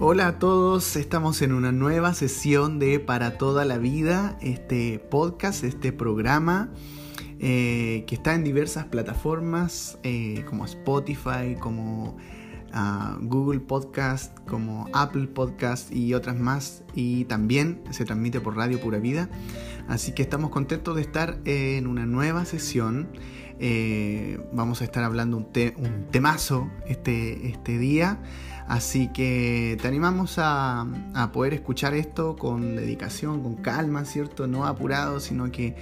Hola 0.00 0.28
a 0.28 0.38
todos, 0.38 0.94
estamos 0.94 1.42
en 1.42 1.52
una 1.52 1.72
nueva 1.72 2.14
sesión 2.14 2.78
de 2.78 3.00
Para 3.00 3.36
toda 3.36 3.64
la 3.64 3.78
vida, 3.78 4.38
este 4.40 5.00
podcast, 5.00 5.64
este 5.64 5.92
programa 5.92 6.70
eh, 7.40 8.04
que 8.06 8.14
está 8.14 8.34
en 8.34 8.44
diversas 8.44 8.84
plataformas 8.84 9.98
eh, 10.04 10.44
como 10.48 10.66
Spotify, 10.66 11.56
como 11.58 12.16
ah, 12.72 13.18
Google 13.22 13.58
Podcast, 13.58 14.38
como 14.46 14.88
Apple 14.92 15.26
Podcast 15.26 15.92
y 15.92 16.14
otras 16.14 16.38
más. 16.38 16.84
Y 16.94 17.24
también 17.24 17.82
se 17.90 18.04
transmite 18.04 18.40
por 18.40 18.56
Radio 18.56 18.80
Pura 18.80 19.00
Vida. 19.00 19.28
Así 19.88 20.12
que 20.12 20.22
estamos 20.22 20.50
contentos 20.50 20.94
de 20.94 21.02
estar 21.02 21.40
en 21.44 21.88
una 21.88 22.06
nueva 22.06 22.44
sesión. 22.44 23.08
Eh, 23.58 24.38
vamos 24.52 24.80
a 24.80 24.84
estar 24.84 25.02
hablando 25.02 25.36
un, 25.38 25.48
un 25.76 26.06
temazo 26.12 26.70
este, 26.86 27.48
este 27.48 27.78
día. 27.78 28.20
Así 28.68 29.08
que 29.08 29.78
te 29.80 29.88
animamos 29.88 30.34
a, 30.36 30.86
poder 31.32 31.54
escuchar 31.54 31.94
esto 31.94 32.36
con 32.36 32.76
dedicación, 32.76 33.42
con 33.42 33.56
calma, 33.56 34.04
¿cierto? 34.04 34.46
No 34.46 34.66
apurado, 34.66 35.20
sino 35.20 35.50
que 35.50 35.74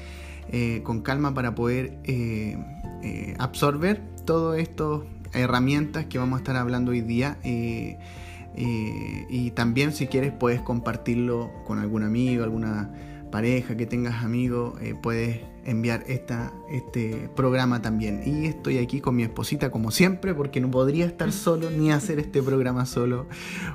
eh, 0.52 0.82
con 0.84 1.02
calma 1.02 1.34
para 1.34 1.56
poder 1.56 1.98
eh, 2.04 2.56
eh, 3.02 3.34
absorber 3.40 4.00
todas 4.24 4.60
estas 4.60 5.00
herramientas 5.32 6.06
que 6.06 6.18
vamos 6.18 6.36
a 6.36 6.42
estar 6.42 6.54
hablando 6.54 6.92
hoy 6.92 7.00
día. 7.00 7.38
y 7.44 9.50
también 9.50 9.92
si 9.92 10.06
quieres 10.06 10.32
puedes 10.32 10.60
compartirlo 10.60 11.50
con 11.66 11.80
algún 11.80 12.04
amigo, 12.04 12.44
alguna 12.44 12.92
pareja 13.32 13.76
que 13.76 13.86
tengas 13.86 14.22
amigo, 14.22 14.78
puedes 15.02 15.40
enviar 15.66 16.04
esta, 16.06 16.52
este 16.70 17.28
programa 17.34 17.82
también. 17.82 18.22
Y 18.24 18.46
estoy 18.46 18.78
aquí 18.78 19.00
con 19.00 19.16
mi 19.16 19.24
esposita 19.24 19.70
como 19.70 19.90
siempre 19.90 20.34
porque 20.34 20.60
no 20.60 20.70
podría 20.70 21.04
estar 21.04 21.32
solo 21.32 21.70
ni 21.70 21.92
hacer 21.92 22.18
este 22.18 22.42
programa 22.42 22.86
solo, 22.86 23.26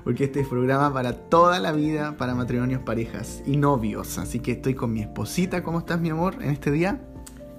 porque 0.03 0.23
este 0.23 0.39
es 0.39 0.47
programa 0.47 0.93
para 0.93 1.13
toda 1.13 1.59
la 1.59 1.71
vida, 1.73 2.17
para 2.17 2.33
matrimonios, 2.33 2.81
parejas 2.81 3.43
y 3.45 3.57
novios. 3.57 4.17
Así 4.17 4.39
que 4.39 4.53
estoy 4.53 4.73
con 4.73 4.93
mi 4.93 5.01
esposita. 5.01 5.61
¿Cómo 5.61 5.79
estás 5.79 5.99
mi 5.99 6.09
amor 6.09 6.35
en 6.41 6.49
este 6.49 6.71
día? 6.71 6.99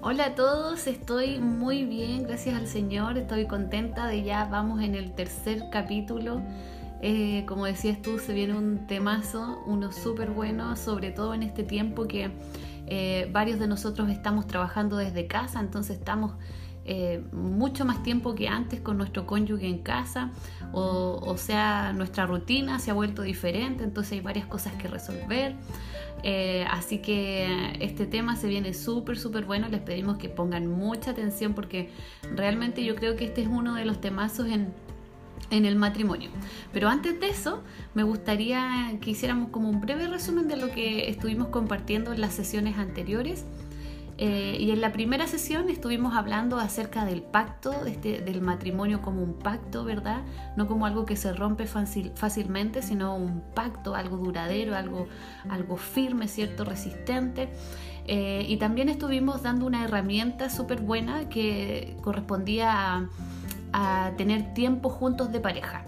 Hola 0.04 0.26
a 0.26 0.34
todos, 0.34 0.88
estoy 0.88 1.38
muy 1.38 1.84
bien, 1.84 2.24
gracias 2.24 2.56
al 2.56 2.66
Señor, 2.66 3.18
estoy 3.18 3.46
contenta 3.46 4.08
de 4.08 4.24
ya 4.24 4.46
vamos 4.46 4.82
en 4.82 4.96
el 4.96 5.12
tercer 5.12 5.66
capítulo. 5.70 6.42
Eh, 7.02 7.44
como 7.46 7.66
decías 7.66 8.02
tú, 8.02 8.18
se 8.18 8.32
viene 8.32 8.58
un 8.58 8.88
temazo, 8.88 9.62
uno 9.66 9.92
súper 9.92 10.30
bueno, 10.30 10.74
sobre 10.74 11.12
todo 11.12 11.34
en 11.34 11.44
este 11.44 11.62
tiempo 11.62 12.08
que 12.08 12.32
eh, 12.86 13.28
varios 13.32 13.58
de 13.58 13.66
nosotros 13.66 14.10
estamos 14.10 14.46
trabajando 14.46 14.96
desde 14.96 15.26
casa, 15.26 15.60
entonces 15.60 15.98
estamos 15.98 16.34
eh, 16.84 17.22
mucho 17.30 17.84
más 17.84 18.02
tiempo 18.02 18.34
que 18.34 18.48
antes 18.48 18.80
con 18.80 18.98
nuestro 18.98 19.24
cónyuge 19.24 19.68
en 19.68 19.78
casa, 19.78 20.30
o, 20.72 21.36
sea, 21.36 21.92
nuestra 21.92 22.26
rutina 22.26 22.78
se 22.78 22.90
ha 22.90 22.94
vuelto 22.94 23.22
diferente, 23.22 23.84
entonces 23.84 24.12
hay 24.12 24.20
varias 24.20 24.46
cosas 24.46 24.72
que 24.74 24.88
resolver. 24.88 25.54
Eh, 26.24 26.64
así 26.70 26.98
que 26.98 27.76
este 27.80 28.06
tema 28.06 28.36
se 28.36 28.46
viene 28.46 28.74
súper, 28.74 29.18
súper 29.18 29.44
bueno. 29.44 29.68
Les 29.68 29.80
pedimos 29.80 30.18
que 30.18 30.28
pongan 30.28 30.66
mucha 30.68 31.10
atención 31.10 31.52
porque 31.52 31.90
realmente 32.36 32.84
yo 32.84 32.94
creo 32.94 33.16
que 33.16 33.24
este 33.24 33.42
es 33.42 33.48
uno 33.48 33.74
de 33.74 33.84
los 33.84 34.00
temazos 34.00 34.46
en 34.48 34.72
en 35.52 35.66
el 35.66 35.76
matrimonio. 35.76 36.30
Pero 36.72 36.88
antes 36.88 37.20
de 37.20 37.28
eso, 37.28 37.62
me 37.94 38.02
gustaría 38.02 38.98
que 39.00 39.10
hiciéramos 39.10 39.50
como 39.50 39.68
un 39.68 39.80
breve 39.80 40.08
resumen 40.08 40.48
de 40.48 40.56
lo 40.56 40.70
que 40.70 41.08
estuvimos 41.10 41.48
compartiendo 41.48 42.12
en 42.12 42.20
las 42.20 42.32
sesiones 42.32 42.78
anteriores. 42.78 43.44
Eh, 44.18 44.56
y 44.60 44.70
en 44.70 44.80
la 44.80 44.92
primera 44.92 45.26
sesión 45.26 45.68
estuvimos 45.68 46.14
hablando 46.14 46.58
acerca 46.58 47.04
del 47.04 47.22
pacto, 47.22 47.86
este, 47.86 48.20
del 48.20 48.40
matrimonio 48.40 49.02
como 49.02 49.22
un 49.22 49.34
pacto, 49.34 49.84
¿verdad? 49.84 50.22
No 50.56 50.66
como 50.68 50.86
algo 50.86 51.04
que 51.04 51.16
se 51.16 51.32
rompe 51.32 51.66
fácilmente, 51.66 52.82
sino 52.82 53.16
un 53.16 53.42
pacto, 53.54 53.94
algo 53.94 54.18
duradero, 54.18 54.76
algo, 54.76 55.06
algo 55.48 55.76
firme, 55.76 56.28
¿cierto? 56.28 56.64
Resistente. 56.64 57.48
Eh, 58.06 58.46
y 58.48 58.56
también 58.56 58.88
estuvimos 58.88 59.42
dando 59.42 59.66
una 59.66 59.84
herramienta 59.84 60.50
súper 60.50 60.80
buena 60.80 61.28
que 61.28 61.96
correspondía 62.02 62.96
a 62.96 63.08
a 63.72 64.12
tener 64.16 64.54
tiempo 64.54 64.88
juntos 64.88 65.32
de 65.32 65.40
pareja. 65.40 65.84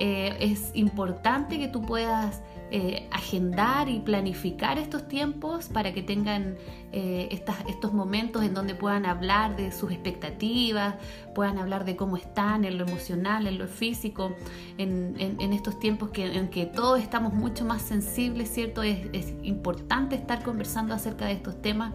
Eh, 0.00 0.36
es 0.38 0.70
importante 0.74 1.58
que 1.58 1.66
tú 1.66 1.82
puedas 1.82 2.40
eh, 2.70 3.08
agendar 3.10 3.88
y 3.88 3.98
planificar 3.98 4.78
estos 4.78 5.08
tiempos 5.08 5.66
para 5.66 5.92
que 5.92 6.02
tengan 6.02 6.56
eh, 6.92 7.28
estos 7.66 7.92
momentos 7.92 8.44
en 8.44 8.54
donde 8.54 8.76
puedan 8.76 9.06
hablar 9.06 9.56
de 9.56 9.72
sus 9.72 9.90
expectativas, 9.90 10.94
puedan 11.34 11.58
hablar 11.58 11.84
de 11.84 11.96
cómo 11.96 12.16
están 12.16 12.64
en 12.64 12.78
lo 12.78 12.84
emocional, 12.84 13.48
en 13.48 13.58
lo 13.58 13.66
físico, 13.66 14.36
en, 14.76 15.16
estos 15.52 15.80
tiempos 15.80 16.10
que, 16.10 16.26
en 16.26 16.48
que 16.48 16.66
todos 16.66 17.00
estamos 17.00 17.32
mucho 17.32 17.64
más 17.64 17.82
sensibles, 17.82 18.52
¿cierto? 18.52 18.84
Es 18.84 19.34
importante 19.42 20.14
estar 20.14 20.44
conversando 20.44 20.94
acerca 20.94 21.26
de 21.26 21.32
estos 21.32 21.60
temas 21.60 21.92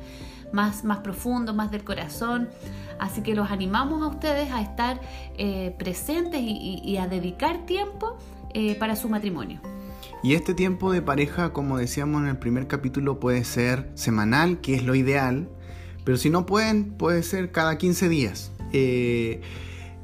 más, 0.54 0.84
más 0.84 1.00
profundo, 1.00 1.54
más 1.54 1.72
del 1.72 1.84
corazón. 1.84 2.50
Así 3.00 3.22
que 3.22 3.36
los 3.36 3.52
animamos 3.52 4.02
a 4.02 4.08
ustedes 4.08 4.52
a 4.52 4.62
estar 4.62 5.02
eh, 5.38 5.76
presentes 5.78 6.42
y, 6.42 6.98
a 6.98 7.08
dedicar 7.08 7.66
tiempo 7.66 8.18
eh, 8.54 8.76
para 8.76 8.96
su 8.96 9.10
matrimonio. 9.10 9.60
Y 10.22 10.36
este 10.36 10.54
tiempo 10.54 10.94
de 10.94 11.02
pareja, 11.02 11.52
como 11.52 11.78
decíamos 11.78 12.22
en 12.22 12.30
el 12.30 12.38
primer 12.38 12.68
capítulo, 12.68 13.20
puede 13.20 13.44
ser 13.44 13.90
semanal, 13.96 14.62
que 14.62 14.76
es 14.76 14.86
lo 14.86 14.96
ideal, 14.96 15.50
pero 16.06 16.18
si 16.18 16.30
no 16.30 16.46
pueden, 16.46 16.94
puede 16.94 17.24
ser 17.24 17.52
cada 17.52 17.78
15 17.78 18.08
días. 18.08 18.52
Eh, 18.72 19.42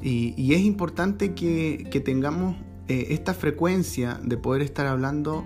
y, 0.01 0.53
es 0.53 0.61
importante 0.61 1.33
que, 1.35 1.87
que 1.91 1.99
tengamos 1.99 2.57
esta 2.87 3.35
frecuencia 3.35 4.19
de 4.23 4.35
poder 4.35 4.63
estar 4.63 4.87
hablando 4.87 5.45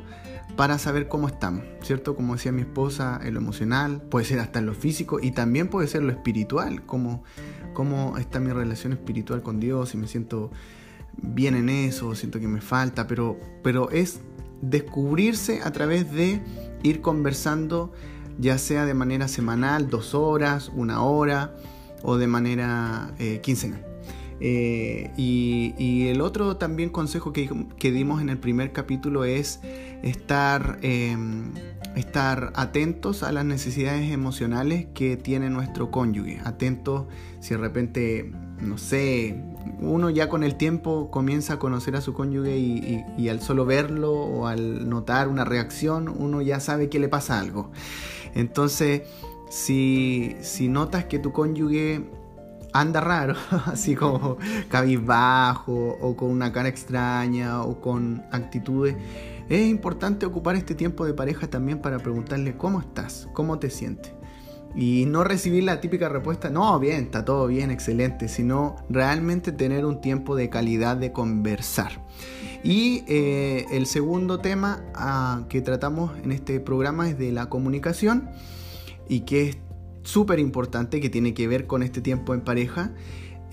para 0.55 0.77
saber 0.77 1.07
cómo 1.07 1.27
estamos, 1.27 1.63
¿cierto? 1.81 2.15
Como 2.15 2.33
decía 2.33 2.51
mi 2.51 2.61
esposa, 2.61 3.19
en 3.23 3.33
lo 3.33 3.39
emocional, 3.39 4.01
puede 4.01 4.25
ser 4.25 4.39
hasta 4.39 4.59
en 4.59 4.67
lo 4.67 4.73
físico 4.73 5.19
y 5.21 5.31
también 5.31 5.67
puede 5.67 5.87
ser 5.87 6.03
lo 6.03 6.11
espiritual, 6.11 6.85
cómo, 6.85 7.23
cómo 7.73 8.17
está 8.17 8.39
mi 8.39 8.51
relación 8.51 8.93
espiritual 8.93 9.41
con 9.41 9.59
Dios, 9.59 9.89
si 9.89 9.97
me 9.97 10.07
siento 10.07 10.51
bien 11.17 11.55
en 11.55 11.69
eso, 11.69 12.15
siento 12.15 12.39
que 12.39 12.47
me 12.47 12.61
falta, 12.61 13.07
pero, 13.07 13.37
pero 13.63 13.89
es 13.91 14.21
descubrirse 14.61 15.61
a 15.63 15.71
través 15.71 16.11
de 16.11 16.41
ir 16.83 17.01
conversando, 17.01 17.91
ya 18.37 18.57
sea 18.57 18.85
de 18.85 18.93
manera 18.93 19.27
semanal, 19.27 19.89
dos 19.89 20.13
horas, 20.13 20.71
una 20.73 21.03
hora, 21.03 21.55
o 22.03 22.17
de 22.17 22.27
manera 22.27 23.13
eh, 23.17 23.39
quincenal. 23.41 23.92
Eh, 24.39 25.11
y, 25.17 26.07
el 26.07 26.21
otro 26.21 26.57
también 26.57 26.89
consejo 26.89 27.33
que, 27.33 27.91
dimos 27.91 28.21
en 28.21 28.29
el 28.29 28.37
primer 28.37 28.71
capítulo 28.71 29.23
es 29.23 29.61
estar, 30.03 30.79
em, 30.81 31.51
estar 31.95 32.51
atentos 32.55 33.23
a 33.23 33.31
las 33.31 33.45
necesidades 33.45 34.11
emocionales 34.11 34.87
que 34.93 35.17
tiene 35.17 35.49
nuestro 35.49 35.91
cónyuge. 35.91 36.39
Atentos 36.43 37.05
si 37.39 37.55
de 37.55 37.57
repente, 37.57 38.31
no 38.61 38.77
sé, 38.77 39.41
uno 39.79 40.09
ya 40.09 40.29
con 40.29 40.43
el 40.43 40.55
tiempo 40.55 41.09
comienza 41.11 41.53
a 41.53 41.59
conocer 41.59 41.95
a 41.95 42.01
su 42.01 42.13
cónyuge 42.13 42.57
y, 42.57 43.29
al 43.29 43.41
solo 43.41 43.65
verlo 43.65 44.13
o 44.13 44.47
al 44.47 44.89
notar 44.89 45.27
una 45.27 45.45
reacción, 45.45 46.07
uno 46.07 46.41
ya 46.41 46.59
sabe 46.59 46.89
que 46.89 46.99
le 46.99 47.09
pasa 47.09 47.39
algo. 47.39 47.71
Entonces, 48.33 49.03
si, 49.49 50.35
si 50.41 50.67
notas 50.67 51.05
que 51.05 51.19
tu 51.19 51.31
cónyuge 51.31 52.09
anda 52.73 52.99
raro, 52.99 53.35
así 53.65 53.95
como 53.95 54.37
cabizbajo 54.69 55.97
o 56.01 56.15
con 56.15 56.29
una 56.29 56.51
cara 56.51 56.69
extraña 56.69 57.63
o 57.63 57.79
con 57.79 58.23
actitudes, 58.31 58.95
es 59.49 59.67
importante 59.67 60.25
ocupar 60.25 60.55
este 60.55 60.75
tiempo 60.75 61.05
de 61.05 61.13
pareja 61.13 61.47
también 61.47 61.79
para 61.79 61.99
preguntarle 61.99 62.57
cómo 62.57 62.79
estás, 62.79 63.27
cómo 63.33 63.59
te 63.59 63.69
sientes. 63.69 64.13
Y 64.75 65.05
no 65.05 65.23
recibir 65.23 65.63
la 65.63 65.81
típica 65.81 66.09
respuesta, 66.09 66.49
no, 66.49 66.79
bien, 66.79 67.03
está 67.03 67.23
todo 67.23 67.45
bien, 67.45 67.69
excelente, 67.69 68.27
sino 68.27 68.75
realmente 68.89 69.51
tener 69.51 69.85
un 69.85 70.01
tiempo 70.01 70.35
de 70.35 70.49
calidad 70.49 70.97
de 70.97 71.11
conversar. 71.11 72.03
Y 72.63 73.03
eh, 73.07 73.65
el 73.71 73.85
segundo 73.85 74.39
tema 74.39 74.83
ah, 74.95 75.43
que 75.47 75.61
tratamos 75.61 76.17
en 76.23 76.31
este 76.31 76.59
programa 76.59 77.07
es 77.07 77.19
de 77.19 77.31
la 77.31 77.49
comunicación 77.49 78.29
y 79.07 79.21
que 79.21 79.49
es 79.49 79.57
súper 80.03 80.39
importante 80.39 80.99
que 81.01 81.09
tiene 81.09 81.33
que 81.33 81.47
ver 81.47 81.65
con 81.67 81.83
este 81.83 82.01
tiempo 82.01 82.33
en 82.33 82.41
pareja. 82.41 82.91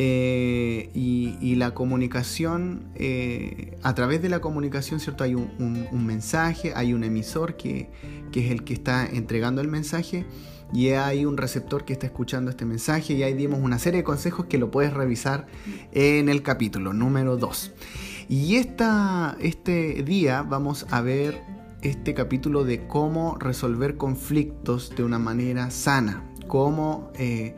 Eh, 0.02 0.88
y, 0.94 1.54
la 1.56 1.74
comunicación, 1.74 2.88
eh, 2.94 3.76
a 3.82 3.94
través 3.94 4.22
de 4.22 4.30
la 4.30 4.40
comunicación, 4.40 4.98
¿cierto? 4.98 5.24
Hay 5.24 5.34
un, 5.34 6.06
mensaje, 6.06 6.72
hay 6.74 6.94
un 6.94 7.04
emisor 7.04 7.54
que, 7.58 7.90
es 8.32 8.50
el 8.50 8.64
que 8.64 8.72
está 8.72 9.06
entregando 9.06 9.60
el 9.60 9.68
mensaje 9.68 10.24
y 10.72 10.88
hay 10.88 11.26
un 11.26 11.36
receptor 11.36 11.84
que 11.84 11.92
está 11.92 12.06
escuchando 12.06 12.50
este 12.50 12.64
mensaje 12.64 13.12
y 13.12 13.22
ahí 13.24 13.34
dimos 13.34 13.60
una 13.60 13.78
serie 13.78 13.98
de 13.98 14.04
consejos 14.04 14.46
que 14.46 14.56
lo 14.56 14.70
puedes 14.70 14.94
revisar 14.94 15.46
en 15.92 16.30
el 16.30 16.42
capítulo 16.42 16.94
número 16.94 17.36
2. 17.36 17.72
Y 18.30 18.56
esta, 18.56 19.36
este 19.38 20.02
día 20.02 20.40
vamos 20.40 20.86
a 20.90 21.02
ver 21.02 21.42
este 21.82 22.14
capítulo 22.14 22.64
de 22.64 22.86
cómo 22.86 23.36
resolver 23.38 23.96
conflictos 23.96 24.94
de 24.96 25.02
una 25.02 25.18
manera 25.18 25.70
sana, 25.70 26.29
cómo 26.50 27.12
eh, 27.14 27.54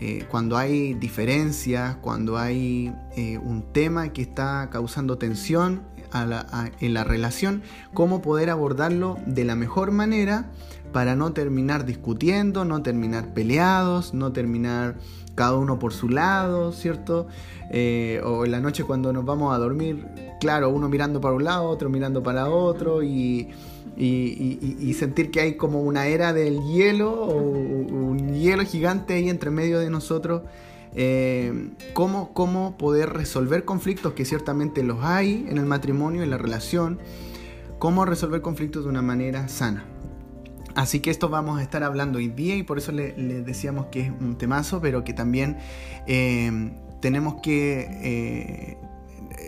eh, 0.00 0.26
cuando 0.28 0.58
hay 0.58 0.92
diferencias, 0.94 1.96
cuando 2.02 2.36
hay 2.36 2.92
eh, 3.16 3.38
un 3.38 3.62
tema 3.72 4.12
que 4.12 4.22
está 4.22 4.68
causando 4.70 5.16
tensión, 5.16 5.82
en 6.78 6.94
la 6.94 7.02
relación, 7.02 7.62
cómo 7.92 8.22
poder 8.22 8.48
abordarlo 8.48 9.18
de 9.26 9.42
la 9.44 9.56
mejor 9.56 9.90
manera 9.90 10.44
para 10.92 11.16
no 11.16 11.32
terminar 11.32 11.86
discutiendo, 11.86 12.64
no 12.64 12.82
terminar 12.82 13.34
peleados, 13.34 14.14
no 14.14 14.30
terminar 14.30 14.94
cada 15.34 15.56
uno 15.56 15.80
por 15.80 15.92
su 15.92 16.08
lado, 16.08 16.70
¿cierto? 16.70 17.26
O 17.72 18.44
en 18.44 18.50
la 18.52 18.60
noche 18.60 18.84
cuando 18.84 19.12
nos 19.12 19.24
vamos 19.24 19.52
a 19.52 19.58
dormir, 19.58 20.06
claro, 20.38 20.70
uno 20.70 20.88
mirando 20.88 21.20
para 21.20 21.34
un 21.34 21.42
lado, 21.42 21.64
otro 21.64 21.90
mirando 21.90 22.22
para 22.22 22.48
otro 22.48 23.02
y, 23.02 23.48
sentir 23.96 25.30
que 25.30 25.40
hay 25.40 25.56
como 25.56 25.82
una 25.82 26.06
era 26.06 26.32
del 26.32 26.60
hielo 26.64 27.12
o 27.12 27.36
un 27.36 28.34
hielo 28.34 28.64
gigante 28.64 29.14
ahí 29.14 29.28
entre 29.28 29.50
medio 29.50 29.78
de 29.78 29.90
nosotros. 29.90 30.42
Eh, 30.96 31.70
cómo, 31.92 32.32
cómo 32.32 32.76
poder 32.78 33.10
resolver 33.10 33.64
conflictos 33.64 34.12
que 34.12 34.24
ciertamente 34.24 34.84
los 34.84 35.02
hay 35.02 35.44
en 35.48 35.58
el 35.58 35.66
matrimonio, 35.66 36.22
en 36.22 36.30
la 36.30 36.38
relación, 36.38 37.00
cómo 37.78 38.04
resolver 38.04 38.42
conflictos 38.42 38.84
de 38.84 38.90
una 38.90 39.02
manera 39.02 39.48
sana. 39.48 39.84
Así 40.76 41.00
que 41.00 41.10
esto 41.10 41.28
vamos 41.28 41.58
a 41.58 41.62
estar 41.62 41.82
hablando 41.84 42.18
hoy 42.18 42.28
día 42.28 42.56
y 42.56 42.62
por 42.62 42.78
eso 42.78 42.92
le, 42.92 43.12
decíamos 43.12 43.86
que 43.86 44.02
es 44.02 44.10
un 44.20 44.36
temazo, 44.38 44.80
pero 44.80 45.04
que 45.04 45.12
también 45.12 45.56
eh, 46.06 46.72
tenemos 47.00 47.36
que, 47.42 47.86
eh, 48.02 48.76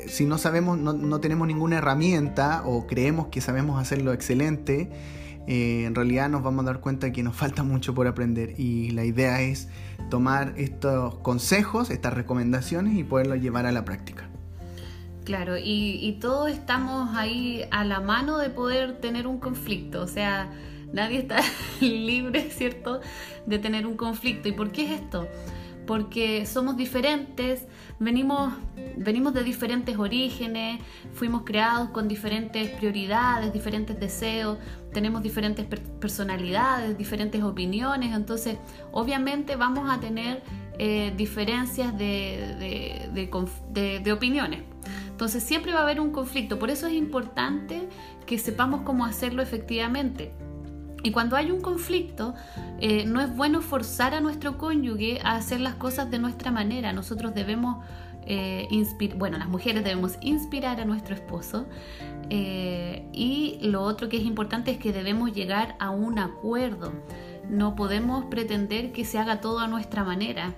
si 0.06 0.24
no 0.24 0.38
sabemos, 0.38 0.78
no, 0.78 1.20
tenemos 1.20 1.46
ninguna 1.46 1.78
herramienta 1.78 2.62
o 2.64 2.86
creemos 2.86 3.28
que 3.28 3.40
sabemos 3.40 3.80
hacerlo 3.80 4.12
excelente, 4.12 4.90
eh, 5.46 5.84
en 5.84 5.94
realidad 5.94 6.28
nos 6.28 6.42
vamos 6.42 6.64
a 6.64 6.66
dar 6.66 6.80
cuenta 6.80 7.12
que 7.12 7.22
nos 7.22 7.36
falta 7.42 7.62
mucho 7.62 7.94
por 7.94 8.06
aprender 8.06 8.54
y 8.58 8.90
la 8.90 9.04
idea 9.04 9.40
es 9.42 9.68
tomar 10.10 10.54
estos 10.56 11.16
consejos, 11.16 11.90
estas 11.90 12.14
recomendaciones 12.14 12.96
y 12.96 13.04
poderlos 13.04 13.40
llevar 13.40 13.66
a 13.66 13.72
la 13.72 13.84
práctica. 13.84 14.28
Claro, 15.24 15.56
y, 15.56 15.98
y 16.00 16.20
todos 16.20 16.50
estamos 16.50 17.16
ahí 17.16 17.64
a 17.72 17.84
la 17.84 18.00
mano 18.00 18.38
de 18.38 18.48
poder 18.48 19.00
tener 19.00 19.26
un 19.26 19.40
conflicto, 19.40 20.02
o 20.02 20.06
sea, 20.06 20.52
Nadie 20.92 21.18
está 21.18 21.40
libre, 21.80 22.50
¿cierto?, 22.50 23.00
de 23.46 23.58
tener 23.58 23.86
un 23.86 23.96
conflicto. 23.96 24.48
¿Y 24.48 24.52
por 24.52 24.72
qué 24.72 24.86
es 24.86 25.00
esto? 25.02 25.28
Porque 25.86 26.46
somos 26.46 26.76
diferentes, 26.76 27.66
venimos, 27.98 28.52
venimos 28.96 29.34
de 29.34 29.42
diferentes 29.42 29.98
orígenes, 29.98 30.80
fuimos 31.14 31.42
creados 31.44 31.90
con 31.90 32.08
diferentes 32.08 32.70
prioridades, 32.70 33.52
diferentes 33.52 33.98
deseos, 33.98 34.58
tenemos 34.92 35.22
diferentes 35.22 35.66
personalidades, 36.00 36.96
diferentes 36.96 37.42
opiniones, 37.42 38.14
entonces 38.14 38.58
obviamente 38.92 39.56
vamos 39.56 39.90
a 39.90 40.00
tener 40.00 40.42
eh, 40.78 41.12
diferencias 41.16 41.96
de, 41.96 43.08
de 44.02 44.12
opiniones. 44.12 44.60
Entonces 45.10 45.42
siempre 45.42 45.72
va 45.72 45.80
a 45.80 45.82
haber 45.82 46.00
un 46.00 46.12
conflicto, 46.12 46.58
por 46.58 46.70
eso 46.70 46.86
es 46.86 46.92
importante 46.92 47.88
que 48.26 48.38
sepamos 48.38 48.82
cómo 48.82 49.06
hacerlo 49.06 49.40
efectivamente. 49.40 50.32
Y 51.06 51.12
cuando 51.12 51.36
hay 51.36 51.52
un 51.52 51.60
conflicto, 51.60 52.34
eh, 52.80 53.04
no 53.06 53.20
es 53.20 53.32
bueno 53.36 53.62
forzar 53.62 54.12
a 54.12 54.20
nuestro 54.20 54.58
cónyuge 54.58 55.20
a 55.22 55.36
hacer 55.36 55.60
las 55.60 55.76
cosas 55.76 56.10
de 56.10 56.18
nuestra 56.18 56.50
manera. 56.50 56.92
Nosotros 56.92 57.32
debemos 57.32 57.76
eh, 58.26 58.66
inspirar, 58.72 59.16
bueno, 59.16 59.38
las 59.38 59.46
mujeres 59.46 59.84
debemos 59.84 60.18
inspirar 60.20 60.80
a 60.80 60.84
nuestro 60.84 61.14
esposo. 61.14 61.66
Eh, 62.28 63.06
y 63.12 63.58
lo 63.62 63.82
otro 63.82 64.08
que 64.08 64.16
es 64.16 64.24
importante 64.24 64.72
es 64.72 64.78
que 64.78 64.92
debemos 64.92 65.32
llegar 65.32 65.76
a 65.78 65.90
un 65.90 66.18
acuerdo. 66.18 66.92
No 67.48 67.76
podemos 67.76 68.24
pretender 68.24 68.90
que 68.90 69.04
se 69.04 69.20
haga 69.20 69.40
todo 69.40 69.60
a 69.60 69.68
nuestra 69.68 70.02
manera. 70.02 70.54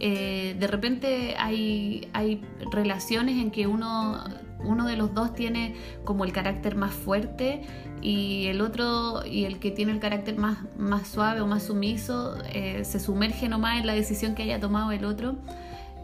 de 0.00 0.68
repente 0.68 1.36
hay, 1.38 2.08
hay 2.12 2.42
relaciones 2.72 3.36
en 3.36 3.52
que 3.52 3.68
uno 3.68 4.18
uno 4.66 4.86
de 4.86 4.96
los 4.96 5.14
dos 5.14 5.34
tiene 5.34 5.74
como 6.04 6.24
el 6.24 6.32
carácter 6.32 6.76
más 6.76 6.92
fuerte 6.92 7.62
y 8.02 8.46
el 8.46 8.60
otro 8.60 9.24
y 9.26 9.44
el 9.44 9.58
que 9.58 9.70
tiene 9.70 9.92
el 9.92 10.00
carácter 10.00 10.36
más, 10.36 10.58
más 10.76 11.08
suave 11.08 11.40
o 11.40 11.46
más 11.46 11.64
sumiso 11.64 12.36
eh, 12.52 12.84
se 12.84 13.00
sumerge 13.00 13.48
nomás 13.48 13.80
en 13.80 13.86
la 13.86 13.94
decisión 13.94 14.34
que 14.34 14.42
haya 14.42 14.60
tomado 14.60 14.92
el 14.92 15.04
otro. 15.04 15.36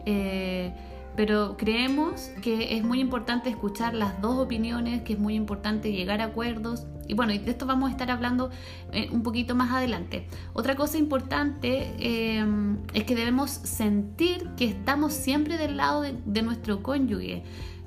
Eh, 0.05 0.73
pero 1.15 1.57
creemos 1.57 2.31
que 2.41 2.75
es 2.75 2.83
muy 2.83 2.99
importante 2.99 3.47
escuchar 3.47 3.93
las 3.93 4.19
dos 4.19 4.37
opiniones, 4.39 5.03
que 5.03 5.13
es 5.13 5.19
muy 5.19 5.35
importante 5.35 5.91
llegar 5.91 6.21
a 6.21 6.25
acuerdos. 6.25 6.87
Y 7.07 7.13
bueno, 7.13 7.33
de 7.33 7.51
esto 7.51 7.67
vamos 7.67 7.89
a 7.89 7.91
estar 7.91 8.09
hablando 8.09 8.49
eh, 8.91 9.09
un 9.11 9.21
poquito 9.21 9.53
más 9.53 9.71
adelante. 9.71 10.27
Otra 10.53 10.75
cosa 10.75 10.97
importante 10.97 11.93
es 11.99 13.03
que 13.03 13.15
debemos 13.15 13.51
sentir 13.51 14.49
que 14.57 14.65
estamos 14.65 15.13
siempre 15.13 15.57
del 15.57 15.77
lado 15.77 16.01
de 16.01 16.41
nuestro 16.41 16.81
cónyuge. 16.81 17.43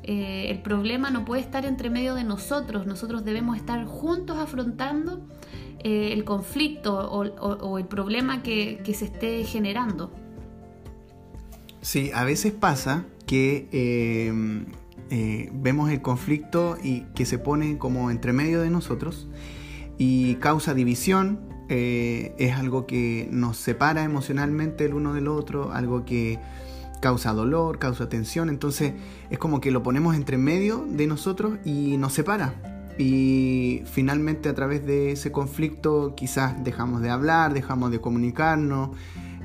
Eh, 0.08 0.52
el 0.52 0.62
problema 0.62 1.10
no 1.10 1.24
puede 1.24 1.42
estar 1.42 1.66
entre 1.66 1.90
medio 1.90 2.14
de 2.14 2.22
nosotros, 2.22 2.86
nosotros 2.86 3.24
debemos 3.24 3.56
estar 3.56 3.84
juntos 3.86 4.38
afrontando 4.38 5.26
eh, 5.82 6.12
el 6.12 6.22
conflicto 6.24 7.10
o, 7.10 7.78
el 7.78 7.86
problema 7.86 8.40
que, 8.40 8.80
se 8.94 9.06
esté 9.06 9.42
generando. 9.42 10.12
Sí, 11.80 12.12
a 12.14 12.22
veces 12.22 12.52
pasa 12.52 13.04
que 13.26 13.68
eh, 13.72 15.50
vemos 15.52 15.90
el 15.90 16.00
conflicto 16.02 16.78
y 16.80 17.00
que 17.16 17.26
se 17.26 17.38
pone 17.40 17.76
como 17.76 18.12
entre 18.12 18.32
medio 18.32 18.60
de 18.60 18.70
nosotros 18.70 19.26
y 19.98 20.36
causa 20.36 20.72
división, 20.72 21.40
es 21.68 22.54
algo 22.54 22.86
que 22.86 23.28
nos 23.32 23.56
separa 23.56 24.04
emocionalmente 24.04 24.84
el 24.84 24.94
uno 24.94 25.14
del 25.14 25.26
otro, 25.26 25.72
algo 25.72 26.04
que 26.04 26.38
causa 27.00 27.32
dolor, 27.32 27.78
causa 27.78 28.08
tensión, 28.08 28.48
entonces 28.48 28.94
es 29.30 29.38
como 29.38 29.60
que 29.60 29.70
lo 29.70 29.82
ponemos 29.82 30.14
entre 30.14 30.38
medio 30.38 30.86
de 30.88 31.06
nosotros 31.06 31.58
y 31.64 31.96
nos 31.96 32.12
separa. 32.12 32.54
Y 32.98 33.82
finalmente 33.84 34.48
a 34.48 34.54
través 34.54 34.86
de 34.86 35.12
ese 35.12 35.30
conflicto 35.30 36.14
quizás 36.16 36.62
dejamos 36.64 37.02
de 37.02 37.10
hablar, 37.10 37.52
dejamos 37.52 37.90
de 37.90 38.00
comunicarnos, 38.00 38.90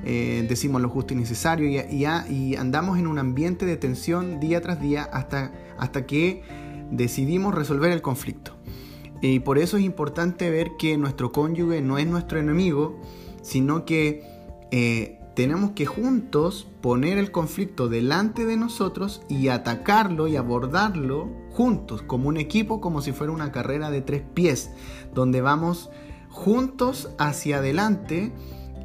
eh, 0.04 0.44
decimos 0.48 0.82
lo 0.82 0.88
justo 0.88 1.14
y 1.14 1.16
necesario 1.16 1.68
y, 1.68 2.06
y, 2.06 2.56
andamos 2.56 2.98
en 2.98 3.06
un 3.06 3.18
ambiente 3.18 3.66
de 3.66 3.76
tensión 3.76 4.40
día 4.40 4.60
tras 4.60 4.80
día 4.80 5.04
hasta, 5.04 5.52
hasta 5.78 6.06
que 6.06 6.42
decidimos 6.90 7.54
resolver 7.54 7.92
el 7.92 8.02
conflicto. 8.02 8.52
Y 9.20 9.38
por 9.38 9.58
eso 9.58 9.76
es 9.76 9.84
importante 9.84 10.50
ver 10.50 10.72
que 10.78 10.96
nuestro 10.98 11.30
cónyuge 11.30 11.80
no 11.82 11.98
es 11.98 12.06
nuestro 12.08 12.40
enemigo, 12.40 12.98
sino 13.42 13.84
que 13.84 14.24
eh, 14.72 15.20
tenemos 15.34 15.70
que 15.70 15.86
juntos 15.86 16.66
poner 16.80 17.18
el 17.18 17.30
conflicto 17.30 17.88
delante 17.88 18.44
de 18.44 18.56
nosotros 18.56 19.22
y 19.28 19.48
atacarlo 19.48 20.28
y 20.28 20.36
abordarlo 20.36 21.30
juntos, 21.50 22.02
como 22.02 22.28
un 22.28 22.36
equipo, 22.36 22.80
como 22.80 23.00
si 23.02 23.12
fuera 23.12 23.32
una 23.32 23.52
carrera 23.52 23.90
de 23.90 24.02
tres 24.02 24.22
pies, 24.34 24.70
donde 25.14 25.40
vamos 25.40 25.90
juntos 26.28 27.10
hacia 27.18 27.58
adelante 27.58 28.32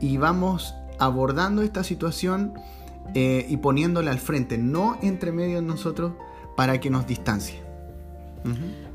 y 0.02 0.18
vamos 0.18 0.74
abordando 1.00 1.62
esta 1.62 1.84
situación 1.84 2.54
eh, 3.14 3.46
y 3.50 3.58
poniéndola 3.58 4.12
al 4.12 4.20
frente, 4.20 4.58
no 4.58 4.98
entre 5.02 5.32
medio 5.32 5.58
de 5.58 5.62
nosotros 5.62 6.14
para 6.56 6.80
que 6.80 6.90
nos 6.90 7.08
distancie. 7.08 7.62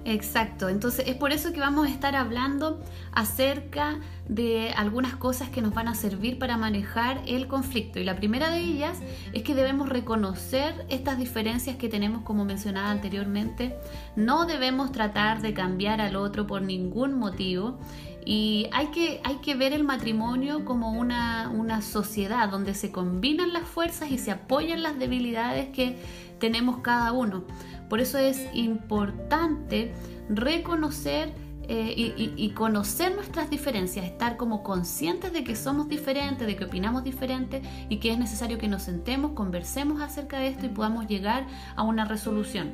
Exacto, 0.04 0.68
entonces 0.68 1.06
es 1.06 1.14
por 1.14 1.30
eso 1.30 1.52
que 1.52 1.60
vamos 1.60 1.86
a 1.86 1.90
estar 1.90 2.16
hablando 2.16 2.80
acerca 3.12 4.00
de 4.28 4.70
algunas 4.70 5.14
cosas 5.14 5.48
que 5.48 5.62
nos 5.62 5.74
van 5.74 5.86
a 5.86 5.94
servir 5.94 6.40
para 6.40 6.56
manejar 6.56 7.22
el 7.26 7.46
conflicto. 7.46 8.00
Y 8.00 8.04
la 8.04 8.16
primera 8.16 8.50
de 8.50 8.60
ellas 8.60 8.98
es 9.32 9.42
que 9.44 9.54
debemos 9.54 9.88
reconocer 9.88 10.86
estas 10.88 11.18
diferencias 11.18 11.76
que 11.76 11.88
tenemos, 11.88 12.22
como 12.22 12.44
mencionaba 12.44 12.90
anteriormente. 12.90 13.76
No 14.16 14.46
debemos 14.46 14.90
tratar 14.90 15.40
de 15.40 15.54
cambiar 15.54 16.00
al 16.00 16.16
otro 16.16 16.48
por 16.48 16.62
ningún 16.62 17.14
motivo. 17.14 17.78
Y 18.24 18.68
hay 18.72 18.88
que, 18.88 19.20
hay 19.24 19.36
que 19.36 19.54
ver 19.54 19.72
el 19.72 19.84
matrimonio 19.84 20.64
como 20.64 20.92
una, 20.92 21.48
una 21.48 21.82
sociedad 21.82 22.48
donde 22.48 22.74
se 22.74 22.90
combinan 22.90 23.52
las 23.52 23.64
fuerzas 23.64 24.10
y 24.10 24.18
se 24.18 24.30
apoyan 24.30 24.82
las 24.82 24.98
debilidades 24.98 25.68
que 25.70 25.96
tenemos 26.38 26.78
cada 26.78 27.12
uno. 27.12 27.44
Por 27.92 28.00
eso 28.00 28.16
es 28.16 28.48
importante 28.54 29.92
reconocer 30.30 31.34
eh, 31.68 31.92
y, 32.38 32.50
conocer 32.52 33.14
nuestras 33.14 33.50
diferencias, 33.50 34.06
estar 34.06 34.38
como 34.38 34.62
conscientes 34.62 35.30
de 35.34 35.44
que 35.44 35.54
somos 35.54 35.88
diferentes, 35.88 36.46
de 36.46 36.56
que 36.56 36.64
opinamos 36.64 37.04
diferente 37.04 37.60
y 37.90 37.98
que 37.98 38.10
es 38.10 38.18
necesario 38.18 38.56
que 38.56 38.66
nos 38.66 38.84
sentemos, 38.84 39.32
conversemos 39.32 40.00
acerca 40.00 40.38
de 40.38 40.48
esto 40.48 40.64
y 40.64 40.70
podamos 40.70 41.06
llegar 41.06 41.46
a 41.76 41.82
una 41.82 42.06
resolución. 42.06 42.70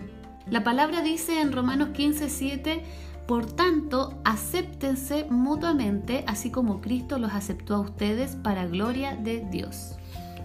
La 0.49 0.63
palabra 0.63 1.03
dice 1.03 1.41
en 1.41 1.51
Romanos 1.51 1.89
15, 1.95 2.29
7, 2.29 2.85
por 3.27 3.45
tanto, 3.45 4.21
acéptense 4.25 5.27
mutuamente, 5.29 6.23
así 6.29 6.53
como 6.53 6.81
Cristo 6.81 7.19
los 7.19 7.33
aceptó 7.33 7.75
a 7.75 7.81
ustedes 7.81 8.37
para 8.37 8.69
gloria 8.69 9.17
de 9.17 9.45
Dios. 9.51 9.97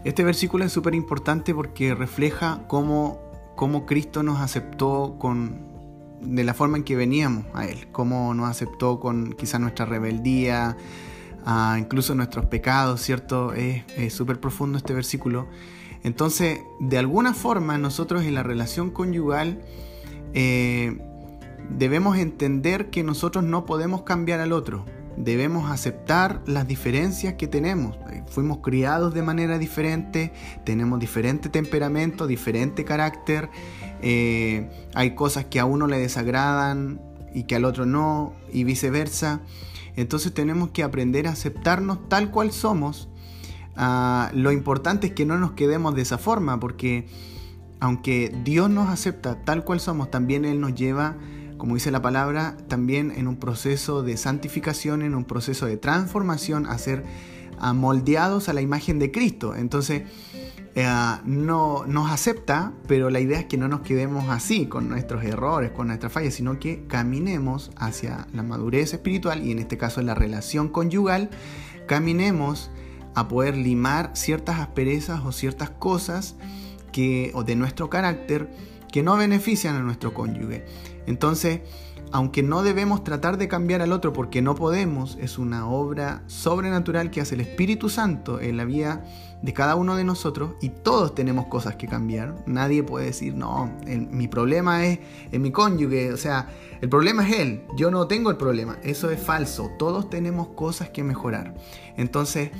Este 0.03 0.23
versículo 0.23 0.65
es 0.65 0.71
súper 0.71 0.95
importante 0.95 1.53
porque 1.53 1.93
refleja 1.93 2.63
cómo 2.67 3.32
cómo 3.55 3.85
Cristo 3.85 4.23
nos 4.23 4.39
aceptó 4.39 5.17
con 5.19 5.73
de 6.21 6.43
la 6.43 6.53
forma 6.53 6.77
en 6.77 6.83
que 6.83 6.95
veníamos 6.95 7.45
a 7.53 7.65
Él, 7.65 7.87
cómo 7.91 8.33
nos 8.33 8.49
aceptó 8.49 8.99
con 8.99 9.33
quizá 9.33 9.59
nuestra 9.59 9.85
rebeldía, 9.85 10.77
incluso 11.77 12.15
nuestros 12.15 12.45
pecados, 12.45 13.01
¿cierto? 13.01 13.53
Es 13.53 14.13
súper 14.13 14.39
profundo 14.39 14.77
este 14.77 14.93
versículo. 14.93 15.47
Entonces, 16.03 16.59
de 16.79 16.97
alguna 16.97 17.33
forma, 17.33 17.77
nosotros 17.77 18.23
en 18.23 18.35
la 18.35 18.43
relación 18.43 18.89
conyugal 18.91 19.61
eh, 20.33 20.97
debemos 21.69 22.17
entender 22.17 22.89
que 22.89 23.03
nosotros 23.03 23.43
no 23.43 23.65
podemos 23.65 24.03
cambiar 24.03 24.39
al 24.39 24.51
otro. 24.51 24.85
Debemos 25.17 25.69
aceptar 25.69 26.41
las 26.45 26.67
diferencias 26.67 27.35
que 27.35 27.47
tenemos. 27.47 27.97
Fuimos 28.27 28.59
criados 28.59 29.13
de 29.13 29.21
manera 29.21 29.57
diferente, 29.57 30.33
tenemos 30.63 30.99
diferente 30.99 31.49
temperamento, 31.49 32.27
diferente 32.27 32.83
carácter. 32.83 33.49
Eh, 34.01 34.69
hay 34.93 35.15
cosas 35.15 35.45
que 35.45 35.59
a 35.59 35.65
uno 35.65 35.87
le 35.87 35.99
desagradan 35.99 36.99
y 37.33 37.43
que 37.43 37.55
al 37.55 37.65
otro 37.65 37.85
no, 37.85 38.33
y 38.51 38.63
viceversa. 38.63 39.41
Entonces 39.95 40.33
tenemos 40.33 40.69
que 40.69 40.83
aprender 40.83 41.27
a 41.27 41.31
aceptarnos 41.31 42.09
tal 42.09 42.31
cual 42.31 42.51
somos. 42.51 43.09
Ah, 43.75 44.31
lo 44.33 44.51
importante 44.51 45.07
es 45.07 45.13
que 45.13 45.25
no 45.25 45.37
nos 45.37 45.51
quedemos 45.51 45.95
de 45.95 46.01
esa 46.01 46.17
forma, 46.17 46.59
porque 46.59 47.07
aunque 47.79 48.33
Dios 48.43 48.69
nos 48.69 48.89
acepta 48.89 49.43
tal 49.43 49.63
cual 49.63 49.79
somos, 49.79 50.09
también 50.09 50.45
Él 50.45 50.59
nos 50.59 50.73
lleva 50.73 51.17
como 51.63 51.75
dice 51.75 51.91
la 51.91 52.01
palabra, 52.01 52.57
también 52.67 53.13
en 53.15 53.25
un 53.25 53.37
proceso 53.37 54.03
de 54.03 54.17
santificación, 54.17 55.01
en 55.01 55.15
un 55.15 55.23
proceso 55.23 55.65
de 55.65 55.77
transformación, 55.77 56.65
a 56.65 56.77
ser 56.77 57.05
moldeados 57.73 58.49
a 58.49 58.53
la 58.53 58.59
imagen 58.59 58.99
de 58.99 59.11
Cristo. 59.11 59.55
Entonces, 59.55 60.03
eh, 60.75 60.85
no 61.23 61.85
nos 61.87 62.11
acepta, 62.11 62.73
pero 62.85 63.09
la 63.09 63.21
idea 63.21 63.39
es 63.39 63.45
que 63.45 63.55
no 63.55 63.69
nos 63.69 63.79
quedemos 63.79 64.27
así, 64.27 64.65
con 64.65 64.89
nuestros 64.89 65.23
errores, 65.23 65.71
con 65.71 65.87
nuestras 65.87 66.11
fallas, 66.11 66.33
sino 66.33 66.59
que 66.59 66.85
caminemos 66.87 67.71
hacia 67.77 68.27
la 68.33 68.43
madurez 68.43 68.93
espiritual 68.93 69.45
y 69.47 69.53
en 69.53 69.59
este 69.59 69.77
caso 69.77 70.01
en 70.01 70.07
la 70.07 70.15
relación 70.15 70.67
conyugal, 70.67 71.29
caminemos 71.87 72.71
a 73.15 73.29
poder 73.29 73.55
limar 73.55 74.11
ciertas 74.15 74.59
asperezas 74.59 75.21
o 75.23 75.31
ciertas 75.31 75.69
cosas 75.69 76.35
que, 76.91 77.31
o 77.33 77.45
de 77.45 77.55
nuestro 77.55 77.89
carácter 77.89 78.49
que 78.93 79.01
no 79.01 79.17
benefician 79.17 79.75
a 79.75 79.79
nuestro 79.79 80.13
cónyuge. 80.13 80.63
Entonces, 81.07 81.61
aunque 82.11 82.43
no 82.43 82.61
debemos 82.61 83.03
tratar 83.03 83.39
de 83.39 83.47
cambiar 83.47 83.81
al 83.81 83.91
otro 83.91 84.13
porque 84.13 84.43
no 84.43 84.53
podemos, 84.53 85.17
es 85.19 85.39
una 85.39 85.67
obra 85.67 86.21
sobrenatural 86.27 87.09
que 87.09 87.19
hace 87.19 87.33
el 87.33 87.41
Espíritu 87.41 87.89
Santo 87.89 88.39
en 88.39 88.55
la 88.55 88.65
vida 88.65 89.03
de 89.41 89.51
cada 89.51 89.73
uno 89.73 89.95
de 89.95 90.03
nosotros 90.03 90.51
y 90.61 90.69
todos 90.69 91.15
tenemos 91.15 91.47
cosas 91.47 91.75
que 91.75 91.87
cambiar. 91.87 92.35
Nadie 92.45 92.83
puede 92.83 93.07
decir, 93.07 93.33
no, 93.33 93.67
mi 93.87 94.27
problema 94.27 94.85
es 94.85 94.99
en 95.31 95.41
mi 95.41 95.49
cónyuge, 95.49 96.13
o 96.13 96.17
sea, 96.17 96.49
el 96.79 96.87
problema 96.87 97.27
es 97.27 97.39
él, 97.39 97.63
yo 97.75 97.89
no 97.89 98.05
tengo 98.05 98.29
el 98.29 98.37
problema. 98.37 98.77
Eso 98.83 99.09
es 99.09 99.19
falso, 99.19 99.71
todos 99.79 100.07
tenemos 100.11 100.49
cosas 100.49 100.91
que 100.91 101.03
mejorar. 101.03 101.55
Entonces, 101.97 102.51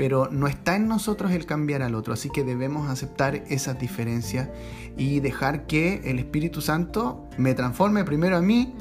pero 0.00 0.30
no 0.32 0.46
está 0.48 0.76
en 0.76 0.88
nosotros 0.88 1.30
el 1.32 1.44
cambiar 1.44 1.82
al 1.82 1.94
otro, 1.94 2.14
así 2.14 2.30
que 2.30 2.42
debemos 2.42 2.88
aceptar 2.88 3.34
esas 3.50 3.78
diferencias 3.78 4.48
y 4.96 5.20
dejar 5.20 5.66
que 5.66 6.00
el 6.06 6.18
Espíritu 6.18 6.62
Santo 6.62 7.28
me 7.36 7.52
transforme 7.52 8.02
primero 8.02 8.38
a 8.38 8.40
mí 8.40 8.72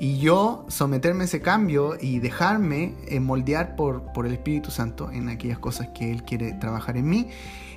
y 0.00 0.16
yo 0.20 0.64
someterme 0.70 1.24
a 1.24 1.26
ese 1.26 1.42
cambio 1.42 1.98
y 2.00 2.18
dejarme 2.18 2.94
eh, 3.08 3.20
moldear 3.20 3.76
por, 3.76 4.10
por 4.14 4.24
el 4.24 4.32
Espíritu 4.32 4.70
Santo 4.70 5.10
en 5.10 5.28
aquellas 5.28 5.58
cosas 5.58 5.88
que 5.88 6.10
Él 6.10 6.22
quiere 6.22 6.54
trabajar 6.54 6.96
en 6.96 7.10
mí 7.10 7.28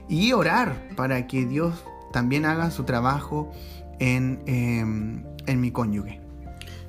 y 0.07 0.31
orar 0.31 0.87
para 0.95 1.27
que 1.27 1.45
Dios 1.45 1.83
también 2.13 2.45
haga 2.45 2.71
su 2.71 2.85
trabajo 2.85 3.51
en, 3.99 4.39
em, 4.45 5.25
en 5.45 5.59
mi 5.59 5.71
cónyuge. 5.71 6.21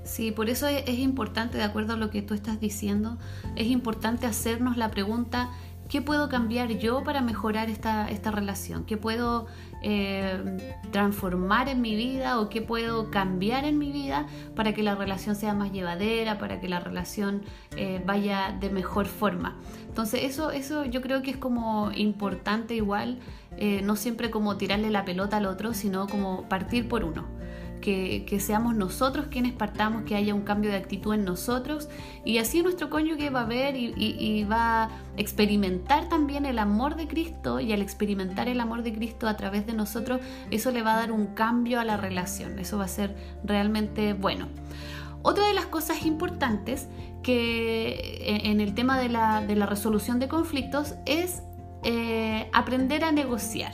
Sí, 0.09 0.33
por 0.33 0.49
eso 0.49 0.67
es, 0.67 0.99
importante, 0.99 1.59
de 1.59 1.65
acuerdo 1.65 1.93
a 1.93 1.97
lo 1.97 2.09
que 2.09 2.23
tú 2.23 2.33
estás 2.33 2.59
diciendo, 2.59 3.19
es 3.57 3.67
importante 3.67 4.27
hacernos 4.27 4.79
la 4.79 4.91
pregunta, 4.91 5.51
¿qué 5.89 6.03
puedo 6.03 6.29
cambiar 6.29 6.71
yo 6.73 7.03
para 7.03 7.21
mejorar 7.21 7.71
esta, 7.71 8.11
esta 8.11 8.31
relación? 8.31 8.85
¿Qué 8.85 8.97
puedo 8.97 9.47
eh, 9.83 10.79
transformar 10.91 11.69
en 11.69 11.81
mi 11.81 11.97
vida 11.97 12.41
o 12.41 12.49
qué 12.49 12.63
puedo 12.63 13.11
cambiar 13.11 13.65
en 13.65 13.79
mi 13.79 13.91
vida 13.91 14.27
para 14.55 14.75
que 14.75 14.83
la 14.83 14.95
relación 14.95 15.35
sea 15.35 15.55
más 15.55 15.73
llevadera, 15.73 16.39
para 16.39 16.61
que 16.61 16.69
la 16.69 16.81
relación 16.81 17.43
eh, 17.77 18.03
vaya 18.05 18.57
de 18.61 18.71
mejor 18.71 19.07
forma? 19.07 19.57
Entonces 19.89 20.25
eso, 20.25 20.51
eso 20.51 20.85
yo 20.85 21.01
creo 21.01 21.23
que 21.23 21.31
es 21.31 21.37
como 21.37 21.91
importante 21.95 22.75
igual, 22.75 23.19
eh, 23.57 23.81
no 23.83 23.97
siempre 23.97 24.31
como 24.31 24.57
tirarle 24.57 24.91
la 24.91 25.05
pelota 25.05 25.39
al 25.39 25.47
otro, 25.47 25.75
sino 25.75 26.07
como 26.07 26.49
partir 26.49 26.89
por 26.89 27.05
uno 27.05 27.39
que, 27.81 28.39
seamos 28.41 28.77
nosotros 28.77 29.27
quienes 29.31 29.53
partamos, 29.53 30.03
que 30.03 30.15
haya 30.15 30.35
un 30.35 30.43
cambio 30.43 30.71
de 30.71 30.77
actitud 30.77 31.15
en 31.15 31.25
nosotros 31.25 31.89
y 32.25 32.39
así 32.39 32.63
nuestro 32.63 32.91
cónyuge 32.91 33.31
va 33.31 33.43
a 33.43 33.45
ver 33.45 33.77
y, 33.77 34.45
va 34.45 34.85
a 34.85 34.91
experimentar 35.17 36.09
también 36.09 36.47
el 36.47 36.59
amor 36.59 36.97
de 36.97 37.07
Cristo 37.09 37.61
y 37.61 37.73
al 37.73 37.83
experimentar 37.83 38.49
el 38.49 38.61
amor 38.61 38.83
de 38.83 38.95
Cristo 38.95 39.29
a 39.29 39.37
través 39.37 39.67
de 39.67 39.75
nosotros, 39.75 40.21
eso 40.51 40.71
le 40.71 40.83
va 40.83 40.95
a 40.95 40.97
dar 40.97 41.13
un 41.13 41.27
cambio 41.35 41.81
a 41.81 41.85
la 41.85 41.97
relación, 41.97 42.59
eso 42.59 42.79
va 42.79 42.85
a 42.85 42.89
ser 42.89 43.17
realmente 43.45 44.13
bueno. 44.13 44.49
Otra 45.23 45.49
de 45.49 45.55
las 45.55 45.67
cosas 45.67 46.07
importantes 46.07 46.89
que 47.23 48.41
en 48.45 48.61
el 48.61 48.75
tema 48.75 48.99
de 48.99 49.09
la, 49.09 49.67
resolución 49.67 50.19
de 50.19 50.29
conflictos 50.29 50.95
es 51.05 51.43
eh, 51.83 52.49
aprender 52.53 53.05
a 53.05 53.13
negociar. 53.13 53.73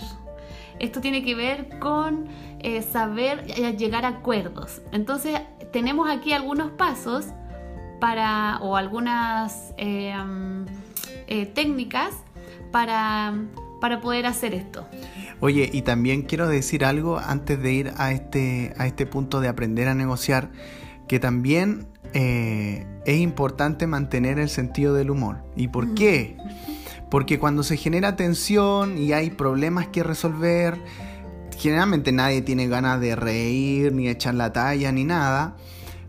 Esto 0.78 1.00
tiene 1.00 1.22
que 1.22 1.34
ver 1.34 1.78
con 1.78 2.26
eh, 2.60 2.82
saber 2.82 3.44
eh, 3.48 3.76
llegar 3.76 4.04
a 4.04 4.08
acuerdos. 4.08 4.82
Entonces 4.92 5.40
tenemos 5.72 6.10
aquí 6.10 6.32
algunos 6.32 6.70
pasos 6.72 7.26
para 8.00 8.58
o 8.60 8.76
algunas 8.76 9.74
eh, 9.76 10.14
técnicas 11.54 12.14
para, 12.72 13.34
para 13.80 14.00
poder 14.00 14.26
hacer 14.26 14.54
esto. 14.54 14.86
Oye, 15.40 15.68
y 15.72 15.82
también 15.82 16.22
quiero 16.22 16.48
decir 16.48 16.84
algo 16.84 17.18
antes 17.18 17.62
de 17.62 17.72
ir 17.72 17.92
a 17.96 18.12
este, 18.12 18.74
a 18.78 18.86
este 18.86 19.06
punto 19.06 19.40
de 19.40 19.48
aprender 19.48 19.88
a 19.88 19.94
negociar, 19.94 20.50
que 21.06 21.20
también 21.20 21.86
es 22.14 23.18
importante 23.18 23.88
mantener 23.88 24.38
el 24.38 24.48
sentido 24.48 24.94
del 24.94 25.10
humor. 25.10 25.42
¿Y 25.56 25.68
por 25.68 25.94
qué? 25.94 26.36
Porque 27.14 27.38
cuando 27.38 27.62
se 27.62 27.76
genera 27.76 28.16
tensión 28.16 28.98
y 28.98 29.12
hay 29.12 29.30
problemas 29.30 29.86
que 29.86 30.02
resolver, 30.02 30.80
generalmente 31.56 32.10
nadie 32.10 32.42
tiene 32.42 32.66
ganas 32.66 33.00
de 33.00 33.14
reír, 33.14 33.92
ni 33.92 34.08
echar 34.08 34.34
la 34.34 34.52
talla, 34.52 34.90
ni 34.90 35.04
nada. 35.04 35.56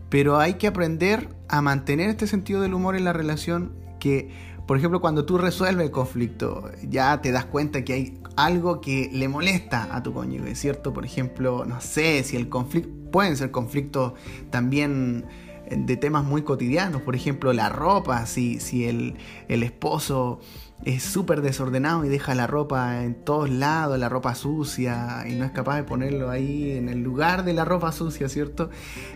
Pero 0.08 0.40
hay 0.40 0.54
que 0.54 0.66
aprender 0.66 1.28
a 1.46 1.62
mantener 1.62 2.10
este 2.10 2.26
sentido 2.26 2.60
del 2.60 2.74
humor 2.74 2.96
en 2.96 3.04
la 3.04 3.12
relación 3.12 3.72
que, 4.00 4.32
por 4.66 4.78
ejemplo, 4.78 5.00
cuando 5.00 5.24
tú 5.24 5.38
resuelves 5.38 5.86
el 5.86 5.92
conflicto, 5.92 6.72
ya 6.82 7.22
te 7.22 7.30
das 7.30 7.44
cuenta 7.44 7.84
que 7.84 7.92
hay 7.92 8.20
algo 8.34 8.80
que 8.80 9.08
le 9.12 9.28
molesta 9.28 9.86
a 9.94 10.02
tu 10.02 10.12
cónyuge, 10.12 10.56
¿cierto? 10.56 10.92
Por 10.92 11.04
ejemplo, 11.04 11.64
no 11.66 11.80
sé, 11.80 12.24
si 12.24 12.36
el 12.36 12.48
conflicto, 12.48 12.90
pueden 13.12 13.36
ser 13.36 13.52
conflictos 13.52 14.14
también 14.50 15.24
de 15.70 15.96
temas 15.96 16.24
muy 16.24 16.42
cotidianos, 16.42 17.02
por 17.02 17.14
ejemplo, 17.14 17.52
la 17.52 17.68
ropa, 17.68 18.26
si, 18.26 18.60
si 18.60 18.86
el, 18.86 19.14
el 19.48 19.62
esposo 19.62 20.40
es 20.84 21.02
súper 21.02 21.42
desordenado 21.42 22.04
y 22.04 22.08
deja 22.08 22.34
la 22.34 22.46
ropa 22.46 23.02
en 23.02 23.14
todos 23.14 23.50
lados, 23.50 23.98
la 23.98 24.08
ropa 24.08 24.34
sucia, 24.34 25.24
y 25.28 25.34
no 25.34 25.44
es 25.44 25.50
capaz 25.50 25.76
de 25.76 25.84
ponerlo 25.84 26.30
ahí 26.30 26.72
en 26.72 26.88
el 26.88 27.02
lugar 27.02 27.44
de 27.44 27.54
la 27.54 27.64
ropa 27.64 27.92
sucia, 27.92 28.28
¿cierto? 28.28 28.70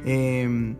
Em, 0.04 0.76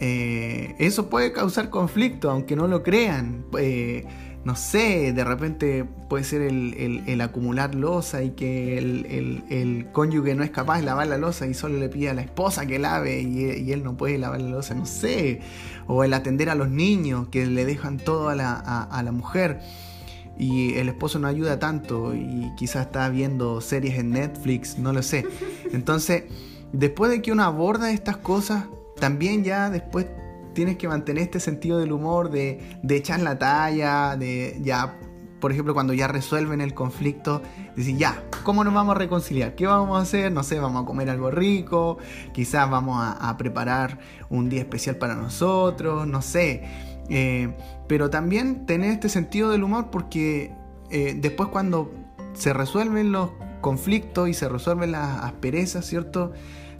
eh, 0.00 0.74
eso 0.78 1.10
puede 1.10 1.32
causar 1.32 1.70
conflicto, 1.70 2.30
aunque 2.30 2.56
no 2.56 2.66
lo 2.66 2.82
crean. 2.82 3.44
Eh, 3.58 4.06
no 4.44 4.56
sé, 4.56 5.12
de 5.12 5.22
repente 5.22 5.84
puede 6.08 6.24
ser 6.24 6.42
el, 6.42 7.20
acumular 7.20 7.74
losa 7.76 8.24
y 8.24 8.30
que 8.30 8.78
el, 8.78 9.86
cónyuge 9.92 10.34
no 10.34 10.42
es 10.42 10.50
capaz 10.50 10.78
de 10.78 10.84
lavar 10.84 11.06
la 11.06 11.18
losa 11.18 11.46
y 11.46 11.54
solo 11.54 11.78
le 11.78 11.88
pide 11.88 12.10
a 12.10 12.14
la 12.14 12.22
esposa 12.22 12.66
que 12.66 12.80
lave 12.80 13.20
y, 13.20 13.70
él 13.70 13.84
no 13.84 13.96
puede 13.96 14.18
lavar 14.18 14.40
la 14.40 14.48
losa, 14.48 14.74
no 14.74 14.86
sé. 14.86 15.40
O 15.86 16.02
el 16.04 16.12
atender 16.14 16.48
a 16.48 16.54
los 16.54 16.70
niños 16.70 17.28
que 17.28 17.46
le 17.46 17.64
dejan 17.64 17.98
todo 17.98 18.30
a 18.30 18.34
la, 18.34 18.54
a 18.54 19.02
la 19.02 19.12
mujer 19.12 19.60
y 20.38 20.74
el 20.74 20.88
esposo 20.88 21.18
no 21.18 21.28
ayuda 21.28 21.58
tanto 21.58 22.14
y 22.14 22.50
quizás 22.56 22.86
está 22.86 23.08
viendo 23.08 23.60
series 23.60 23.98
en 23.98 24.10
Netflix, 24.10 24.78
no 24.78 24.92
lo 24.92 25.02
sé. 25.02 25.26
Entonces, 25.72 26.24
después 26.72 27.10
de 27.10 27.22
que 27.22 27.32
uno 27.32 27.44
aborda 27.44 27.90
estas 27.90 28.16
cosas, 28.16 28.64
también 28.98 29.44
ya 29.44 29.70
después 29.70 30.06
tienes 30.54 30.76
que 30.76 30.88
mantener 30.88 31.24
este 31.24 31.40
sentido 31.40 31.78
del 31.78 31.92
humor, 31.92 32.30
de, 32.30 32.78
de 32.82 32.96
echar 32.96 33.20
la 33.20 33.38
talla, 33.38 34.16
de 34.16 34.58
ya, 34.62 34.98
por 35.40 35.52
ejemplo, 35.52 35.74
cuando 35.74 35.92
ya 35.92 36.08
resuelven 36.08 36.60
el 36.60 36.74
conflicto, 36.74 37.42
decir, 37.76 37.96
ya, 37.96 38.22
¿cómo 38.42 38.64
nos 38.64 38.74
vamos 38.74 38.96
a 38.96 38.98
reconciliar? 38.98 39.54
¿Qué 39.54 39.66
vamos 39.66 39.98
a 39.98 40.02
hacer? 40.02 40.30
No 40.32 40.42
sé, 40.42 40.58
vamos 40.58 40.82
a 40.82 40.86
comer 40.86 41.08
algo 41.10 41.30
rico, 41.30 41.98
quizás 42.32 42.70
vamos 42.70 43.02
a, 43.02 43.12
a 43.12 43.36
preparar 43.36 43.98
un 44.28 44.48
día 44.48 44.60
especial 44.60 44.96
para 44.96 45.14
nosotros, 45.14 46.06
no 46.06 46.22
sé 46.22 46.91
eh, 47.08 47.54
pero 47.88 48.10
también 48.10 48.66
tener 48.66 48.90
este 48.90 49.08
sentido 49.08 49.50
del 49.50 49.62
humor 49.62 49.90
porque 49.90 50.52
eh, 50.90 51.16
después 51.16 51.48
cuando 51.48 51.92
se 52.34 52.52
resuelven 52.52 53.12
los 53.12 53.30
conflictos 53.60 54.28
y 54.28 54.34
se 54.34 54.48
resuelven 54.48 54.92
las 54.92 55.22
asperezas, 55.22 55.86
¿cierto? 55.86 56.32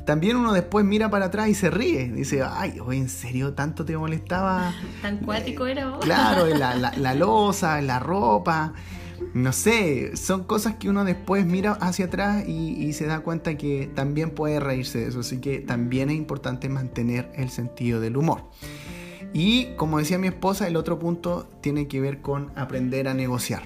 También 0.04 0.36
uno 0.36 0.52
después 0.52 0.84
mira 0.84 1.10
para 1.10 1.26
atrás 1.26 1.48
y 1.48 1.54
se 1.54 1.70
ríe. 1.70 2.10
Dice, 2.10 2.42
ay, 2.42 2.80
oye, 2.80 2.98
¿en 2.98 3.08
serio 3.08 3.54
tanto 3.54 3.84
te 3.84 3.96
molestaba? 3.96 4.74
Tan 5.02 5.18
cuático 5.18 5.66
era 5.66 5.90
vos. 5.90 6.04
Claro, 6.04 6.46
la, 6.58 6.74
la, 6.74 6.92
la 6.96 7.14
losa, 7.14 7.80
la 7.80 7.98
ropa. 8.00 8.74
no 9.34 9.52
sé, 9.52 10.16
son 10.16 10.44
cosas 10.44 10.74
que 10.74 10.88
uno 10.88 11.04
después 11.04 11.46
mira 11.46 11.72
hacia 11.72 12.06
atrás 12.06 12.46
y, 12.46 12.92
se 12.92 13.06
da 13.06 13.20
cuenta 13.20 13.56
que 13.56 13.90
también 13.94 14.30
puede 14.30 14.58
reírse 14.58 14.98
de 14.98 15.08
eso. 15.08 15.20
Así 15.20 15.38
que 15.38 15.60
también 15.60 16.10
es 16.10 16.16
importante 16.16 16.68
mantener 16.68 17.30
el 17.36 17.48
sentido 17.50 18.00
del 18.00 18.16
humor. 18.16 18.50
Y 19.34 19.74
como 19.76 19.98
decía 19.98 20.18
mi 20.18 20.28
esposa, 20.28 20.66
el 20.66 20.76
otro 20.76 20.98
punto 20.98 21.48
tiene 21.60 21.88
que 21.88 22.00
ver 22.00 22.20
con 22.20 22.52
aprender 22.56 23.08
a 23.08 23.14
negociar. 23.14 23.62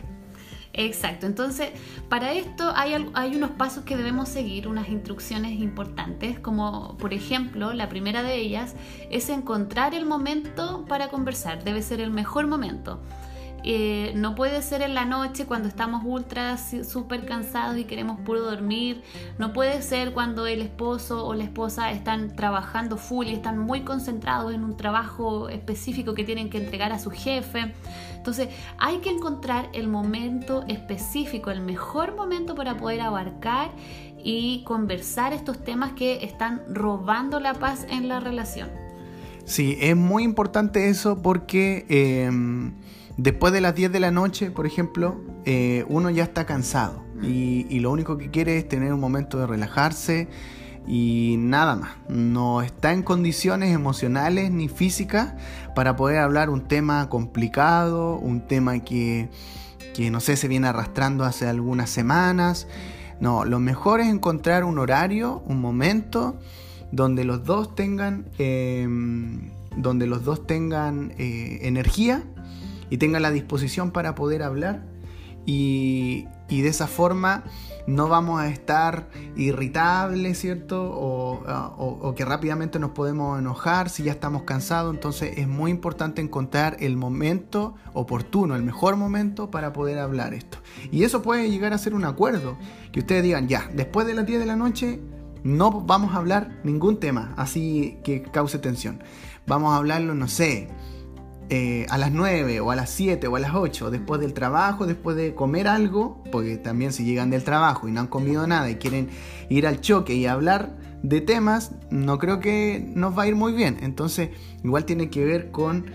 Exacto, 0.78 1.24
entonces 1.24 1.70
para 2.10 2.34
esto 2.34 2.70
hay, 2.76 2.94
hay, 3.14 3.34
unos 3.34 3.52
pasos 3.52 3.84
que 3.84 3.96
debemos 3.96 4.28
seguir, 4.28 4.68
unas 4.68 4.90
instrucciones 4.90 5.52
importantes, 5.52 6.38
como 6.38 6.98
por 6.98 7.14
ejemplo 7.14 7.72
la 7.72 7.88
primera 7.88 8.22
de 8.22 8.36
ellas 8.36 8.74
es 9.10 9.30
encontrar 9.30 9.94
el 9.94 10.04
momento 10.04 10.84
para 10.86 11.08
conversar, 11.08 11.64
debe 11.64 11.80
ser 11.80 12.02
el 12.02 12.10
mejor 12.10 12.46
momento. 12.46 13.00
Eh, 13.68 14.12
no 14.14 14.36
puede 14.36 14.62
ser 14.62 14.80
en 14.82 14.94
la 14.94 15.04
noche 15.04 15.44
cuando 15.44 15.66
estamos 15.66 16.04
ultra 16.04 16.56
súper 16.56 17.26
cansados 17.26 17.76
y 17.76 17.82
queremos 17.82 18.20
puro 18.20 18.42
dormir. 18.42 19.02
No 19.38 19.52
puede 19.52 19.82
ser 19.82 20.12
cuando 20.12 20.46
el 20.46 20.62
esposo 20.62 21.26
o 21.26 21.34
la 21.34 21.42
esposa 21.42 21.90
están 21.90 22.36
trabajando 22.36 22.96
full 22.96 23.26
y 23.26 23.32
están 23.32 23.58
muy 23.58 23.80
concentrados 23.80 24.54
en 24.54 24.62
un 24.62 24.76
trabajo 24.76 25.48
específico 25.48 26.14
que 26.14 26.22
tienen 26.22 26.48
que 26.48 26.58
entregar 26.58 26.92
a 26.92 27.00
su 27.00 27.10
jefe. 27.10 27.74
Entonces 28.14 28.50
hay 28.78 28.98
que 28.98 29.10
encontrar 29.10 29.68
el 29.72 29.88
momento 29.88 30.64
específico, 30.68 31.50
el 31.50 31.60
mejor 31.60 32.14
momento 32.14 32.54
para 32.54 32.76
poder 32.76 33.00
abarcar 33.00 33.70
y 34.22 34.62
conversar 34.62 35.32
estos 35.32 35.64
temas 35.64 35.92
que 35.94 36.24
están 36.24 36.62
robando 36.68 37.40
la 37.40 37.54
paz 37.54 37.84
en 37.90 38.06
la 38.06 38.20
relación. 38.20 38.68
Sí, 39.44 39.76
es 39.80 39.96
muy 39.96 40.22
importante 40.22 40.88
eso 40.88 41.20
porque... 41.20 41.84
Em, 41.88 42.85
Después 43.16 43.52
de 43.52 43.62
las 43.62 43.74
10 43.74 43.92
de 43.92 44.00
la 44.00 44.10
noche, 44.10 44.50
por 44.50 44.66
ejemplo, 44.66 45.20
eh, 45.46 45.86
uno 45.88 46.10
ya 46.10 46.24
está 46.24 46.44
cansado 46.44 47.02
y, 47.22 47.80
lo 47.80 47.90
único 47.90 48.18
que 48.18 48.30
quiere 48.30 48.58
es 48.58 48.68
tener 48.68 48.92
un 48.92 49.00
momento 49.00 49.38
de 49.38 49.46
relajarse 49.46 50.28
y 50.86 51.36
nada 51.38 51.76
más. 51.76 51.96
No 52.10 52.60
está 52.60 52.92
en 52.92 53.02
condiciones 53.02 53.74
emocionales 53.74 54.50
ni 54.50 54.68
físicas 54.68 55.32
para 55.74 55.96
poder 55.96 56.18
hablar 56.18 56.50
un 56.50 56.68
tema 56.68 57.08
complicado, 57.08 58.16
un 58.16 58.46
tema 58.46 58.80
que, 58.80 59.30
no 60.10 60.20
sé, 60.20 60.36
se 60.36 60.46
viene 60.46 60.68
arrastrando 60.68 61.24
hace 61.24 61.46
algunas 61.46 61.88
semanas. 61.88 62.68
No, 63.18 63.46
lo 63.46 63.60
mejor 63.60 64.00
es 64.00 64.08
encontrar 64.08 64.62
un 64.62 64.78
horario, 64.78 65.42
un 65.46 65.62
momento 65.62 66.38
donde 66.92 67.24
los 67.24 67.44
dos 67.44 67.74
tengan, 67.74 68.26
em, 68.36 69.52
donde 69.74 70.06
los 70.06 70.22
dos 70.22 70.46
tengan 70.46 71.14
eh, 71.16 71.60
energía 71.62 72.22
y 72.90 72.98
tenga 72.98 73.20
la 73.20 73.30
disposición 73.30 73.90
para 73.90 74.14
poder 74.14 74.42
hablar 74.42 74.82
y, 75.46 76.26
de 76.48 76.68
esa 76.68 76.86
forma 76.86 77.44
no 77.86 78.08
vamos 78.08 78.40
a 78.40 78.48
estar 78.48 79.08
irritables, 79.36 80.38
¿cierto? 80.40 80.82
O, 80.82 82.14
que 82.16 82.24
rápidamente 82.24 82.80
nos 82.80 82.90
podemos 82.90 83.38
enojar 83.38 83.90
si 83.90 84.02
ya 84.02 84.12
estamos 84.12 84.42
cansados. 84.42 84.92
Entonces 84.92 85.38
es 85.38 85.46
muy 85.46 85.70
importante 85.70 86.20
encontrar 86.20 86.76
el 86.80 86.96
momento 86.96 87.76
oportuno, 87.94 88.56
el 88.56 88.64
mejor 88.64 88.96
momento 88.96 89.50
para 89.52 89.72
poder 89.72 90.00
hablar 90.00 90.34
esto. 90.34 90.58
Y 90.90 91.04
eso 91.04 91.22
puede 91.22 91.48
llegar 91.48 91.72
a 91.72 91.78
ser 91.78 91.94
un 91.94 92.04
acuerdo, 92.04 92.58
que 92.90 93.00
ustedes 93.00 93.22
digan, 93.22 93.46
ya, 93.46 93.70
después 93.72 94.06
de 94.06 94.14
las 94.14 94.26
10 94.26 94.40
de 94.40 94.46
la 94.46 94.56
noche 94.56 95.00
no 95.44 95.70
vamos 95.82 96.14
a 96.14 96.18
hablar 96.18 96.58
ningún 96.64 96.98
tema 96.98 97.34
así 97.36 97.98
que 98.02 98.22
cause 98.22 98.58
tensión. 98.58 99.02
Vamos 99.46 99.72
a 99.72 99.76
hablarlo, 99.76 100.14
no 100.16 100.26
sé, 100.26 100.68
eh, 101.48 101.86
a 101.90 101.98
las 101.98 102.10
9 102.10 102.60
o 102.60 102.70
a 102.72 102.76
las 102.76 102.90
7 102.90 103.26
o 103.28 103.36
a 103.36 103.38
las 103.38 103.54
8 103.54 103.90
después 103.90 104.20
del 104.20 104.34
trabajo, 104.34 104.86
después 104.86 105.16
de 105.16 105.34
comer 105.34 105.68
algo, 105.68 106.22
porque 106.32 106.56
también 106.56 106.92
si 106.92 107.04
llegan 107.04 107.30
del 107.30 107.44
trabajo 107.44 107.88
y 107.88 107.92
no 107.92 108.00
han 108.00 108.08
comido 108.08 108.46
nada 108.46 108.68
y 108.68 108.76
quieren 108.76 109.10
ir 109.48 109.66
al 109.66 109.80
choque 109.80 110.14
y 110.14 110.26
hablar 110.26 110.76
de 111.02 111.20
temas, 111.20 111.72
no 111.90 112.18
creo 112.18 112.40
que 112.40 112.84
nos 112.94 113.16
va 113.16 113.24
a 113.24 113.26
ir 113.28 113.36
muy 113.36 113.52
bien. 113.52 113.78
Entonces, 113.82 114.30
igual 114.64 114.84
tiene 114.84 115.08
que 115.08 115.24
ver 115.24 115.52
con, 115.52 115.86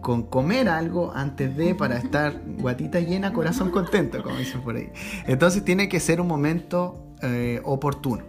con 0.00 0.24
comer 0.24 0.68
algo 0.68 1.12
antes 1.14 1.56
de 1.56 1.76
para 1.76 1.98
estar 1.98 2.42
guatita 2.58 2.98
llena, 2.98 3.32
corazón 3.32 3.70
contento, 3.70 4.22
como 4.22 4.36
dicen 4.36 4.62
por 4.62 4.76
ahí. 4.76 4.90
Entonces 5.26 5.64
tiene 5.64 5.88
que 5.88 6.00
ser 6.00 6.20
un 6.20 6.26
momento 6.26 7.14
eh, 7.22 7.60
oportuno. 7.64 8.24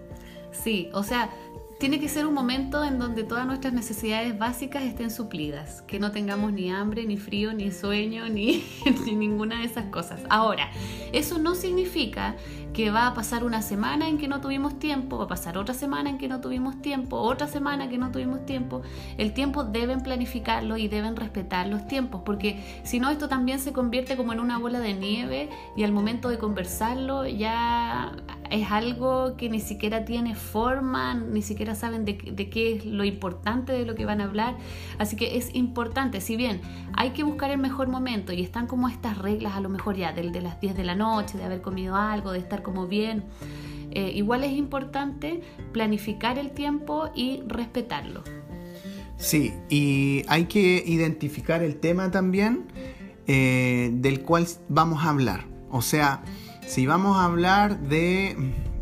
Sí, 0.52 0.90
o 0.94 1.04
sea, 1.04 1.30
tiene 1.80 2.02
que 2.02 2.10
ser 2.10 2.28
un 2.28 2.34
momento 2.34 2.84
en 2.84 3.00
donde 3.00 3.24
todas 3.24 3.48
nuestras 3.48 3.74
necesidades 3.74 4.38
básicas 4.38 4.84
estén 4.84 5.10
suplidas, 5.10 5.82
que 5.84 5.98
no 5.98 6.12
tengamos 6.12 6.52
ni 6.52 6.70
hambre, 6.70 7.06
ni 7.06 7.16
frío, 7.16 7.54
ni 7.54 7.72
sueño, 7.72 8.28
ni, 8.28 8.66
ninguna 9.06 9.60
de 9.60 9.66
esas 9.66 9.86
cosas. 9.86 10.20
Ahora, 10.30 10.70
eso 11.14 11.38
no 11.38 11.56
significa 11.56 12.36
que 12.74 12.92
va 12.92 13.08
a 13.08 13.14
pasar 13.14 13.44
una 13.44 13.62
semana 13.62 14.08
en 14.08 14.18
que 14.18 14.28
no 14.28 14.42
tuvimos 14.42 14.80
tiempo, 14.80 15.18
va 15.18 15.26
a 15.26 15.28
pasar 15.28 15.58
otra 15.58 15.74
semana 15.74 16.10
en 16.10 16.18
que 16.18 16.28
no 16.28 16.42
tuvimos 16.42 16.82
tiempo, 16.82 17.18
otra 17.18 17.48
semana 17.48 17.90
que 17.90 17.98
no 17.98 18.12
tuvimos 18.12 18.46
tiempo. 18.46 18.82
El 19.18 19.34
tiempo 19.34 19.64
deben 19.64 20.02
planificarlo 20.02 20.78
y 20.78 20.88
deben 20.88 21.16
respetar 21.16 21.68
los 21.68 21.88
tiempos, 21.88 22.22
porque 22.26 22.64
si 22.84 23.00
no 23.00 23.10
esto 23.10 23.28
también 23.28 23.60
se 23.60 23.74
convierte 23.74 24.16
como 24.16 24.34
en 24.34 24.40
una 24.40 24.58
bola 24.58 24.80
de 24.80 24.94
nieve 24.94 25.50
y 25.76 25.84
al 25.84 25.92
momento 25.92 26.30
de 26.30 26.38
conversarlo 26.38 27.28
ya 27.28 28.12
es 28.50 28.72
algo 28.72 29.36
que 29.38 29.50
ni 29.50 29.60
siquiera 29.60 30.06
tiene 30.06 30.36
forma, 30.36 31.14
ni 31.14 31.42
siquiera 31.42 31.76
saben 31.76 32.06
de, 32.06 32.18
qué 32.18 32.76
es 32.76 32.86
lo 32.86 33.04
importante 33.04 33.74
de 33.74 33.86
lo 33.86 33.96
que 33.96 34.06
van 34.06 34.22
a 34.22 34.26
hablar. 34.26 34.56
Así 34.98 35.16
que 35.16 35.38
es 35.38 35.54
importante, 35.54 36.22
si 36.22 36.36
bien 36.36 36.62
hay 37.00 37.12
que 37.12 37.24
buscar 37.24 37.50
el 37.50 37.60
mejor 37.60 37.88
momento 37.88 38.34
y 38.34 38.42
están 38.42 38.68
como 38.68 38.90
estas 38.90 39.18
reglas 39.18 39.56
a 39.56 39.62
lo 39.62 39.70
mejor 39.70 39.96
ya 39.96 40.12
del 40.12 40.34
de 40.34 40.42
las 40.42 40.60
10 40.60 40.76
de 40.76 40.84
la 40.84 40.96
noche, 40.96 41.38
de 41.38 41.46
haber 41.46 41.62
comido 41.62 41.96
algo, 41.96 42.34
de 42.34 42.40
estar 42.40 42.62
como 42.62 42.88
bien, 42.88 43.24
eh, 43.92 44.12
igual 44.14 44.44
es 44.44 44.52
importante 44.52 45.40
planificar 45.72 46.38
el 46.38 46.52
tiempo 46.52 47.10
y 47.16 47.42
respetarlo. 47.48 48.22
Sí, 49.16 49.54
y 49.70 50.24
hay 50.28 50.48
que 50.48 50.84
identificar 50.86 51.64
el 51.64 51.78
tema 51.78 52.12
también 52.12 52.66
eh, 53.28 53.92
del 53.94 54.22
cual 54.24 54.46
vamos 54.68 55.06
a 55.06 55.12
hablar. 55.12 55.46
O 55.72 55.82
sea, 55.82 56.22
si 56.68 56.86
vamos 56.86 57.16
a 57.16 57.24
hablar 57.24 57.80
de, 57.80 58.36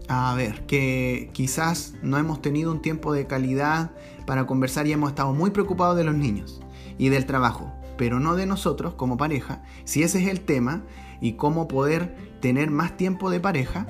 a 0.07 0.33
ver, 0.33 0.65
que 0.65 1.29
quizás 1.33 1.93
no 2.01 2.17
hemos 2.17 2.41
tenido 2.41 2.71
un 2.71 2.81
tiempo 2.81 3.13
de 3.13 3.27
calidad 3.27 3.91
para 4.25 4.47
conversar 4.47 4.87
y 4.87 4.91
hemos 4.91 5.09
estado 5.09 5.33
muy 5.33 5.51
preocupados 5.51 5.95
de 5.95 6.03
los 6.03 6.15
niños 6.15 6.61
y 6.97 7.09
del 7.09 7.27
trabajo, 7.27 7.76
pero 7.97 8.19
no 8.19 8.35
de 8.35 8.45
nosotros 8.45 8.93
como 8.93 9.17
pareja, 9.17 9.63
si 9.83 10.03
ese 10.03 10.21
es 10.21 10.29
el 10.29 10.41
tema 10.41 10.83
y 11.21 11.33
cómo 11.33 11.67
poder 11.67 12.15
tener 12.39 12.69
más 12.69 12.95
tiempo 12.95 13.29
de 13.29 13.39
pareja, 13.39 13.87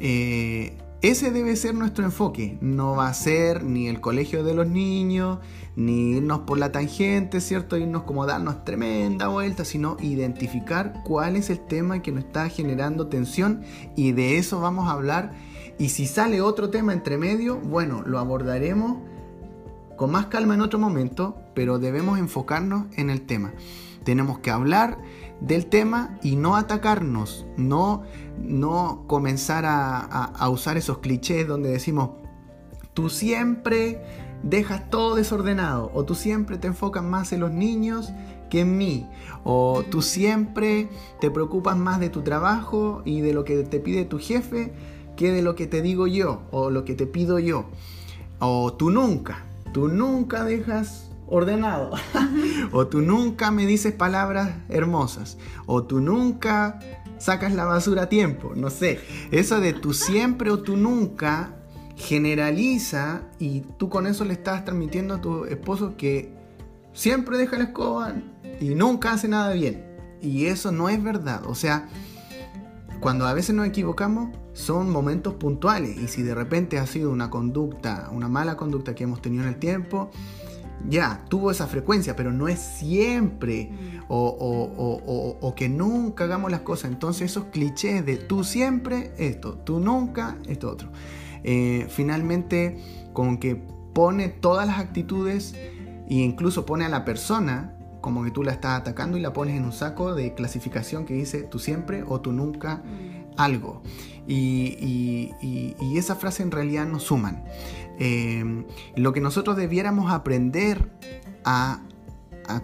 eh, 0.00 0.76
ese 1.02 1.30
debe 1.30 1.54
ser 1.56 1.74
nuestro 1.74 2.04
enfoque. 2.04 2.56
No 2.62 2.96
va 2.96 3.08
a 3.08 3.14
ser 3.14 3.62
ni 3.62 3.88
el 3.88 4.00
colegio 4.00 4.42
de 4.42 4.54
los 4.54 4.66
niños, 4.66 5.38
ni 5.76 6.12
irnos 6.12 6.40
por 6.40 6.56
la 6.56 6.72
tangente, 6.72 7.42
¿cierto? 7.42 7.76
Irnos 7.76 8.04
como 8.04 8.24
darnos 8.24 8.64
tremenda 8.64 9.28
vuelta, 9.28 9.66
sino 9.66 9.98
identificar 10.00 11.02
cuál 11.04 11.36
es 11.36 11.50
el 11.50 11.60
tema 11.60 12.00
que 12.00 12.10
nos 12.10 12.24
está 12.24 12.48
generando 12.48 13.08
tensión 13.08 13.64
y 13.96 14.12
de 14.12 14.38
eso 14.38 14.60
vamos 14.60 14.88
a 14.88 14.92
hablar. 14.92 15.34
Y 15.78 15.90
si 15.90 16.06
sale 16.06 16.40
otro 16.40 16.70
tema 16.70 16.94
entre 16.94 17.18
medio, 17.18 17.58
bueno, 17.58 18.02
lo 18.06 18.18
abordaremos 18.18 18.98
con 19.96 20.10
más 20.10 20.26
calma 20.26 20.54
en 20.54 20.60
otro 20.60 20.78
momento, 20.78 21.36
pero 21.54 21.78
debemos 21.78 22.18
enfocarnos 22.18 22.86
en 22.96 23.10
el 23.10 23.22
tema. 23.22 23.52
Tenemos 24.04 24.38
que 24.40 24.50
hablar 24.50 24.98
del 25.40 25.66
tema 25.66 26.18
y 26.22 26.36
no 26.36 26.56
atacarnos, 26.56 27.46
no, 27.56 28.02
no 28.38 29.04
comenzar 29.06 29.64
a, 29.66 30.48
usar 30.48 30.76
esos 30.76 30.98
clichés 30.98 31.46
donde 31.46 31.70
decimos, 31.70 32.10
tú 32.92 33.08
siempre 33.08 34.02
dejas 34.42 34.90
todo 34.90 35.14
desordenado 35.14 35.90
o 35.94 36.04
tú 36.04 36.14
siempre 36.14 36.58
te 36.58 36.66
enfocas 36.66 37.02
más 37.02 37.32
en 37.32 37.40
los 37.40 37.50
niños 37.50 38.12
que 38.50 38.60
en 38.60 38.76
mí 38.76 39.08
o 39.42 39.82
tú 39.90 40.02
siempre 40.02 40.88
te 41.20 41.30
preocupas 41.30 41.76
más 41.76 41.98
de 41.98 42.10
tu 42.10 42.22
trabajo 42.22 43.02
y 43.06 43.22
de 43.22 43.32
lo 43.32 43.44
que 43.44 43.62
te 43.62 43.80
pide 43.80 44.04
tu 44.04 44.18
jefe 44.18 44.72
que 45.16 45.32
de 45.32 45.40
lo 45.40 45.54
que 45.54 45.66
te 45.66 45.80
digo 45.80 46.06
yo 46.06 46.42
o 46.50 46.70
lo 46.70 46.84
que 46.84 46.94
te 46.94 47.06
pido 47.06 47.38
yo 47.38 47.64
o 48.38 48.74
tú 48.74 48.90
nunca, 48.90 49.44
tú 49.74 49.88
nunca 49.88 50.44
dejas 50.44 51.10
ordenado. 51.26 51.90
o 52.72 52.86
tú 52.86 53.02
nunca 53.02 53.50
me 53.50 53.66
dices 53.66 53.92
palabras 53.92 54.54
hermosas. 54.68 55.36
O 55.66 55.82
tú 55.82 56.00
nunca 56.00 56.78
sacas 57.18 57.52
la 57.52 57.64
basura 57.64 58.02
a 58.02 58.08
tiempo. 58.08 58.52
No 58.54 58.70
sé. 58.70 59.00
Eso 59.32 59.60
de 59.60 59.72
tú 59.72 59.92
siempre 59.92 60.50
o 60.50 60.60
tú 60.60 60.76
nunca 60.76 61.56
generaliza 61.96 63.22
y 63.38 63.60
tú 63.76 63.88
con 63.88 64.06
eso 64.06 64.24
le 64.24 64.34
estás 64.34 64.64
transmitiendo 64.64 65.14
a 65.14 65.20
tu 65.20 65.44
esposo 65.44 65.96
que 65.96 66.32
siempre 66.92 67.36
deja 67.36 67.58
la 67.58 67.64
escoba 67.64 68.14
y 68.60 68.76
nunca 68.76 69.12
hace 69.12 69.26
nada 69.26 69.52
bien. 69.52 69.84
Y 70.22 70.46
eso 70.46 70.70
no 70.70 70.88
es 70.88 71.02
verdad. 71.02 71.42
O 71.46 71.56
sea, 71.56 71.88
cuando 73.04 73.26
a 73.26 73.34
veces 73.34 73.54
nos 73.54 73.66
equivocamos 73.66 74.30
son 74.54 74.90
momentos 74.90 75.34
puntuales 75.34 75.94
y 75.98 76.08
si 76.08 76.22
de 76.22 76.34
repente 76.34 76.78
ha 76.78 76.86
sido 76.86 77.10
una 77.12 77.28
conducta, 77.28 78.08
una 78.10 78.30
mala 78.30 78.56
conducta 78.56 78.94
que 78.94 79.04
hemos 79.04 79.20
tenido 79.20 79.42
en 79.42 79.50
el 79.50 79.56
tiempo, 79.56 80.10
ya, 80.88 81.22
tuvo 81.28 81.50
esa 81.50 81.66
frecuencia, 81.66 82.16
pero 82.16 82.32
no 82.32 82.48
es 82.48 82.58
siempre. 82.58 83.70
Mm. 83.70 84.04
O, 84.08 85.52
que 85.54 85.68
nunca 85.68 86.24
hagamos 86.24 86.50
las 86.50 86.62
cosas. 86.62 86.92
Entonces 86.92 87.30
esos 87.30 87.44
clichés 87.52 88.06
de 88.06 88.16
tú 88.16 88.42
siempre 88.42 89.12
esto, 89.18 89.58
tú 89.58 89.80
nunca 89.80 90.38
esto 90.48 90.70
otro. 90.70 90.88
Eh, 91.42 91.86
finalmente, 91.90 92.78
con 93.12 93.36
que 93.36 93.54
pone 93.92 94.30
todas 94.30 94.66
las 94.66 94.78
actitudes 94.78 95.54
e 95.54 96.14
incluso 96.14 96.64
pone 96.64 96.86
a 96.86 96.88
la 96.88 97.04
persona 97.04 97.73
como 98.04 98.22
que 98.22 98.30
tú 98.30 98.42
la 98.42 98.52
estás 98.52 98.78
atacando 98.78 99.16
y 99.16 99.22
la 99.22 99.32
pones 99.32 99.56
en 99.56 99.64
un 99.64 99.72
saco 99.72 100.14
de 100.14 100.34
clasificación 100.34 101.06
que 101.06 101.14
dice 101.14 101.42
tú 101.42 101.58
siempre 101.58 102.04
o 102.06 102.20
tú 102.20 102.32
nunca 102.32 102.82
mm. 102.84 103.32
algo. 103.38 103.82
Y, 104.26 105.32
esa 105.96 106.14
frase 106.14 106.42
en 106.42 106.50
realidad 106.50 106.86
nos 106.86 107.04
suman. 107.04 107.44
Eh, 107.98 108.66
lo 108.96 109.14
que 109.14 109.22
nosotros 109.22 109.56
debiéramos 109.56 110.12
aprender 110.12 110.90
a, 111.46 111.80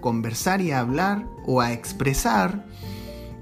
conversar 0.03 0.61
y 0.61 0.73
a 0.73 0.81
hablar 0.81 1.25
o 1.47 1.63
a 1.63 1.73
expresar 1.73 2.67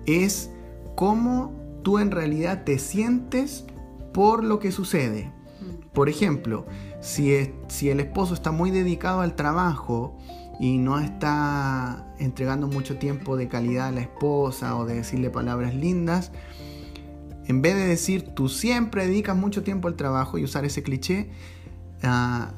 es 0.06 0.50
cómo 0.94 1.52
tú 1.82 1.98
en 1.98 2.12
realidad 2.12 2.62
te 2.62 2.78
sientes 2.78 3.64
por 4.12 4.44
lo 4.44 4.60
que 4.60 4.70
sucede. 4.70 5.32
Mm. 5.60 5.88
Por 5.92 6.08
ejemplo, 6.08 6.64
si, 7.00 7.52
si 7.66 7.90
el 7.90 7.98
esposo 7.98 8.34
está 8.34 8.52
muy 8.52 8.70
dedicado 8.70 9.20
al 9.20 9.34
trabajo, 9.34 10.16
y 10.60 10.78
no 10.78 10.98
está 10.98 12.06
entregando 12.18 12.66
mucho 12.66 12.98
tiempo 12.98 13.36
de 13.36 13.48
calidad 13.48 13.88
a 13.88 13.92
la 13.92 14.00
esposa 14.00 14.76
o 14.76 14.86
de 14.86 14.94
decirle 14.94 15.30
palabras 15.30 15.74
lindas, 15.74 16.32
en 17.46 17.62
vez 17.62 17.76
de 17.76 17.86
decir 17.86 18.34
tú 18.34 18.48
siempre 18.48 19.06
dedicas 19.06 19.36
mucho 19.36 19.62
tiempo 19.62 19.88
al 19.88 19.94
trabajo 19.94 20.36
y 20.38 20.44
usar 20.44 20.64
ese 20.64 20.82
cliché, 20.82 21.30
ah, 22.02 22.52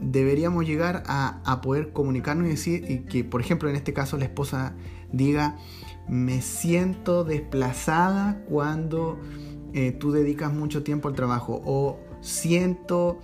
deberíamos 0.00 0.66
llegar 0.66 1.02
a, 1.06 1.60
poder 1.62 1.92
comunicarnos 1.92 2.46
y 2.46 2.50
decir 2.50 3.06
que, 3.06 3.24
por 3.24 3.40
ejemplo, 3.40 3.68
en 3.68 3.76
este 3.76 3.92
caso 3.92 4.16
la 4.16 4.24
esposa 4.24 4.74
diga, 5.12 5.56
me 6.08 6.40
siento 6.40 7.24
desplazada 7.24 8.42
cuando 8.48 9.18
eh, 9.72 9.92
tú 9.92 10.12
dedicas 10.12 10.52
mucho 10.52 10.82
tiempo 10.82 11.08
al 11.08 11.14
trabajo 11.14 11.60
o 11.64 11.98
siento 12.20 13.18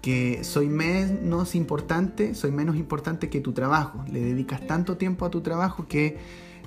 que 0.00 0.44
soy 0.44 0.68
menos 0.68 1.54
importante, 1.54 2.34
soy 2.34 2.50
menos 2.50 2.76
importante 2.76 3.28
que 3.28 3.40
tu 3.40 3.52
trabajo. 3.52 4.04
Le 4.10 4.20
dedicas 4.20 4.66
tanto 4.66 4.96
tiempo 4.96 5.24
a 5.24 5.30
tu 5.30 5.40
trabajo 5.40 5.86
que 5.88 6.18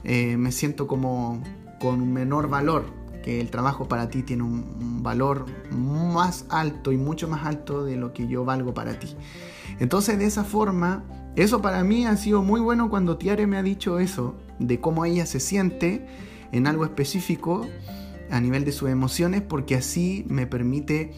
eh, 0.04 0.38
me 0.38 0.52
siento 0.52 0.88
como 0.88 1.42
con 1.80 2.02
un 2.02 2.14
menor 2.14 2.50
valor, 2.50 2.86
que 3.24 3.40
el 3.40 3.50
trabajo 3.50 3.88
para 3.88 4.10
ti 4.10 4.24
tiene 4.24 4.44
un, 4.44 5.02
valor 5.02 5.46
más 5.72 6.46
alto 6.50 6.92
y 6.92 6.98
mucho 6.98 7.28
más 7.28 7.46
alto 7.46 7.84
de 7.84 7.96
lo 7.96 8.14
que 8.14 8.28
yo 8.28 8.46
valgo 8.46 8.74
para 8.74 9.00
ti. 9.00 9.16
Entonces 9.80 10.20
de 10.20 10.26
esa 10.26 10.44
forma, 10.44 11.04
eso 11.36 11.60
para 11.60 11.84
mí 11.84 12.06
ha 12.06 12.16
sido 12.18 12.44
muy 12.44 12.62
bueno 12.62 12.90
cuando 12.90 13.18
Tiare 13.18 13.48
me 13.48 13.58
ha 13.58 13.64
dicho 13.64 13.98
eso, 13.98 14.36
de 14.60 14.80
cómo 14.80 15.06
ella 15.06 15.26
se 15.26 15.40
siente 15.40 16.06
en 16.52 16.68
algo 16.68 16.86
específico 16.86 17.66
a 18.30 18.40
nivel 18.40 18.64
de 18.64 18.72
sus 18.72 18.90
emociones, 18.90 19.42
porque 19.42 19.76
así 19.76 20.24
me 20.30 20.46
permite 20.46 21.14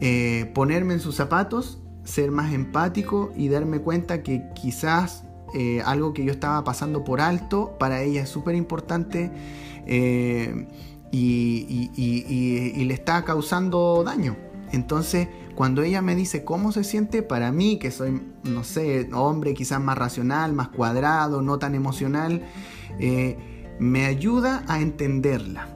eh, 0.00 0.50
ponerme 0.54 0.94
en 0.94 1.00
sus 1.00 1.14
zapatos, 1.16 1.78
ser 2.04 2.30
más 2.30 2.52
empático 2.52 3.32
y 3.36 3.48
darme 3.48 3.80
cuenta 3.80 4.22
que 4.22 4.44
quizás 4.54 5.24
eh, 5.54 5.82
algo 5.84 6.12
que 6.12 6.24
yo 6.24 6.32
estaba 6.32 6.64
pasando 6.64 7.04
por 7.04 7.20
alto 7.20 7.76
para 7.78 8.02
ella 8.02 8.22
es 8.22 8.28
súper 8.28 8.56
importante 8.56 9.30
eh, 9.86 10.66
y, 11.12 12.84
le 12.84 12.94
está 12.94 13.24
causando 13.24 14.02
daño. 14.04 14.36
Entonces, 14.72 15.28
cuando 15.54 15.82
ella 15.82 16.02
me 16.02 16.16
dice 16.16 16.44
cómo 16.44 16.72
se 16.72 16.82
siente, 16.82 17.22
para 17.22 17.52
mí, 17.52 17.78
que 17.78 17.92
soy, 17.92 18.20
no 18.42 18.64
sé, 18.64 19.08
hombre 19.12 19.54
quizás 19.54 19.80
más 19.80 19.96
racional, 19.96 20.52
más 20.52 20.68
cuadrado, 20.68 21.40
no 21.40 21.58
tan 21.58 21.76
emocional, 21.76 22.42
me 23.78 24.06
ayuda 24.06 24.64
a 24.66 24.80
entenderla. 24.80 25.73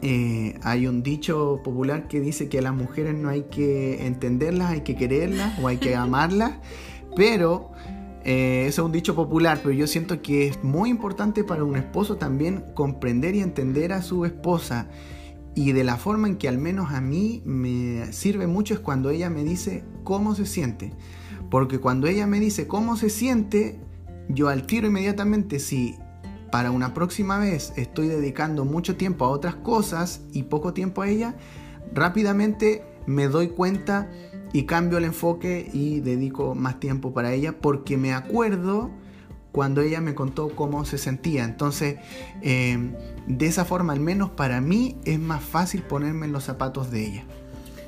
Eh, 0.00 0.58
hay 0.62 0.86
un 0.86 1.02
dicho 1.02 1.60
popular 1.64 2.06
que 2.06 2.20
dice 2.20 2.48
que 2.48 2.58
a 2.58 2.62
las 2.62 2.74
mujeres 2.74 3.14
no 3.14 3.28
hay 3.28 3.42
que 3.44 4.06
entenderlas, 4.06 4.70
hay 4.70 4.82
que 4.82 4.94
quererlas 4.94 5.58
o 5.60 5.68
hay 5.68 5.78
que 5.78 5.96
amarlas, 5.96 6.52
pero 7.16 7.72
eh, 8.24 8.66
eso 8.66 8.82
es 8.82 8.86
un 8.86 8.92
dicho 8.92 9.14
popular, 9.14 9.60
pero 9.62 9.72
yo 9.72 9.86
siento 9.86 10.22
que 10.22 10.48
es 10.48 10.62
muy 10.62 10.90
importante 10.90 11.44
para 11.44 11.64
un 11.64 11.76
esposo 11.76 12.16
también 12.16 12.64
comprender 12.74 13.34
y 13.34 13.40
entender 13.40 13.92
a 13.92 14.02
su 14.02 14.24
esposa. 14.24 14.88
Y 15.54 15.72
de 15.72 15.82
la 15.82 15.96
forma 15.96 16.28
en 16.28 16.36
que 16.36 16.46
al 16.46 16.58
menos 16.58 16.92
a 16.92 17.00
mí 17.00 17.42
me 17.44 18.12
sirve 18.12 18.46
mucho 18.46 18.74
es 18.74 18.80
cuando 18.80 19.10
ella 19.10 19.30
me 19.30 19.42
dice 19.42 19.82
cómo 20.04 20.34
se 20.34 20.46
siente. 20.46 20.92
Porque 21.50 21.80
cuando 21.80 22.06
ella 22.06 22.26
me 22.26 22.38
dice 22.38 22.68
cómo 22.68 22.96
se 22.96 23.10
siente, 23.10 23.80
yo 24.28 24.48
al 24.48 24.66
tiro 24.66 24.86
inmediatamente 24.86 25.58
si 25.58 25.96
para 26.50 26.70
una 26.70 26.94
próxima 26.94 27.38
vez 27.38 27.72
estoy 27.76 28.08
dedicando 28.08 28.64
mucho 28.64 28.96
tiempo 28.96 29.24
a 29.24 29.28
otras 29.28 29.54
cosas 29.56 30.20
y 30.32 30.44
poco 30.44 30.72
tiempo 30.72 31.02
a 31.02 31.08
ella, 31.08 31.34
rápidamente 31.92 32.84
me 33.06 33.28
doy 33.28 33.48
cuenta 33.48 34.10
y 34.52 34.64
cambio 34.64 34.98
el 34.98 35.04
enfoque 35.04 35.68
y 35.72 36.00
dedico 36.00 36.54
más 36.54 36.80
tiempo 36.80 37.12
para 37.12 37.32
ella 37.32 37.58
porque 37.60 37.96
me 37.96 38.14
acuerdo 38.14 38.90
cuando 39.52 39.80
ella 39.80 40.00
me 40.00 40.14
contó 40.14 40.50
cómo 40.54 40.84
se 40.84 40.98
sentía. 40.98 41.44
Entonces, 41.44 41.96
em, 42.42 42.94
de 43.26 43.46
esa 43.46 43.64
forma, 43.64 43.92
al 43.92 44.00
menos 44.00 44.30
para 44.30 44.60
mí, 44.60 44.98
es 45.04 45.18
más 45.18 45.42
fácil 45.42 45.82
ponerme 45.82 46.26
en 46.26 46.32
los 46.32 46.44
zapatos 46.44 46.90
de 46.90 47.06
ella. 47.06 47.24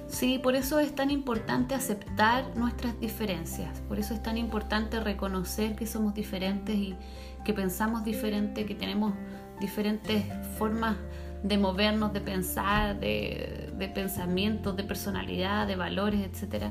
Sí, 0.09 0.41
por 0.43 0.57
eso 0.57 0.81
es 0.81 0.93
tan 0.93 1.11
importante 1.11 1.75
aceptar 1.75 2.57
nuestras 2.57 2.99
diferencias, 2.99 3.81
por 3.89 4.01
eso 4.01 4.13
es 4.13 4.21
tan 4.21 4.37
importante 4.37 4.99
reconocer 4.99 5.77
que 5.77 5.87
somos 5.87 6.15
diferentes 6.15 6.75
y, 6.75 6.97
que 7.45 7.53
pensamos 7.53 8.05
diferente, 8.05 8.67
que 8.67 8.75
tenemos 8.75 9.15
diferentes 9.61 10.25
formas 10.59 10.97
de 11.43 11.57
movernos, 11.57 12.13
de 12.13 12.21
pensar, 12.21 13.01
de, 13.01 13.71
de 13.81 13.89
pensamientos, 13.89 14.77
de 14.77 14.85
personalidad, 14.85 15.67
de 15.67 15.77
valores, 15.77 16.21
etc. 16.21 16.67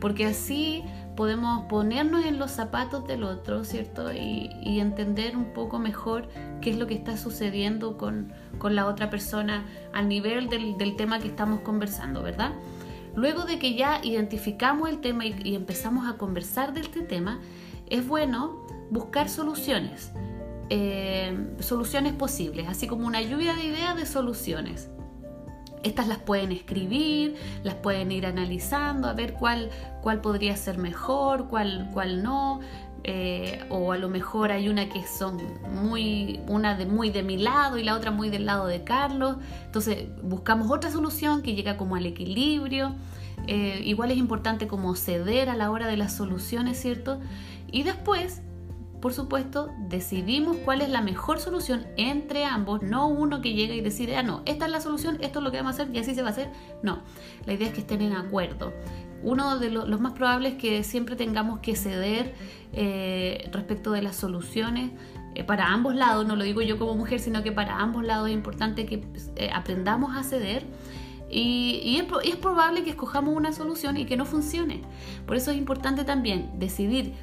Porque 0.00 0.26
así 0.26 0.82
podemos 1.16 1.66
ponernos 1.66 2.24
en 2.24 2.38
los 2.38 2.50
zapatos 2.50 3.06
del 3.06 3.24
otro, 3.24 3.64
¿cierto? 3.64 4.12
Y, 4.12 4.50
entender 4.80 5.36
un 5.36 5.52
poco 5.54 5.78
mejor 5.78 6.28
qué 6.60 6.70
es 6.70 6.76
lo 6.76 6.86
que 6.86 6.94
está 6.94 7.16
sucediendo 7.16 7.96
con, 7.96 8.32
la 8.70 8.86
otra 8.86 9.10
persona 9.10 9.64
al 9.92 10.08
nivel 10.08 10.48
del, 10.48 10.96
tema 10.96 11.18
que 11.18 11.28
estamos 11.28 11.60
conversando, 11.60 12.22
¿verdad? 12.22 12.52
Luego 13.14 13.44
de 13.44 13.58
que 13.58 13.74
ya 13.74 14.00
identificamos 14.02 14.90
el 14.90 15.00
tema 15.00 15.24
y 15.24 15.54
empezamos 15.54 16.06
a 16.06 16.18
conversar 16.18 16.74
de 16.74 16.80
este 16.80 17.00
tema, 17.00 17.40
es 17.88 18.06
bueno 18.06 18.65
buscar 18.90 19.28
soluciones, 19.28 20.12
eh, 20.70 21.36
soluciones 21.60 22.12
posibles, 22.12 22.68
así 22.68 22.86
como 22.86 23.06
una 23.06 23.22
lluvia 23.22 23.54
de 23.54 23.64
ideas 23.64 23.96
de 23.96 24.06
soluciones. 24.06 24.88
Estas 25.82 26.08
las 26.08 26.18
pueden 26.18 26.50
escribir, 26.50 27.36
las 27.62 27.74
pueden 27.74 28.10
ir 28.10 28.26
analizando, 28.26 29.08
a 29.08 29.12
ver 29.12 29.34
cuál, 29.34 29.70
cuál 30.02 30.20
podría 30.20 30.56
ser 30.56 30.78
mejor, 30.78 31.48
cuál, 31.48 31.90
cuál 31.92 32.22
no. 32.22 32.60
Eh, 33.08 33.64
o 33.68 33.92
a 33.92 33.98
lo 33.98 34.08
mejor 34.08 34.50
hay 34.50 34.68
una 34.68 34.88
que 34.88 35.06
son 35.06 35.40
muy, 35.70 36.40
una 36.48 36.74
de 36.74 36.86
muy 36.86 37.10
de 37.10 37.22
mi 37.22 37.36
lado 37.36 37.78
y 37.78 37.84
la 37.84 37.94
otra 37.94 38.10
muy 38.10 38.30
del 38.30 38.46
lado 38.46 38.66
de 38.66 38.82
Carlos. 38.82 39.36
Entonces 39.64 40.08
buscamos 40.24 40.72
otra 40.72 40.90
solución 40.90 41.42
que 41.42 41.54
llega 41.54 41.76
como 41.76 41.94
al 41.94 42.04
equilibrio. 42.04 42.96
Eh, 43.46 43.80
igual 43.84 44.10
es 44.10 44.16
importante 44.16 44.66
como 44.66 44.96
ceder 44.96 45.50
a 45.50 45.56
la 45.56 45.70
hora 45.70 45.86
de 45.86 45.96
las 45.96 46.16
soluciones, 46.16 46.80
¿cierto? 46.80 47.20
Y 47.70 47.84
después 47.84 48.42
por 49.00 49.12
supuesto, 49.12 49.70
decidimos 49.78 50.56
cuál 50.58 50.80
es 50.80 50.88
la 50.88 51.02
mejor 51.02 51.38
solución 51.38 51.86
entre 51.96 52.44
ambos, 52.44 52.82
no 52.82 53.08
uno 53.08 53.40
que 53.40 53.52
llega 53.52 53.74
y 53.74 53.80
decide, 53.80 54.16
ah, 54.16 54.22
no, 54.22 54.42
esta 54.46 54.66
es 54.66 54.70
la 54.70 54.80
solución, 54.80 55.18
esto 55.20 55.40
es 55.40 55.44
lo 55.44 55.50
que 55.50 55.58
vamos 55.58 55.78
a 55.78 55.82
hacer 55.82 55.94
y 55.94 55.98
así 55.98 56.14
se 56.14 56.22
va 56.22 56.28
a 56.28 56.30
hacer. 56.32 56.50
No, 56.82 57.02
la 57.44 57.52
idea 57.52 57.68
es 57.68 57.74
que 57.74 57.80
estén 57.80 58.00
en 58.00 58.12
acuerdo. 58.12 58.72
Uno 59.22 59.58
de 59.58 59.70
los 59.70 60.00
más 60.00 60.12
probables 60.12 60.52
es 60.52 60.58
que 60.58 60.84
siempre 60.84 61.16
tengamos 61.16 61.60
que 61.60 61.74
ceder 61.74 62.34
eh, 62.72 63.48
respecto 63.52 63.92
de 63.92 64.02
las 64.02 64.16
soluciones 64.16 64.92
eh, 65.34 65.44
para 65.44 65.66
ambos 65.66 65.94
lados, 65.94 66.26
no 66.26 66.34
lo 66.34 66.44
digo 66.44 66.62
yo 66.62 66.78
como 66.78 66.94
mujer, 66.94 67.20
sino 67.20 67.42
que 67.42 67.52
para 67.52 67.78
ambos 67.78 68.04
lados 68.04 68.28
es 68.28 68.34
importante 68.34 68.86
que 68.86 69.06
eh, 69.36 69.50
aprendamos 69.52 70.16
a 70.16 70.22
ceder. 70.22 70.64
Y, 71.28 71.98
es, 71.98 72.06
es 72.24 72.36
probable 72.36 72.84
que 72.84 72.90
escojamos 72.90 73.36
una 73.36 73.52
solución 73.52 73.96
y 73.96 74.06
que 74.06 74.16
no 74.16 74.24
funcione. 74.24 74.80
Por 75.26 75.36
eso 75.36 75.50
es 75.50 75.58
importante 75.58 76.04
también 76.04 76.50
decidir 76.58 77.14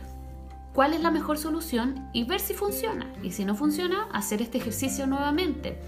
cuál 0.74 0.94
es 0.94 1.02
la 1.02 1.12
mejor 1.12 1.38
solución 1.38 2.10
y 2.14 2.24
ver 2.24 2.40
si 2.40 2.54
funciona. 2.54 3.12
Y 3.22 3.32
si 3.32 3.46
no 3.46 3.56
funciona, 3.56 4.08
hacer 4.12 4.42
este 4.42 4.58
ejercicio 4.58 5.08
nuevamente. 5.08 5.80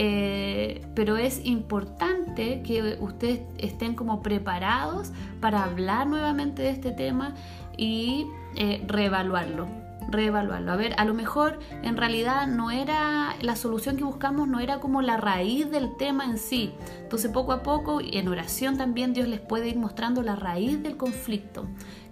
Eh, 0.00 0.86
pero 0.94 1.16
es 1.16 1.44
importante 1.44 2.62
que 2.62 2.98
ustedes 3.00 3.40
estén 3.58 3.96
como 3.96 4.22
preparados 4.22 5.10
para 5.40 5.64
hablar 5.64 6.06
nuevamente 6.06 6.62
de 6.62 6.70
este 6.70 6.92
tema 6.92 7.34
y 7.76 8.26
eh, 8.54 8.84
reevaluarlo. 8.86 9.66
reevaluarlo. 10.08 10.72
A 10.72 10.76
ver, 10.76 10.94
a 10.98 11.04
lo 11.04 11.14
mejor 11.14 11.58
en 11.82 11.96
realidad 11.96 12.46
no 12.46 12.70
era 12.70 13.34
la 13.40 13.56
solución 13.56 13.96
que 13.96 14.04
buscamos, 14.04 14.46
no 14.46 14.60
era 14.60 14.78
como 14.78 15.02
la 15.02 15.16
raíz 15.16 15.70
del 15.70 15.96
tema 15.96 16.24
en 16.24 16.38
sí. 16.38 16.72
Entonces 17.02 17.30
poco 17.30 17.52
a 17.52 17.62
poco, 17.62 18.00
en 18.00 18.28
oración 18.28 18.78
también 18.78 19.12
Dios 19.12 19.26
les 19.26 19.40
puede 19.40 19.68
ir 19.68 19.76
mostrando 19.78 20.22
la 20.22 20.36
raíz 20.36 20.82
del 20.82 20.96
conflicto. 20.96 21.66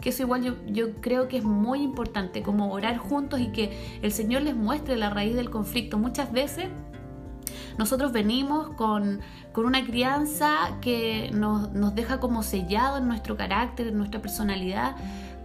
Eso 0.06 0.22
igual 0.22 0.56
yo, 0.66 0.94
creo 1.00 1.26
que 1.26 1.38
es 1.38 1.44
muy 1.44 1.82
importante, 1.82 2.42
como 2.42 2.72
orar 2.72 2.96
juntos 2.96 3.40
y 3.40 3.48
que 3.48 3.98
el 4.02 4.12
Señor 4.12 4.42
les 4.42 4.54
muestre 4.54 4.96
la 4.96 5.10
raíz 5.10 5.34
del 5.34 5.50
conflicto. 5.50 5.98
Muchas 5.98 6.30
veces 6.32 6.68
nosotros 7.76 8.12
venimos 8.12 8.70
con, 8.76 9.20
una 9.56 9.84
crianza 9.84 10.78
que 10.80 11.30
nos, 11.32 11.72
nos, 11.72 11.94
deja 11.94 12.20
como 12.20 12.42
sellado 12.42 12.98
en 12.98 13.08
nuestro 13.08 13.36
carácter, 13.36 13.88
en 13.88 13.98
nuestra 13.98 14.22
personalidad, 14.22 14.96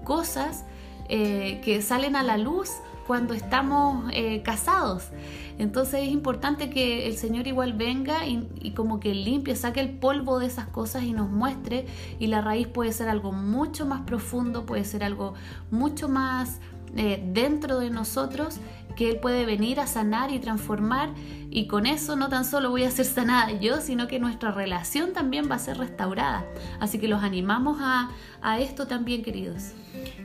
cosas 0.03 0.65
eh, 1.09 1.59
que 1.63 1.81
salen 1.81 2.15
a 2.15 2.23
la 2.23 2.37
luz 2.37 2.69
cuando 3.07 3.33
estamos 3.33 4.09
eh, 4.13 4.41
casados. 4.43 5.09
Entonces 5.57 6.01
es 6.03 6.09
importante 6.09 6.69
que 6.69 7.07
el 7.07 7.17
Señor 7.17 7.47
igual 7.47 7.73
venga 7.73 8.25
y, 8.25 8.71
como 8.71 8.99
que 8.99 9.13
limpie, 9.13 9.55
saque 9.55 9.79
el 9.79 9.91
polvo 9.91 10.39
de 10.39 10.47
esas 10.47 10.67
cosas 10.67 11.03
y 11.03 11.13
nos 11.13 11.29
muestre. 11.29 11.85
Y 12.19 12.27
la 12.27 12.41
raíz 12.41 12.67
puede 12.67 12.93
ser 12.93 13.09
algo 13.09 13.31
mucho 13.31 13.85
más 13.85 14.01
profundo, 14.01 14.65
puede 14.65 14.85
ser 14.85 15.03
algo 15.03 15.33
mucho 15.69 16.09
más 16.09 16.59
eh, 16.95 17.23
dentro 17.31 17.79
de 17.79 17.89
nosotros 17.89 18.59
que 18.95 19.09
Él 19.09 19.17
puede 19.17 19.45
venir 19.45 19.79
a 19.79 19.87
sanar 19.87 20.31
y 20.31 20.39
transformar 20.39 21.09
y 21.49 21.67
con 21.67 21.85
eso 21.85 22.15
no 22.15 22.29
tan 22.29 22.45
solo 22.45 22.69
voy 22.69 22.83
a 22.83 22.91
ser 22.91 23.05
sanada 23.05 23.51
yo, 23.51 23.81
sino 23.81 24.07
que 24.07 24.19
nuestra 24.19 24.51
relación 24.51 25.11
también 25.11 25.49
va 25.51 25.55
a 25.55 25.59
ser 25.59 25.77
restaurada. 25.77 26.45
Así 26.79 26.97
que 26.97 27.09
los 27.09 27.23
animamos 27.23 27.77
a, 27.81 28.09
esto 28.59 28.87
también, 28.87 29.21
queridos. 29.21 29.71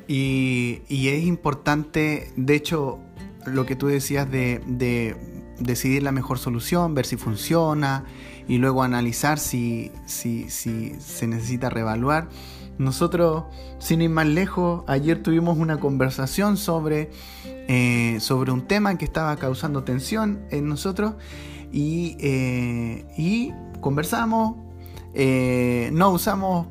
Y, 0.06 0.82
es 0.88 1.24
importante, 1.24 2.32
de 2.36 2.54
hecho, 2.54 3.00
lo 3.44 3.66
que 3.66 3.74
tú 3.74 3.88
decías 3.88 4.30
de, 4.30 4.62
de, 4.66 5.16
decidir 5.58 6.02
la 6.02 6.12
mejor 6.12 6.38
solución, 6.38 6.94
ver 6.94 7.06
si 7.06 7.16
funciona 7.16 8.04
y 8.46 8.58
luego 8.58 8.82
analizar 8.82 9.38
si, 9.38 9.90
si, 10.06 10.48
si 10.48 10.94
se 11.00 11.26
necesita 11.26 11.70
reevaluar. 11.70 12.28
Nosotros, 12.78 13.44
sin 13.78 14.02
ir 14.02 14.10
más 14.10 14.26
lejos, 14.26 14.84
ayer 14.86 15.22
tuvimos 15.22 15.58
una 15.58 15.80
conversación 15.80 16.56
sobre 16.56 17.10
eh, 17.68 18.18
sobre 18.20 18.52
un 18.52 18.68
tema 18.68 18.96
que 18.96 19.04
estaba 19.04 19.36
causando 19.36 19.82
tensión 19.82 20.46
en 20.50 20.68
nosotros 20.68 21.14
y, 21.72 22.16
eh, 22.20 23.52
conversamos, 23.80 24.56
eh, 25.14 25.90
no 25.92 26.10
usamos 26.10 26.68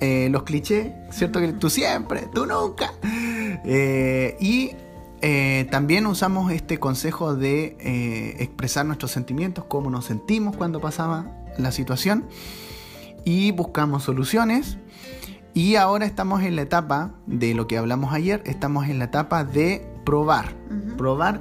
los 0.00 0.42
clichés, 0.42 0.90
¿cierto? 1.12 1.38
Que 1.38 1.52
tú 1.52 1.70
siempre, 1.70 2.26
tú 2.34 2.44
nunca. 2.44 2.92
y 4.40 4.72
también 5.70 6.06
usamos 6.06 6.50
este 6.50 6.78
consejo 6.78 7.36
de 7.36 7.76
expresar 8.40 8.84
nuestros 8.84 9.12
sentimientos, 9.12 9.64
cómo 9.66 9.90
nos 9.90 10.06
sentimos 10.06 10.56
cuando 10.56 10.80
pasaba 10.80 11.26
la 11.56 11.70
situación 11.70 12.24
y 13.24 13.52
buscamos 13.52 14.02
soluciones. 14.02 14.76
Y 15.54 15.76
ahora 15.76 16.06
estamos 16.06 16.42
en 16.42 16.56
la 16.56 16.62
etapa 16.62 17.12
de 17.26 17.54
lo 17.54 17.68
que 17.68 17.78
hablamos 17.78 18.12
ayer, 18.12 18.42
estamos 18.46 18.88
en 18.88 18.98
la 18.98 19.04
etapa 19.04 19.44
de 19.44 19.91
probar, 20.04 20.54
probar 20.96 21.40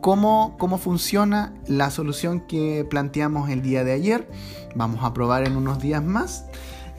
cómo, 0.00 0.56
cómo 0.58 0.78
funciona 0.78 1.54
la 1.66 1.90
solución 1.90 2.40
que 2.40 2.86
planteamos 2.88 3.50
el 3.50 3.62
día 3.62 3.84
de 3.84 3.92
ayer. 3.92 4.28
Vamos 4.74 5.04
a 5.04 5.12
probar 5.12 5.46
en 5.46 5.56
unos 5.56 5.80
días 5.80 6.02
más. 6.02 6.44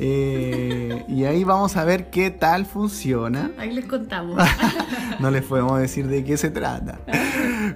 Eh, 0.02 1.04
y 1.10 1.26
ahí 1.26 1.44
vamos 1.44 1.76
a 1.76 1.84
ver 1.84 2.10
qué 2.10 2.32
tal 2.32 2.66
funciona. 2.66 3.52
Ahí 3.58 3.74
les 3.74 3.86
contamos. 3.86 4.42
no 5.20 5.30
les 5.30 5.44
podemos 5.44 5.78
decir 5.80 6.08
de 6.08 6.24
qué 6.24 6.38
se 6.38 6.50
trata. 6.50 7.00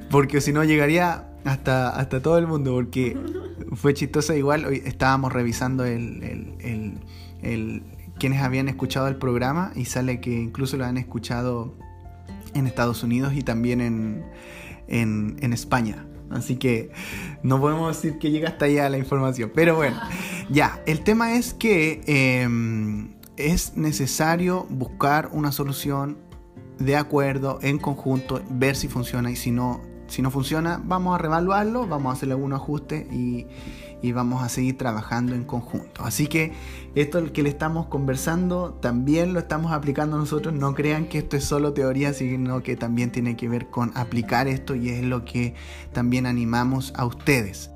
Porque 0.10 0.40
si 0.40 0.54
no 0.54 0.64
llegaría 0.64 1.26
hasta, 1.44 1.90
hasta 1.90 2.22
todo 2.22 2.38
el 2.38 2.48
mundo. 2.48 2.74
Porque 2.74 3.18
fue 3.74 3.94
chistosa 3.94 4.36
igual. 4.36 4.66
Hoy 4.66 4.82
estábamos 4.86 5.34
revisando 5.34 5.84
el, 5.84 6.56
el, 7.42 7.84
quienes 8.18 8.42
habían 8.42 8.70
escuchado 8.70 9.08
el 9.10 9.18
programa 9.18 9.74
y 9.76 9.86
sale 9.86 10.22
que 10.22 10.32
incluso 10.32 10.78
lo 10.78 10.86
han 10.86 10.98
escuchado 10.98 11.76
en 12.54 12.68
Estados 12.68 13.04
Unidos 13.04 13.34
y 13.36 13.42
también 13.42 13.82
en, 13.82 14.26
en, 14.88 15.54
España. 15.54 16.06
Así 16.30 16.56
que 16.58 16.92
no 17.44 17.60
podemos 17.60 17.96
decir 17.96 18.18
que 18.20 18.32
llega 18.32 18.50
hasta 18.50 18.66
allá 18.66 18.90
la 18.90 18.98
información. 18.98 19.52
Pero 19.54 19.76
bueno, 19.76 20.00
ya, 20.50 20.82
el 20.86 21.04
tema 21.04 21.36
es 21.36 21.54
que 21.54 22.02
em, 22.06 23.16
es 23.38 23.78
necesario 23.78 24.66
buscar 24.70 25.30
una 25.32 25.52
solución 25.52 26.18
de 26.80 26.96
acuerdo, 26.96 27.60
en 27.62 27.78
conjunto, 27.78 28.42
ver 28.50 28.76
si 28.76 28.88
funciona 28.88 29.30
y 29.32 29.36
si 29.36 29.52
no, 29.52 29.82
si 30.08 30.22
no 30.22 30.32
funciona, 30.32 30.82
vamos 30.84 31.16
a 31.16 31.18
reevaluarlo, 31.18 31.88
vamos 31.88 32.12
a 32.12 32.14
hacerle 32.14 32.34
algún 32.34 32.54
ajuste 32.54 33.08
y, 33.12 33.48
y 34.04 34.12
vamos 34.12 34.44
a 34.44 34.50
seguir 34.50 34.78
trabajando 34.78 35.34
en 35.34 35.46
conjunto. 35.46 36.04
Así 36.04 36.28
que 36.28 36.52
esto 36.94 37.32
que 37.32 37.42
le 37.42 37.50
estamos 37.50 37.88
conversando 37.88 38.74
también 38.82 39.34
lo 39.34 39.40
estamos 39.40 39.72
aplicando 39.72 40.18
nosotros. 40.18 40.54
No 40.54 40.76
crean 40.76 41.06
que 41.06 41.20
esto 41.20 41.38
es 41.38 41.46
solo 41.46 41.74
teoría, 41.74 42.14
sino 42.14 42.62
que 42.62 42.76
también 42.76 43.12
tiene 43.12 43.38
que 43.38 43.48
ver 43.48 43.70
con 43.70 43.92
aplicar 43.96 44.48
esto 44.48 44.76
y 44.76 44.90
es 44.90 45.04
lo 45.04 45.24
que 45.24 45.56
también 45.94 46.26
animamos 46.26 46.94
a 46.98 47.06
ustedes. 47.06 47.72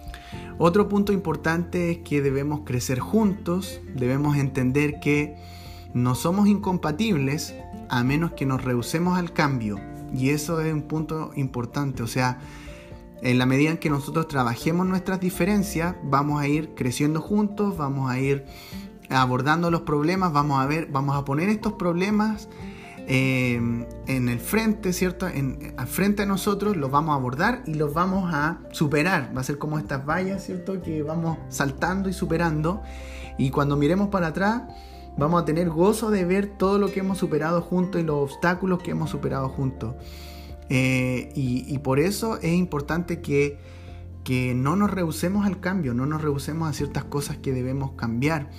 Otro 0.60 0.90
punto 0.90 1.14
importante 1.14 1.92
es 1.92 1.98
que 2.00 2.22
debemos 2.22 2.62
crecer 2.66 3.00
juntos, 3.00 3.80
debemos 3.96 4.38
entender 4.38 5.00
que 5.00 5.36
no 5.94 6.14
somos 6.14 6.50
incompatibles 6.50 7.56
a 7.90 8.04
menos 8.04 8.34
que 8.34 8.46
nos 8.46 8.66
rehusemos 8.66 9.18
al 9.18 9.32
cambio. 9.32 9.80
Y 10.14 10.30
eso 10.30 10.60
es 10.60 10.74
un 10.74 10.82
punto 10.82 11.32
importante, 11.36 12.04
o 12.04 12.08
sea, 12.08 12.40
en 13.22 13.38
la 13.38 13.46
medida 13.46 13.72
en 13.72 13.78
que 13.78 13.90
nosotros 13.90 14.28
trabajemos 14.28 14.86
nuestras 14.86 15.20
diferencias, 15.20 15.96
vamos 16.04 16.42
a 16.42 16.48
ir 16.48 16.76
creciendo 16.76 17.22
juntos, 17.22 17.78
vamos 17.78 18.12
a 18.12 18.20
ir 18.20 18.46
abordando 19.10 19.72
los 19.72 19.82
problemas, 19.82 20.34
vamos 20.34 20.60
a 20.60 20.66
ver, 20.66 20.88
vamos 20.92 21.16
a 21.16 21.26
poner 21.26 21.50
estos 21.50 21.74
problemas 21.74 22.50
eh, 23.10 23.56
en 24.08 24.30
el 24.30 24.40
frente, 24.40 24.92
¿cierto? 24.92 25.28
En, 25.28 25.74
al 25.78 25.88
frente 25.88 26.24
de 26.24 26.28
nosotros, 26.28 26.76
los 26.76 26.92
vamos 26.92 27.14
a 27.14 27.16
abordar 27.16 27.64
y 27.66 27.76
los 27.76 27.94
vamos 27.94 28.34
a 28.34 28.60
superar. 28.72 29.32
Va 29.36 29.42
a 29.42 29.44
ser 29.46 29.58
como 29.58 29.80
estas 29.80 30.06
vallas, 30.06 30.46
¿cierto? 30.46 30.82
Que 30.82 31.04
vamos 31.04 31.38
saltando 31.48 32.10
y 32.10 32.14
superando. 32.14 32.82
Y 33.38 33.50
cuando 33.50 33.78
miremos 33.78 34.10
para 34.10 34.28
atrás, 34.28 34.64
vamos 35.18 35.42
a 35.42 35.46
tener 35.46 35.70
gozo 35.70 36.12
de 36.12 36.26
ver 36.26 36.58
todo 36.58 36.80
lo 36.80 36.92
que 36.92 37.00
hemos 37.00 37.18
superado 37.18 37.62
juntos 37.62 38.02
y 38.02 38.04
los 38.04 38.16
obstáculos 38.18 38.84
que 38.84 38.92
hemos 38.92 39.10
superado 39.10 39.48
juntos. 39.48 39.96
Eh, 40.70 41.32
y, 41.36 41.78
por 41.80 42.00
eso 42.00 42.38
es 42.38 42.54
importante 42.54 43.22
que, 43.22 43.58
no 44.56 44.76
nos 44.76 44.92
rehusemos 44.92 45.46
al 45.46 45.62
cambio, 45.62 45.94
no 45.94 46.06
nos 46.06 46.22
rehusemos 46.22 46.70
a 46.70 46.74
ciertas 46.74 47.06
cosas 47.06 47.38
que 47.38 47.54
debemos 47.54 47.92
cambiar. 47.92 48.50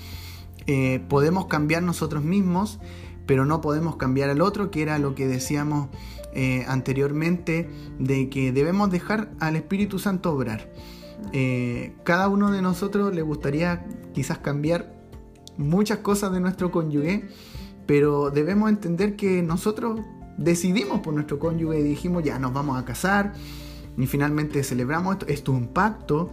Eh, 0.66 1.01
podemos 1.09 1.47
cambiar 1.47 1.83
nosotros 1.83 2.25
mismos, 2.25 2.79
pero 3.27 3.44
no 3.44 3.61
podemos 3.61 3.97
cambiar 3.97 4.31
al 4.31 4.40
otro, 4.40 4.71
que 4.71 4.81
era 4.81 4.99
lo 4.99 5.14
que 5.14 5.27
decíamos 5.27 5.88
eh, 6.33 6.64
anteriormente, 6.68 7.68
de 7.99 8.31
que 8.31 8.53
debemos 8.53 8.90
dejar 8.90 9.31
al 9.40 9.57
Espíritu 9.57 9.99
Santo 9.99 10.33
obrar. 10.33 10.73
cada 12.05 12.29
uno 12.29 12.51
de 12.51 12.62
nosotros 12.62 13.14
le 13.14 13.23
gustaría 13.23 13.87
quizás 14.14 14.38
cambiar 14.38 14.94
muchas 15.59 15.99
cosas 15.99 16.33
de 16.33 16.40
nuestro 16.40 16.71
cónyuge, 16.71 17.29
pero 17.87 18.31
debemos 18.31 18.71
entender 18.71 19.16
que 19.16 19.42
nosotros 19.42 20.01
decidimos 20.38 21.01
por 21.01 21.12
nuestro 21.12 21.38
cónyuge 21.38 21.81
y 21.81 21.83
dijimos 21.83 22.22
ya 22.22 22.38
nos 22.38 22.55
vamos 22.55 22.79
a 22.79 22.85
casar 22.85 23.35
y 23.98 24.07
finalmente 24.07 24.62
celebramos 24.62 25.14
esto, 25.14 25.27
esto 25.27 25.53
es 25.53 25.59
un 25.59 25.68
pacto. 25.68 26.31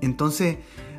Entonces 0.00 0.56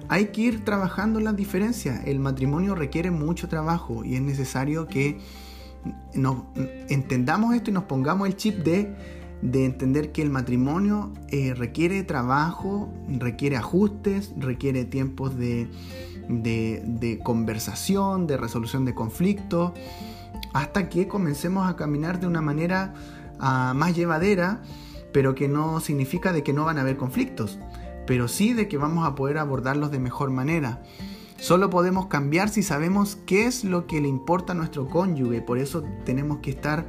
hay 0.08 0.28
que 0.28 0.42
ir 0.42 0.64
trabajando 0.64 1.20
las 1.20 1.36
diferencias. 1.36 2.06
El 2.06 2.20
matrimonio 2.20 2.76
requiere 2.76 3.12
mucho 3.12 3.50
trabajo 3.50 4.06
y 4.06 4.16
es 4.16 4.22
necesario 4.22 4.88
que 4.88 5.20
nos 6.14 6.44
entendamos 6.90 7.56
esto 7.56 7.72
y 7.72 7.74
nos 7.74 7.86
pongamos 7.86 8.28
el 8.28 8.36
chip 8.36 8.58
de, 8.58 8.94
de 9.42 9.66
entender 9.66 10.12
que 10.12 10.22
el 10.22 10.30
matrimonio 10.30 11.12
eh, 11.30 11.56
requiere 11.56 12.04
trabajo, 12.04 12.94
requiere 13.10 13.58
ajustes, 13.58 14.34
requiere 14.38 14.86
tiempos 14.86 15.36
de, 15.36 15.68
de 16.30 17.20
conversación, 17.24 18.28
de 18.28 18.38
resolución 18.38 18.86
de 18.86 18.94
conflictos 18.94 19.72
hasta 20.54 20.90
que 20.90 21.08
comencemos 21.08 21.70
a 21.70 21.76
caminar 21.76 22.20
de 22.20 22.28
una 22.28 22.42
manera 22.42 22.94
ah, 23.40 23.74
más 23.76 23.96
llevadera, 23.96 24.62
pero 25.14 25.36
que 25.36 25.48
no 25.48 25.80
significa 25.80 26.34
de 26.34 26.44
que 26.44 26.54
no 26.54 26.66
van 26.66 26.78
a 26.78 26.82
haber 26.82 26.98
conflictos, 26.98 27.60
pero 28.08 28.28
sí 28.28 28.54
de 28.54 28.68
que 28.68 28.78
vamos 28.78 29.08
a 29.08 29.16
poder 29.16 29.38
abordarlos 29.38 29.92
de 29.92 30.00
mejor 30.00 30.30
manera. 30.32 30.82
Solo 31.38 31.70
podemos 31.70 32.06
cambiar 32.06 32.50
si 32.50 32.62
sabemos 32.62 33.18
qué 33.26 33.46
es 33.46 33.64
lo 33.64 33.88
que 33.88 34.00
le 34.00 34.08
importa 34.08 34.54
a 34.54 34.56
nuestro 34.56 34.88
cónyuge, 34.88 35.42
por 35.42 35.58
eso 35.58 35.84
tenemos 36.06 36.38
que 36.38 36.52
estar 36.52 36.86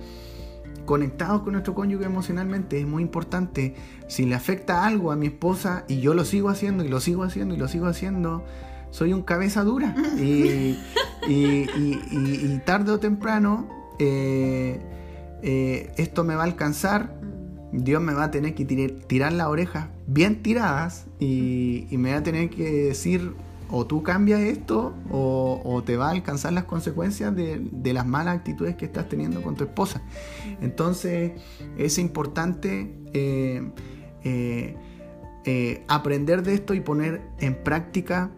conectados 0.85 1.43
con 1.43 1.53
nuestro 1.53 1.75
cónyuge 1.75 2.05
emocionalmente. 2.05 2.81
Es 2.81 2.87
muy 2.87 3.03
importante. 3.03 3.75
Si 4.09 4.27
le 4.27 4.35
afecta 4.35 4.85
algo 4.85 5.13
a 5.13 5.17
mi 5.17 5.27
esposa 5.29 5.85
y 5.89 6.01
yo 6.01 6.15
lo 6.15 6.25
sigo 6.25 6.49
haciendo 6.49 6.85
y 6.85 6.89
lo 6.89 7.01
sigo 7.01 7.23
haciendo 7.23 7.55
y 7.55 7.59
lo 7.59 7.69
sigo 7.69 7.87
haciendo, 7.87 8.45
soy 8.93 9.13
un 9.13 9.23
cabeza 9.23 9.65
dura. 9.65 9.97
Y, 10.17 10.79
y, 11.29 12.61
tarde 12.65 12.93
o 12.93 13.01
temprano, 13.01 13.69
eh, 13.99 14.81
eh, 15.43 15.93
esto 15.97 16.23
me 16.23 16.37
va 16.37 16.43
a 16.43 16.45
alcanzar, 16.45 17.19
Dios 17.73 18.01
me 18.01 18.13
va 18.13 18.25
a 18.25 18.31
tener 18.31 18.55
que 18.55 18.65
tirar 18.65 19.33
las 19.33 19.49
orejas 19.49 19.89
bien 20.07 20.43
tiradas 20.43 21.07
y, 21.19 21.89
me 21.91 22.13
va 22.13 22.19
a 22.19 22.23
tener 22.23 22.51
que 22.51 22.71
decir 22.71 23.33
o 23.71 23.87
tú 23.87 24.03
cambias 24.03 24.41
esto 24.41 24.93
o, 25.11 25.83
te 25.87 25.97
va 25.97 26.09
a 26.09 26.11
alcanzar 26.11 26.53
las 26.53 26.65
consecuencias 26.65 27.35
de, 27.35 27.93
las 27.93 28.07
malas 28.07 28.37
actitudes 28.37 28.77
que 28.77 28.85
estás 28.85 29.09
teniendo 29.09 29.43
con 29.43 29.57
tu 29.57 29.65
esposa. 29.65 30.03
Entonces 30.61 31.33
es 31.79 31.99
importante 31.99 32.93
eh, 33.15 33.73
aprender 35.89 36.43
de 36.43 36.55
esto 36.55 36.75
y 36.75 36.81
poner 36.81 37.23
en 37.39 37.55
práctica 37.55 38.31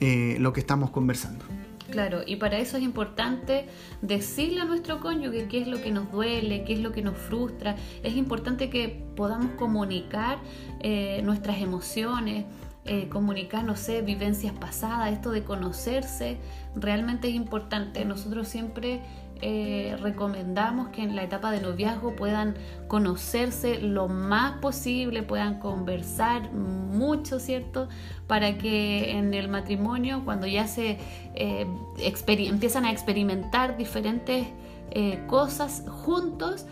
lo 0.00 0.52
que 0.52 0.60
estamos 0.60 0.90
conversando. 0.90 1.44
Claro, 1.90 2.22
y 2.26 2.36
para 2.36 2.58
eso 2.58 2.76
es 2.76 2.82
importante 2.82 3.66
decirle 4.02 4.60
a 4.60 4.64
nuestro 4.64 5.00
cónyuge 5.00 5.46
qué 5.48 5.62
es 5.62 5.68
lo 5.68 5.80
que 5.80 5.92
nos 5.92 6.10
duele, 6.10 6.64
qué 6.64 6.72
es 6.72 6.80
lo 6.80 6.92
que 6.92 7.02
nos 7.02 7.16
frustra. 7.16 7.76
Es 8.02 8.16
importante 8.16 8.70
que 8.70 9.04
podamos 9.14 9.52
comunicar 9.52 10.38
eh, 10.80 11.20
nuestras 11.22 11.60
emociones, 11.60 12.44
eh, 12.84 13.08
comunicar, 13.08 13.64
no 13.64 13.76
sé, 13.76 14.02
vivencias 14.02 14.52
pasadas, 14.52 15.12
esto 15.12 15.30
de 15.30 15.44
conocerse, 15.44 16.38
realmente 16.74 17.28
es 17.28 17.34
importante. 17.34 18.04
Nosotros 18.04 18.48
siempre 18.48 19.00
eh, 19.42 19.96
recomendamos 20.00 20.88
que 20.88 21.02
en 21.02 21.14
la 21.14 21.22
etapa 21.22 21.50
de 21.50 21.60
noviazgo 21.60 22.16
puedan 22.16 22.54
conocerse 22.88 23.80
lo 23.80 24.08
más 24.08 24.58
posible, 24.58 25.22
puedan 25.22 25.58
conversar 25.58 26.52
mucho, 26.52 27.38
¿cierto? 27.38 27.88
Para 28.26 28.58
que 28.58 29.12
en 29.12 29.34
el 29.34 29.48
matrimonio, 29.48 30.22
cuando 30.24 30.46
ya 30.46 30.66
se 30.66 30.98
eh, 31.34 31.66
empiezan 31.98 32.84
a 32.84 32.90
experimentar 32.90 33.76
diferentes 33.76 34.46
eh, 34.90 35.22
cosas 35.26 35.84
juntos, 35.88 36.66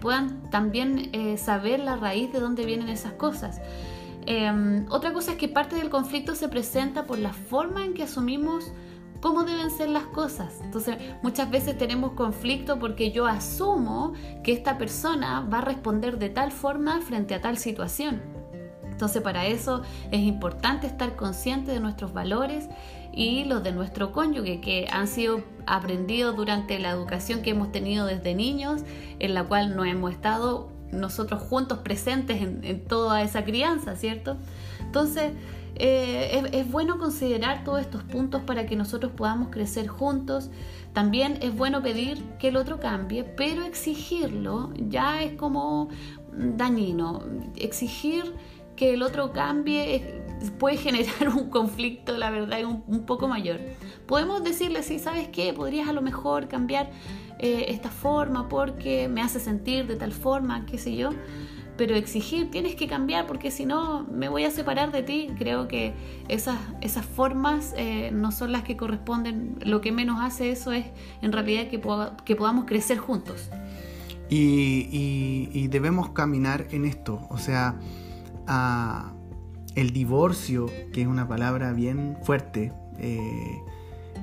puedan 0.00 0.50
también 0.50 1.38
saber 1.38 1.78
la 1.78 1.94
raíz 1.94 2.32
de 2.32 2.40
dónde 2.40 2.66
vienen 2.66 2.88
esas 2.88 3.12
cosas. 3.12 3.60
Em, 4.26 4.86
otra 4.90 5.12
cosa 5.12 5.32
es 5.32 5.36
que 5.36 5.48
parte 5.48 5.76
del 5.76 5.90
conflicto 5.90 6.34
se 6.34 6.48
presenta 6.48 7.06
por 7.06 7.18
la 7.18 7.32
forma 7.32 7.84
en 7.84 7.94
que 7.94 8.04
asumimos 8.04 8.72
cómo 9.22 9.44
deben 9.44 9.70
ser 9.70 9.88
las 9.88 10.04
cosas. 10.04 10.60
Entonces, 10.62 10.98
muchas 11.22 11.48
veces 11.50 11.78
tenemos 11.78 12.12
conflicto 12.12 12.78
porque 12.78 13.12
yo 13.12 13.26
asumo 13.26 14.12
que 14.42 14.52
esta 14.52 14.76
persona 14.76 15.40
va 15.40 15.58
a 15.58 15.62
responder 15.62 16.18
de 16.18 16.28
tal 16.28 16.50
forma 16.50 17.00
frente 17.00 17.34
a 17.34 17.40
tal 17.40 17.56
situación. 17.56 18.20
Entonces, 18.90 19.22
para 19.22 19.46
eso 19.46 19.82
es 20.10 20.20
importante 20.20 20.86
estar 20.86 21.16
consciente 21.16 21.70
de 21.70 21.80
nuestros 21.80 22.12
valores 22.12 22.68
y 23.12 23.44
los 23.44 23.62
de 23.62 23.72
nuestro 23.72 24.10
cónyuge, 24.12 24.60
que 24.60 24.88
han 24.90 25.06
sido 25.06 25.42
aprendidos 25.66 26.36
durante 26.36 26.78
la 26.80 26.90
educación 26.90 27.42
que 27.42 27.50
hemos 27.50 27.70
tenido 27.70 28.06
desde 28.06 28.34
niños, 28.34 28.82
en 29.20 29.34
la 29.34 29.44
cual 29.44 29.76
no 29.76 29.84
hemos 29.84 30.12
estado 30.12 30.68
nosotros 30.90 31.42
juntos 31.42 31.78
presentes 31.78 32.42
en, 32.42 32.84
toda 32.84 33.22
esa 33.22 33.44
crianza, 33.44 33.96
¿cierto? 33.96 34.36
Entonces, 34.80 35.32
eh, 35.84 36.48
es, 36.52 36.70
bueno 36.70 36.96
considerar 36.96 37.64
todos 37.64 37.80
estos 37.80 38.04
puntos 38.04 38.42
para 38.42 38.66
que 38.66 38.76
nosotros 38.76 39.10
podamos 39.16 39.48
crecer 39.50 39.88
juntos. 39.88 40.48
También 40.92 41.38
es 41.42 41.56
bueno 41.56 41.82
pedir 41.82 42.22
que 42.38 42.48
el 42.48 42.56
otro 42.56 42.78
cambie, 42.78 43.24
pero 43.24 43.64
exigirlo 43.64 44.72
ya 44.76 45.24
es 45.24 45.32
como 45.32 45.88
dañino. 46.32 47.24
Exigir 47.56 48.32
que 48.76 48.94
el 48.94 49.02
otro 49.02 49.32
cambie 49.32 50.22
puede 50.60 50.76
generar 50.76 51.28
un 51.34 51.50
conflicto, 51.50 52.16
la 52.16 52.30
verdad, 52.30 52.64
un, 52.64 52.84
un 52.86 53.04
poco 53.04 53.26
mayor. 53.26 53.58
Podemos 54.06 54.44
decirle, 54.44 54.84
sí, 54.84 55.00
¿sabes 55.00 55.30
qué? 55.32 55.52
Podrías 55.52 55.88
a 55.88 55.92
lo 55.92 56.00
mejor 56.00 56.46
cambiar 56.46 56.92
eh, 57.40 57.64
esta 57.70 57.90
forma 57.90 58.48
porque 58.48 59.08
me 59.08 59.20
hace 59.20 59.40
sentir 59.40 59.88
de 59.88 59.96
tal 59.96 60.12
forma, 60.12 60.64
qué 60.64 60.78
sé 60.78 60.94
yo 60.94 61.10
pero 61.76 61.94
exigir, 61.94 62.50
tienes 62.50 62.74
que 62.74 62.86
cambiar 62.86 63.26
porque 63.26 63.50
si 63.50 63.64
no 63.64 64.04
me 64.04 64.28
voy 64.28 64.44
a 64.44 64.50
separar 64.50 64.92
de 64.92 65.02
ti. 65.02 65.30
Creo 65.38 65.68
que 65.68 65.94
esas, 66.28 66.58
esas 66.80 67.04
formas 67.04 67.74
eh, 67.76 68.10
no 68.12 68.32
son 68.32 68.52
las 68.52 68.62
que 68.62 68.76
corresponden. 68.76 69.58
Lo 69.64 69.80
que 69.80 69.92
menos 69.92 70.18
hace 70.20 70.50
eso 70.50 70.72
es 70.72 70.86
en 71.22 71.32
realidad 71.32 71.68
que, 71.68 71.80
que 72.24 72.36
podamos 72.36 72.64
crecer 72.66 72.98
juntos. 72.98 73.50
Y, 74.34 75.68
debemos 75.68 76.10
caminar 76.10 76.66
en 76.70 76.84
esto. 76.84 77.26
O 77.30 77.38
sea, 77.38 77.76
el 79.74 79.92
divorcio, 79.92 80.66
que 80.92 81.02
es 81.02 81.06
una 81.06 81.28
palabra 81.28 81.72
bien 81.72 82.16
fuerte, 82.22 82.72
eh, 82.98 83.60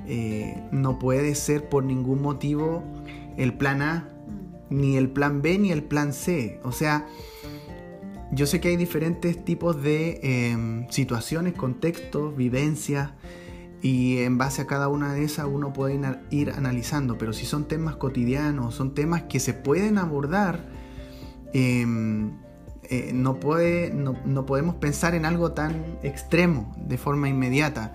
eh, 0.06 0.62
no 0.72 0.98
puede 0.98 1.34
ser 1.34 1.68
por 1.68 1.84
ningún 1.84 2.22
motivo 2.22 2.82
el 3.36 3.54
plan 3.54 3.82
A, 3.82 4.08
ni 4.68 4.96
el 4.96 5.10
plan 5.10 5.42
B, 5.42 5.58
ni 5.58 5.70
el 5.70 5.84
plan 5.84 6.12
C. 6.12 6.60
O 6.64 6.72
sea, 6.72 7.06
yo 8.32 8.46
sé 8.46 8.60
que 8.60 8.68
hay 8.68 8.76
diferentes 8.76 9.44
tipos 9.44 9.82
de 9.82 10.20
em, 10.22 10.88
situaciones, 10.90 11.54
contextos, 11.54 12.36
vivencias, 12.36 13.10
y 13.82 14.18
en 14.18 14.36
base 14.36 14.62
a 14.62 14.66
cada 14.66 14.88
una 14.88 15.14
de 15.14 15.24
esas 15.24 15.46
uno 15.46 15.72
puede 15.72 15.98
ir 16.30 16.50
analizando, 16.50 17.16
pero 17.16 17.32
si 17.32 17.46
son 17.46 17.66
temas 17.66 17.96
cotidianos, 17.96 18.74
son 18.74 18.94
temas 18.94 19.22
que 19.22 19.40
se 19.40 19.54
pueden 19.54 19.96
abordar, 19.96 20.68
em, 21.54 22.32
eh, 22.84 23.12
no, 23.14 23.40
puede, 23.40 23.90
no 23.90 24.46
podemos 24.46 24.74
pensar 24.74 25.14
en 25.14 25.24
algo 25.24 25.52
tan 25.52 25.98
extremo 26.02 26.74
de 26.76 26.98
forma 26.98 27.28
inmediata. 27.28 27.94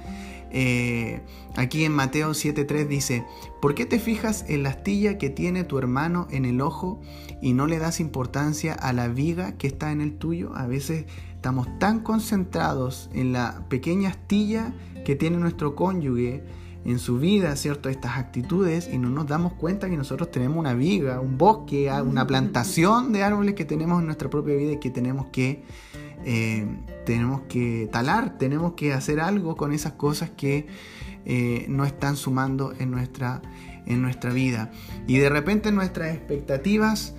Eh, 0.57 1.19
aquí 1.57 1.83
en 1.83 1.91
Mateo 1.91 2.31
7.3 2.31 2.87
dice, 2.87 3.25
¿por 3.61 3.75
qué 3.75 3.85
te 3.85 3.99
fijas 3.99 4.45
en 4.47 4.63
la 4.63 4.69
astilla 4.69 5.17
que 5.17 5.29
tiene 5.29 5.65
tu 5.65 5.77
hermano 5.77 6.29
en 6.31 6.45
el 6.45 6.61
ojo 6.61 7.01
y 7.41 7.51
no 7.51 7.67
le 7.67 7.77
das 7.77 7.99
importancia 7.99 8.73
a 8.73 8.93
la 8.93 9.09
viga 9.09 9.57
que 9.57 9.67
está 9.67 9.91
en 9.91 9.99
el 9.99 10.17
tuyo? 10.17 10.55
A 10.55 10.65
veces 10.65 11.07
estamos 11.35 11.67
tan 11.77 11.99
concentrados 11.99 13.09
en 13.13 13.33
la 13.33 13.65
pequeña 13.67 14.11
astilla 14.11 14.73
que 15.03 15.17
tiene 15.17 15.35
nuestro 15.35 15.75
cónyuge 15.75 16.41
en 16.85 16.99
su 16.99 17.19
vida, 17.19 17.53
¿cierto? 17.57 17.89
Estas 17.89 18.17
actitudes 18.17 18.89
y 18.89 18.97
no 18.97 19.09
nos 19.09 19.27
damos 19.27 19.53
cuenta 19.53 19.89
que 19.89 19.97
nosotros 19.97 20.31
tenemos 20.31 20.57
una 20.57 20.73
viga, 20.73 21.19
un 21.19 21.37
bosque, 21.37 21.91
una 22.01 22.25
plantación 22.25 23.11
de 23.11 23.23
árboles 23.23 23.55
que 23.55 23.65
tenemos 23.65 23.99
en 23.99 24.05
nuestra 24.05 24.29
propia 24.29 24.55
vida 24.55 24.71
y 24.73 24.79
que 24.79 24.89
tenemos 24.89 25.25
que 25.33 25.65
eh, 26.23 26.65
tenemos 27.05 27.41
que 27.49 27.89
talar, 27.91 28.37
tenemos 28.37 28.73
que 28.73 28.93
hacer 28.93 29.19
algo 29.19 29.55
con 29.55 29.73
esas 29.73 29.93
cosas 29.93 30.29
que 30.31 30.67
eh, 31.25 31.65
no 31.69 31.85
están 31.85 32.15
sumando 32.15 32.73
en 32.77 32.91
nuestra, 32.91 33.41
en 33.85 34.01
nuestra 34.01 34.31
vida. 34.31 34.71
Y 35.07 35.17
de 35.17 35.29
repente 35.29 35.71
nuestras 35.71 36.15
expectativas 36.15 37.15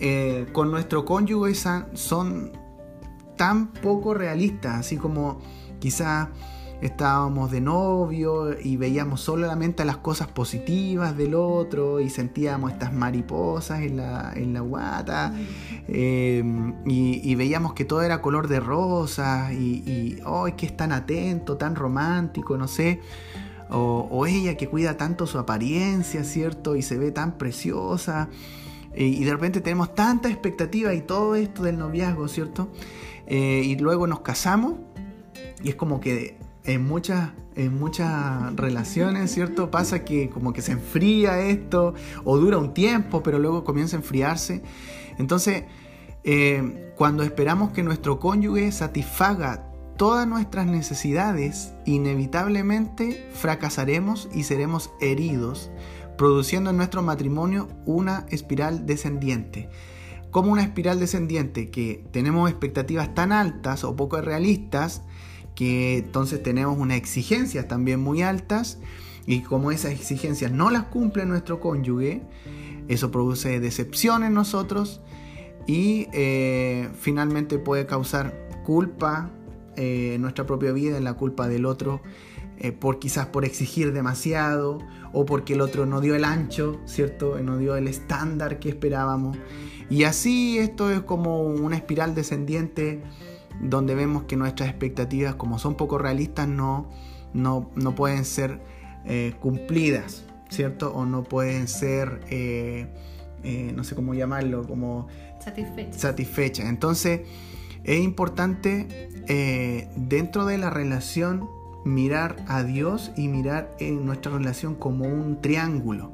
eh, 0.00 0.46
con 0.52 0.70
nuestro 0.70 1.04
cónyuge 1.04 1.54
son 1.94 2.52
tan 3.36 3.72
poco 3.72 4.14
realistas, 4.14 4.76
así 4.76 4.96
como 4.96 5.40
quizás 5.80 6.28
estábamos 6.80 7.50
de 7.50 7.60
novio 7.60 8.56
y 8.60 8.76
veíamos 8.76 9.20
solamente 9.20 9.84
las 9.84 9.96
cosas 9.96 10.28
positivas 10.28 11.16
del 11.16 11.34
otro 11.34 12.00
y 12.00 12.08
sentíamos 12.08 12.72
estas 12.72 12.92
mariposas 12.92 13.80
en 13.80 13.96
la, 13.96 14.32
en 14.34 14.52
la 14.52 14.60
guata 14.60 15.34
eh, 15.88 16.44
y, 16.86 17.34
veíamos 17.34 17.72
que 17.74 17.84
todo 17.84 18.02
era 18.02 18.20
color 18.20 18.48
de 18.48 18.60
rosa 18.60 19.52
y, 19.52 20.18
oh, 20.24 20.46
que 20.56 20.66
es 20.66 20.76
tan 20.76 20.92
atento, 20.92 21.56
tan 21.56 21.74
romántico, 21.74 22.56
no 22.56 22.68
sé. 22.68 23.00
O, 23.70 24.26
ella 24.26 24.56
que 24.56 24.68
cuida 24.68 24.96
tanto 24.96 25.26
su 25.26 25.38
apariencia, 25.38 26.24
¿cierto? 26.24 26.74
Y 26.74 26.82
se 26.82 26.96
ve 26.98 27.10
tan 27.10 27.38
preciosa. 27.38 28.28
y 28.96 29.24
de 29.24 29.30
repente 29.30 29.60
tenemos 29.60 29.94
tanta 29.94 30.28
expectativa 30.28 30.94
y 30.94 31.02
todo 31.02 31.34
esto 31.34 31.62
del 31.62 31.78
noviazgo, 31.78 32.28
¿cierto? 32.28 32.70
Eh, 33.26 33.62
y 33.62 33.76
luego 33.76 34.06
nos 34.06 34.20
casamos 34.20 34.74
y 35.62 35.68
es 35.68 35.74
como 35.74 36.00
que 36.00 36.38
en 36.68 36.86
muchas, 36.86 37.30
en 37.56 37.78
muchas 37.78 38.54
relaciones, 38.54 39.32
¿cierto? 39.32 39.70
Pasa 39.70 40.04
que 40.04 40.28
como 40.28 40.52
que 40.52 40.60
se 40.60 40.72
enfría 40.72 41.40
esto 41.40 41.94
o 42.24 42.36
dura 42.36 42.58
un 42.58 42.74
tiempo, 42.74 43.22
pero 43.22 43.38
luego 43.38 43.64
comienza 43.64 43.96
a 43.96 44.00
enfriarse. 44.00 44.62
Entonces, 45.16 45.64
eh, 46.24 46.92
cuando 46.94 47.22
esperamos 47.22 47.70
que 47.70 47.82
nuestro 47.82 48.20
cónyuge 48.20 48.70
satisfaga 48.70 49.64
todas 49.96 50.28
nuestras 50.28 50.66
necesidades, 50.66 51.72
inevitablemente 51.86 53.26
fracasaremos 53.32 54.28
y 54.34 54.42
seremos 54.42 54.90
heridos, 55.00 55.70
produciendo 56.18 56.68
en 56.68 56.76
nuestro 56.76 57.00
matrimonio 57.00 57.68
una 57.86 58.26
espiral 58.28 58.84
descendiente. 58.84 59.70
Como 60.30 60.52
una 60.52 60.64
espiral 60.64 61.00
descendiente 61.00 61.70
que 61.70 62.04
tenemos 62.12 62.50
expectativas 62.50 63.14
tan 63.14 63.32
altas 63.32 63.84
o 63.84 63.96
poco 63.96 64.20
realistas, 64.20 65.02
que 65.58 65.98
entonces 65.98 66.40
tenemos 66.40 66.78
unas 66.78 66.98
exigencias 66.98 67.66
también 67.66 67.98
muy 67.98 68.22
altas 68.22 68.78
y 69.26 69.40
como 69.40 69.72
esas 69.72 69.90
exigencias 69.90 70.52
no 70.52 70.70
las 70.70 70.84
cumple 70.84 71.26
nuestro 71.26 71.58
cónyuge, 71.58 72.22
eso 72.86 73.10
produce 73.10 73.58
decepción 73.58 74.22
en 74.22 74.34
nosotros 74.34 75.00
y 75.66 76.06
eh, 76.12 76.88
finalmente 77.00 77.58
puede 77.58 77.86
causar 77.86 78.32
culpa 78.64 79.32
eh, 79.74 80.12
en 80.14 80.22
nuestra 80.22 80.46
propia 80.46 80.70
vida, 80.70 80.96
en 80.96 81.02
la 81.02 81.14
culpa 81.14 81.48
del 81.48 81.66
otro 81.66 82.02
eh, 82.58 82.70
por 82.70 83.00
quizás 83.00 83.26
por 83.26 83.44
exigir 83.44 83.92
demasiado 83.92 84.78
o 85.12 85.26
porque 85.26 85.54
el 85.54 85.60
otro 85.60 85.86
no 85.86 86.00
dio 86.00 86.14
el 86.14 86.24
ancho, 86.24 86.80
¿cierto? 86.84 87.36
No 87.42 87.58
dio 87.58 87.74
el 87.74 87.88
estándar 87.88 88.60
que 88.60 88.68
esperábamos. 88.68 89.36
Y 89.90 90.04
así 90.04 90.58
esto 90.58 90.88
es 90.92 91.00
como 91.00 91.42
una 91.42 91.74
espiral 91.74 92.14
descendiente 92.14 93.02
donde 93.60 93.94
vemos 93.94 94.24
que 94.24 94.36
nuestras 94.36 94.68
expectativas, 94.68 95.34
como 95.34 95.58
son 95.58 95.76
poco 95.76 95.98
realistas, 95.98 96.48
no, 96.48 96.90
no, 97.32 97.70
no 97.74 97.94
pueden 97.94 98.24
ser 98.24 98.60
eh, 99.04 99.34
cumplidas, 99.40 100.24
¿cierto? 100.48 100.92
O 100.94 101.06
no 101.06 101.24
pueden 101.24 101.68
ser, 101.68 102.20
eh, 102.30 102.88
eh, 103.42 103.72
no 103.74 103.84
sé 103.84 103.94
cómo 103.94 104.14
llamarlo, 104.14 104.66
como 104.66 105.08
satisfechas. 105.40 106.00
satisfechas. 106.00 106.66
Entonces, 106.66 107.22
es 107.84 108.00
importante 108.00 109.08
dentro 109.96 110.46
de 110.46 110.58
la 110.58 110.70
relación 110.70 111.48
mirar 111.84 112.36
a 112.48 112.62
Dios 112.62 113.12
y 113.16 113.28
mirar 113.28 113.76
en 113.78 114.04
nuestra 114.04 114.32
relación 114.32 114.74
como 114.74 115.04
un 115.04 115.40
triángulo 115.40 116.12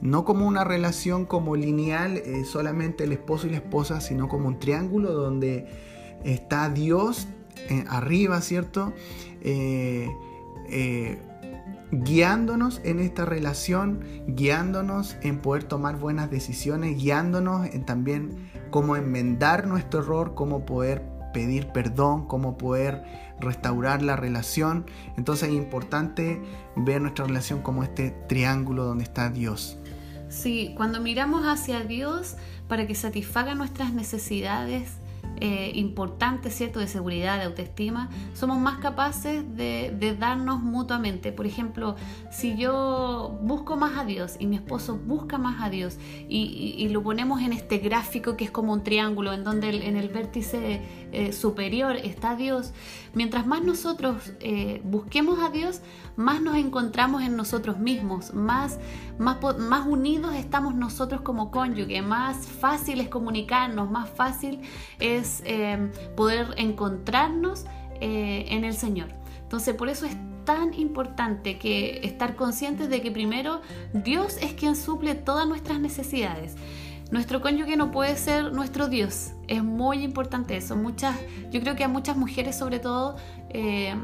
no 0.00 0.24
como 0.24 0.46
una 0.46 0.64
relación 0.64 1.24
como 1.24 1.56
lineal, 1.56 2.18
eh, 2.18 2.44
solamente 2.44 3.04
el 3.04 3.12
esposo 3.12 3.46
y 3.46 3.50
la 3.50 3.56
esposa, 3.56 4.00
sino 4.00 4.28
como 4.28 4.48
un 4.48 4.58
triángulo 4.58 5.12
donde 5.12 5.66
está 6.24 6.68
Dios 6.70 7.28
eh, 7.68 7.84
arriba, 7.88 8.40
¿cierto? 8.40 8.92
Eh, 9.42 10.08
guiándonos 11.92 12.80
en 12.84 12.98
esta 12.98 13.24
relación, 13.24 14.00
guiándonos 14.26 15.16
en 15.22 15.38
poder 15.38 15.64
tomar 15.64 15.98
buenas 15.98 16.30
decisiones, 16.30 16.98
guiándonos 16.98 17.66
en 17.66 17.84
también 17.84 18.50
cómo 18.70 18.96
enmendar 18.96 19.66
nuestro 19.66 20.00
error, 20.00 20.34
cómo 20.34 20.66
poder 20.66 21.02
pedir 21.32 21.68
perdón, 21.68 22.26
cómo 22.26 22.56
poder 22.56 23.04
restaurar 23.40 24.02
la 24.02 24.16
relación. 24.16 24.86
Entonces 25.16 25.50
es 25.50 25.54
importante 25.54 26.40
ver 26.76 27.00
nuestra 27.00 27.26
relación 27.26 27.62
como 27.62 27.82
este 27.82 28.10
triángulo 28.26 28.84
donde 28.84 29.04
está 29.04 29.28
Dios. 29.30 29.78
Sí, 30.28 30.72
cuando 30.76 31.00
miramos 31.00 31.44
hacia 31.44 31.84
Dios 31.84 32.36
para 32.68 32.86
que 32.86 32.94
satisfaga 32.94 33.54
nuestras 33.54 33.92
necesidades 33.92 34.94
eh, 35.38 35.72
importantes, 35.74 36.54
¿cierto?, 36.54 36.80
de 36.80 36.88
seguridad, 36.88 37.38
de 37.38 37.44
autoestima, 37.44 38.08
somos 38.32 38.58
más 38.58 38.78
capaces 38.78 39.44
de, 39.54 40.16
darnos 40.18 40.62
mutuamente. 40.62 41.30
Por 41.32 41.46
ejemplo, 41.46 41.96
si 42.30 42.56
yo 42.56 43.38
busco 43.42 43.76
más 43.76 43.98
a 43.98 44.04
Dios 44.04 44.36
y 44.38 44.46
mi 44.46 44.56
esposo 44.56 44.96
busca 44.96 45.36
más 45.36 45.62
a 45.62 45.68
Dios 45.68 45.98
y, 46.28 46.86
lo 46.86 47.02
ponemos 47.02 47.42
en 47.42 47.52
este 47.52 47.78
gráfico 47.78 48.36
que 48.36 48.44
es 48.44 48.50
como 48.50 48.72
un 48.72 48.84
triángulo 48.84 49.32
en 49.32 49.44
donde 49.44 49.88
en 49.88 49.96
el 49.96 50.08
vértice 50.08 50.80
eh, 51.12 51.32
superior 51.32 51.96
está 51.96 52.36
Dios, 52.36 52.72
mientras 53.14 53.46
más 53.46 53.62
nosotros 53.62 54.32
eh, 54.40 54.80
busquemos 54.84 55.38
a 55.40 55.50
Dios, 55.50 55.80
más 56.16 56.40
nos 56.40 56.56
encontramos 56.56 57.22
en 57.22 57.36
nosotros 57.36 57.78
mismos, 57.78 58.32
más, 58.34 58.78
más, 59.18 59.38
más 59.58 59.86
unidos 59.86 60.34
estamos 60.34 60.74
nosotros 60.74 61.20
como 61.22 61.50
cónyuge, 61.50 62.02
más 62.02 62.46
fácil 62.46 63.00
es 63.00 63.08
comunicarnos, 63.08 63.90
más 63.90 64.08
fácil 64.10 64.60
es 64.98 65.15
eh, 65.44 65.90
poder 66.16 66.54
encontrarnos 66.56 67.64
eh, 68.00 68.46
en 68.48 68.64
el 68.64 68.74
Señor. 68.74 69.08
Entonces, 69.42 69.74
por 69.74 69.88
eso 69.88 70.06
es 70.06 70.16
tan 70.44 70.74
importante 70.74 71.58
que 71.58 72.00
estar 72.04 72.36
conscientes 72.36 72.88
de 72.88 73.00
que 73.00 73.10
primero 73.10 73.60
Dios 73.92 74.36
es 74.40 74.52
quien 74.52 74.76
suple 74.76 75.14
todas 75.14 75.46
nuestras 75.48 75.80
necesidades. 75.80 76.56
Nuestro 77.10 77.40
cónyuge 77.40 77.76
no 77.76 77.90
puede 77.90 78.16
ser 78.16 78.52
nuestro 78.52 78.88
Dios. 78.88 79.32
Es 79.46 79.62
muy 79.62 80.02
importante 80.02 80.56
eso. 80.56 80.76
Muchas, 80.76 81.16
yo 81.50 81.60
creo 81.60 81.76
que 81.76 81.84
a 81.84 81.88
muchas 81.88 82.16
mujeres 82.16 82.56
sobre 82.56 82.80
todo 82.80 83.16
eh, 83.50 83.94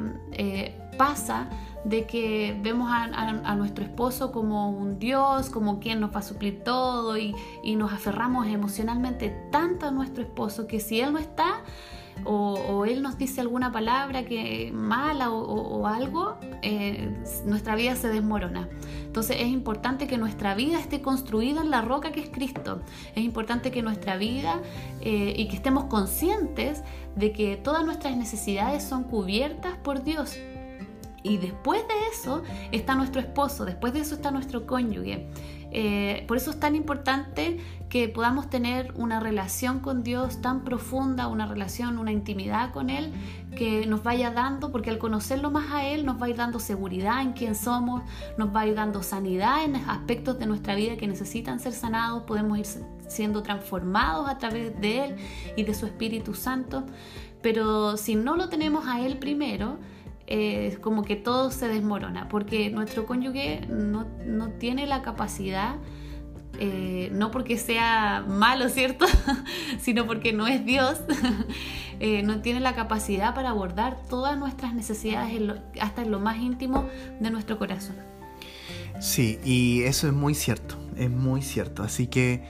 pasa 0.96 1.48
de 1.84 2.06
que 2.06 2.56
vemos 2.62 2.88
a, 2.92 3.54
nuestro 3.56 3.84
esposo 3.84 4.30
como 4.32 4.70
un 4.70 4.98
Dios, 4.98 5.50
como 5.50 5.80
quien 5.80 6.00
nos 6.00 6.14
va 6.14 6.20
a 6.20 6.22
suplir 6.22 6.62
todo 6.62 7.18
y, 7.18 7.34
nos 7.76 7.92
aferramos 7.92 8.46
emocionalmente 8.46 9.30
tanto 9.50 9.86
a 9.86 9.90
nuestro 9.90 10.22
esposo 10.22 10.66
que 10.66 10.78
si 10.78 11.00
él 11.00 11.12
no 11.12 11.18
está 11.18 11.62
o, 12.24 12.84
él 12.84 13.02
nos 13.02 13.18
dice 13.18 13.40
alguna 13.40 13.72
palabra 13.72 14.24
que 14.24 14.70
mala 14.72 15.30
o, 15.30 15.86
algo, 15.86 16.36
eh, 16.62 17.12
nuestra 17.46 17.74
vida 17.74 17.96
se 17.96 18.08
desmorona. 18.08 18.68
Entonces 19.04 19.38
es 19.40 19.48
importante 19.48 20.06
que 20.06 20.18
nuestra 20.18 20.54
vida 20.54 20.78
esté 20.78 21.02
construida 21.02 21.62
en 21.62 21.70
la 21.70 21.82
roca 21.82 22.12
que 22.12 22.20
es 22.20 22.30
Cristo. 22.30 22.80
Es 23.16 23.24
importante 23.24 23.70
que 23.70 23.82
nuestra 23.82 24.16
vida 24.16 24.60
eh, 25.00 25.34
y 25.36 25.48
que 25.48 25.56
estemos 25.56 25.84
conscientes 25.84 26.82
de 27.16 27.32
que 27.32 27.56
todas 27.56 27.84
nuestras 27.84 28.16
necesidades 28.16 28.84
son 28.84 29.04
cubiertas 29.04 29.76
por 29.78 30.04
Dios 30.04 30.38
y 31.22 31.38
después 31.38 31.82
de 31.88 31.94
eso 32.12 32.42
está 32.72 32.94
nuestro 32.94 33.20
esposo, 33.20 33.64
después 33.64 33.92
de 33.92 34.00
eso 34.00 34.14
está 34.14 34.30
nuestro 34.30 34.66
cónyuge. 34.66 35.28
Eh, 35.74 36.24
por 36.28 36.36
eso 36.36 36.50
es 36.50 36.60
tan 36.60 36.76
importante 36.76 37.58
que 37.88 38.06
podamos 38.08 38.50
tener 38.50 38.92
una 38.94 39.20
relación 39.20 39.80
con 39.80 40.02
Dios 40.02 40.42
tan 40.42 40.64
profunda, 40.64 41.28
una 41.28 41.46
relación, 41.46 41.98
una 41.98 42.12
intimidad 42.12 42.72
con 42.72 42.90
Él, 42.90 43.10
que 43.56 43.86
nos 43.86 44.02
vaya 44.02 44.30
dando, 44.30 44.70
porque 44.70 44.90
al 44.90 44.98
conocerlo 44.98 45.50
más 45.50 45.72
a 45.72 45.86
Él 45.86 46.04
nos 46.04 46.20
va 46.20 46.26
a 46.26 46.28
ir 46.28 46.36
dando 46.36 46.58
seguridad 46.58 47.22
en 47.22 47.32
quién 47.32 47.54
somos, 47.54 48.02
nos 48.36 48.54
va 48.54 48.60
a 48.60 48.66
ir 48.66 48.74
dando 48.74 49.02
sanidad 49.02 49.64
en 49.64 49.76
aspectos 49.76 50.38
de 50.38 50.46
nuestra 50.46 50.74
vida 50.74 50.96
que 50.96 51.06
necesitan 51.06 51.58
ser 51.58 51.72
sanados, 51.72 52.24
podemos 52.24 52.58
ir 52.58 52.66
siendo 53.08 53.42
transformados 53.42 54.28
a 54.28 54.36
través 54.36 54.78
de 54.78 55.04
Él 55.04 55.16
y 55.56 55.64
de 55.64 55.72
su 55.72 55.86
Espíritu 55.86 56.34
Santo. 56.34 56.84
Pero 57.40 57.96
si 57.96 58.14
no 58.14 58.36
lo 58.36 58.50
tenemos 58.50 58.86
a 58.86 59.00
Él 59.00 59.18
primero, 59.18 59.78
es 60.32 60.78
como 60.78 61.04
que 61.04 61.14
todo 61.14 61.50
se 61.50 61.68
desmorona, 61.68 62.26
porque 62.30 62.70
nuestro 62.70 63.04
cónyuge 63.04 63.66
no, 63.68 64.06
tiene 64.58 64.86
la 64.86 65.02
capacidad, 65.02 65.74
eh, 66.58 67.10
no 67.12 67.30
porque 67.30 67.58
sea 67.58 68.24
malo, 68.26 68.68
¿cierto? 68.70 69.04
sino 69.78 70.06
porque 70.06 70.32
no 70.32 70.46
es 70.46 70.64
Dios, 70.64 71.00
eh, 72.00 72.22
no 72.22 72.40
tiene 72.40 72.60
la 72.60 72.74
capacidad 72.74 73.34
para 73.34 73.50
abordar 73.50 73.98
todas 74.08 74.38
nuestras 74.38 74.72
necesidades 74.72 75.38
hasta 75.78 76.00
en 76.00 76.10
lo 76.10 76.18
más 76.18 76.38
íntimo 76.38 76.86
de 77.20 77.30
nuestro 77.30 77.58
corazón. 77.58 77.96
Sí, 79.00 79.38
y 79.44 79.82
eso 79.82 80.06
es 80.06 80.14
muy 80.14 80.34
cierto, 80.34 80.76
es 80.96 81.10
muy 81.10 81.42
cierto. 81.42 81.82
Así 81.82 82.06
que 82.06 82.42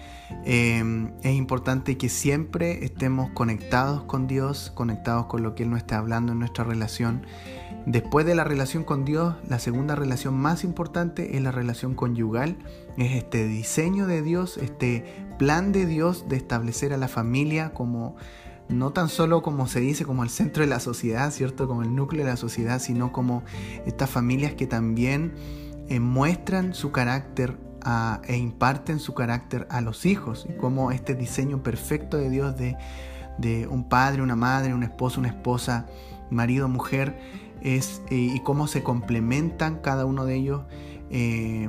em, 0.45 1.14
es 1.22 1.35
importante 1.35 1.97
que 1.97 2.09
siempre 2.09 2.85
estemos 2.85 3.30
conectados 3.30 4.05
con 4.05 4.28
Dios, 4.28 4.70
conectados 4.72 5.26
con 5.26 5.43
lo 5.43 5.57
que 5.57 5.64
Él 5.64 5.70
nos 5.70 5.78
está 5.78 5.99
hablando 5.99 6.30
en 6.33 6.39
nuestra 6.39 6.62
relación 6.62 7.26
Después 7.87 8.24
de 8.26 8.35
la 8.37 8.45
relación 8.45 8.85
con 8.85 9.05
Dios, 9.05 9.35
la 9.49 9.59
segunda 9.59 9.97
relación 9.97 10.35
más 10.35 10.62
importante 10.62 11.37
es 11.37 11.43
la 11.43 11.51
relación 11.51 11.95
conyugal. 11.95 12.57
Es 12.97 13.12
este 13.12 13.47
diseño 13.49 14.07
de 14.07 14.22
Dios, 14.22 14.57
este 14.57 15.05
plan 15.39 15.72
de 15.72 15.87
Dios 15.87 16.28
de 16.28 16.37
establecer 16.37 16.93
a 16.93 16.97
la 16.97 17.09
familia 17.09 17.74
como 17.74 18.16
no 18.68 18.93
tan 18.93 19.09
solo 19.09 19.43
como 19.43 19.66
se 19.66 19.80
dice 19.80 20.05
como 20.05 20.22
el 20.22 20.30
centro 20.30 20.62
de 20.62 20.68
la 20.68 20.80
sociedad, 20.80 21.30
¿cierto? 21.33 21.66
Como 21.66 21.83
el 21.83 21.95
núcleo 21.95 22.24
de 22.24 22.30
la 22.30 22.37
sociedad, 22.37 22.78
sino 22.78 23.12
como 23.12 23.43
estas 23.85 24.09
familias 24.09 24.55
que 24.55 24.66
también 24.66 25.33
eh, 25.89 25.99
muestran 26.01 26.74
su 26.74 26.93
carácter 26.93 27.59
e 28.28 28.37
imparten 28.37 29.01
su 29.01 29.12
carácter 29.12 29.66
a 29.68 29.80
los 29.80 30.07
hijos. 30.07 30.47
Y 30.49 30.57
como 30.57 30.93
este 30.93 31.16
diseño 31.16 31.64
perfecto 31.64 32.16
de 32.16 32.30
Dios 32.30 32.57
de, 32.57 32.76
de 33.39 33.66
un 33.66 33.89
padre, 33.89 34.22
una 34.22 34.37
madre, 34.37 34.72
un 34.72 34.85
esposo, 34.85 35.18
una 35.18 35.30
esposa, 35.30 35.87
marido, 36.30 36.68
mujer, 36.68 37.18
eh, 37.64 37.80
y 38.10 38.40
cómo 38.40 38.66
se 38.66 38.82
complementan 38.82 39.78
cada 39.82 40.04
uno 40.04 40.24
de 40.24 40.34
ellos 40.34 40.62
eh, 41.10 41.68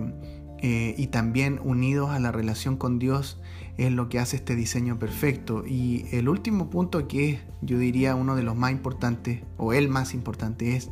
eh, 0.60 0.96
y 0.98 1.08
también 1.08 1.60
unidos 1.64 2.10
a 2.10 2.20
la 2.20 2.32
relación 2.32 2.78
con 2.78 2.98
Dios 2.98 3.40
es 3.78 3.92
lo 3.92 4.10
que 4.10 4.18
hace 4.18 4.38
este 4.38 4.56
diseño 4.56 4.98
perfecto. 4.98 5.64
Y 5.68 6.06
el 6.12 6.30
último 6.30 6.70
punto 6.72 7.08
que 7.08 7.30
es, 7.30 7.40
yo 7.62 7.78
diría, 7.78 8.16
uno 8.16 8.36
de 8.36 8.42
los 8.42 8.56
más 8.56 8.72
importantes, 8.72 9.42
o 9.58 9.74
el 9.74 9.88
más 9.88 10.14
importante, 10.14 10.76
es 10.76 10.90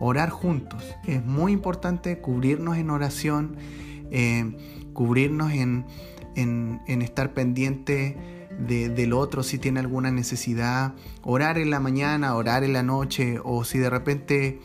orar 0.00 0.30
juntos. 0.30 0.82
Es 1.06 1.24
muy 1.24 1.52
importante 1.52 2.18
cubrirnos 2.20 2.76
en 2.76 2.90
oración, 2.90 3.56
cubrirnos 4.94 5.52
en, 5.52 5.84
en, 6.36 6.80
en 6.86 7.02
estar 7.02 7.34
pendiente 7.34 8.39
del 8.66 9.12
otro 9.12 9.42
si 9.42 9.58
tiene 9.58 9.80
alguna 9.80 10.10
necesidad, 10.10 10.94
orar 11.22 11.58
en 11.58 11.70
la 11.70 11.80
mañana, 11.80 12.34
orar 12.34 12.64
en 12.64 12.72
la 12.72 12.82
noche 12.82 13.38
o 13.42 13.64
si 13.64 13.78
de 13.78 13.90
repente 13.90 14.60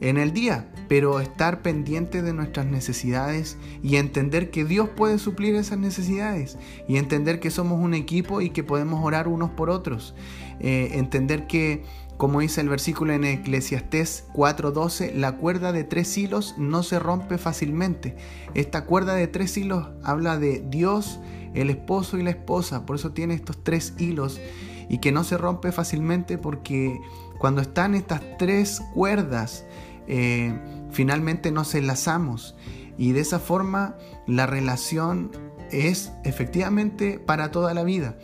en 0.00 0.18
el 0.18 0.32
día, 0.32 0.70
pero 0.88 1.20
estar 1.20 1.62
pendiente 1.62 2.20
de 2.22 2.32
nuestras 2.32 2.66
necesidades 2.66 3.56
y 3.82 3.96
entender 3.96 4.50
que 4.50 4.64
Dios 4.64 4.90
puede 4.90 5.18
suplir 5.18 5.54
esas 5.54 5.78
necesidades 5.78 6.58
y 6.88 6.96
entender 6.96 7.40
que 7.40 7.50
somos 7.50 7.80
un 7.80 7.94
equipo 7.94 8.40
y 8.40 8.50
que 8.50 8.64
podemos 8.64 9.04
orar 9.04 9.28
unos 9.28 9.50
por 9.50 9.70
otros. 9.70 10.14
Eh, 10.60 10.90
entender 10.94 11.46
que, 11.46 11.84
como 12.16 12.40
dice 12.40 12.60
el 12.60 12.68
versículo 12.68 13.12
en 13.12 13.24
Eclesiastés 13.24 14.26
4:12, 14.34 15.14
la 15.14 15.36
cuerda 15.36 15.72
de 15.72 15.84
tres 15.84 16.16
hilos 16.18 16.54
no 16.58 16.82
se 16.82 16.98
rompe 16.98 17.38
fácilmente. 17.38 18.16
Esta 18.54 18.84
cuerda 18.84 19.14
de 19.14 19.26
tres 19.26 19.56
hilos 19.56 19.88
habla 20.02 20.38
de 20.38 20.64
Dios, 20.68 21.20
el 21.54 21.70
esposo 21.70 22.18
y 22.18 22.22
la 22.22 22.30
esposa, 22.30 22.84
por 22.86 22.96
eso 22.96 23.12
tiene 23.12 23.34
estos 23.34 23.62
tres 23.62 23.94
hilos 23.98 24.40
y 24.88 24.98
que 24.98 25.12
no 25.12 25.24
se 25.24 25.38
rompe 25.38 25.72
fácilmente 25.72 26.38
porque 26.38 27.00
cuando 27.38 27.62
están 27.62 27.94
estas 27.94 28.20
tres 28.38 28.82
cuerdas 28.94 29.64
eh, 30.06 30.58
finalmente 30.90 31.50
nos 31.50 31.74
enlazamos 31.74 32.56
y 32.98 33.12
de 33.12 33.20
esa 33.20 33.38
forma 33.38 33.96
la 34.26 34.46
relación 34.46 35.30
es 35.70 36.12
efectivamente 36.24 37.18
para 37.18 37.50
toda 37.50 37.74
la 37.74 37.82
vida. 37.82 38.16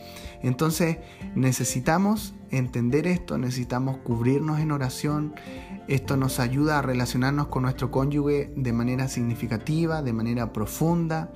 Entonces 0.42 0.98
necesitamos 1.34 2.34
entender 2.50 3.06
esto, 3.06 3.38
necesitamos 3.38 3.98
cubrirnos 3.98 4.60
en 4.60 4.72
oración. 4.72 5.34
Esto 5.88 6.16
nos 6.16 6.38
ayuda 6.38 6.78
a 6.78 6.82
relacionarnos 6.82 7.48
con 7.48 7.62
nuestro 7.62 7.90
cónyuge 7.90 8.52
de 8.56 8.72
manera 8.72 9.08
significativa, 9.08 10.02
de 10.02 10.12
manera 10.12 10.52
profunda. 10.52 11.32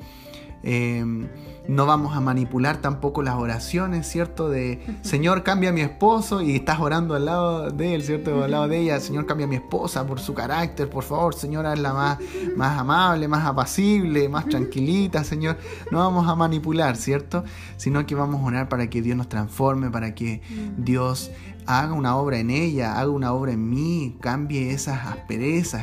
Em, 0.63 1.29
no 1.67 1.87
vamos 1.87 2.15
a 2.17 2.21
manipular 2.21 2.79
tampoco 2.79 3.23
las 3.23 3.37
oraciones, 3.37 4.07
¿cierto? 4.07 4.49
De 4.49 4.81
Señor, 5.03 5.43
cambia 5.43 5.71
a 5.71 5.73
mi 5.73 5.81
esposo 5.81 6.43
y 6.43 6.55
estás 6.55 6.81
orando 6.81 7.15
al 7.15 7.25
lado 7.25 7.71
de 7.71 7.95
él, 7.95 8.03
¿cierto? 8.03 8.45
Al 8.45 8.51
lado 8.51 8.69
de 8.69 8.79
ella, 8.79 9.01
Señor, 9.01 9.27
cambia 9.27 9.47
a 9.47 9.49
mi 9.49 9.57
esposa 9.57 10.07
por 10.07 10.21
su 10.21 10.35
carácter, 10.35 10.91
por 10.91 11.05
favor, 11.05 11.35
Señor, 11.35 11.67
hazla 11.67 11.93
más, 11.93 12.19
más 12.57 12.79
amable, 12.79 13.29
más 13.29 13.47
apacible, 13.47 14.29
más 14.29 14.47
tranquilita, 14.49 15.25
Señor. 15.25 15.57
No 15.91 15.99
vamos 15.99 16.29
a 16.29 16.35
manipular, 16.35 16.97
¿cierto? 16.97 17.45
Sino 17.77 18.05
que 18.07 18.15
vamos 18.15 18.43
a 18.43 18.45
orar 18.45 18.69
para 18.69 18.91
que 18.91 19.01
Dios 19.01 19.17
nos 19.17 19.29
transforme, 19.29 19.91
para 19.91 20.15
que 20.15 20.43
Dios 20.77 21.31
haga 21.67 21.95
una 21.95 22.17
obra 22.17 22.39
en 22.39 22.51
ella, 22.51 22.99
haga 22.99 23.11
una 23.11 23.33
obra 23.33 23.53
en 23.53 23.71
mí, 23.71 24.17
cambie 24.21 24.73
esas 24.73 25.07
asperezas 25.07 25.83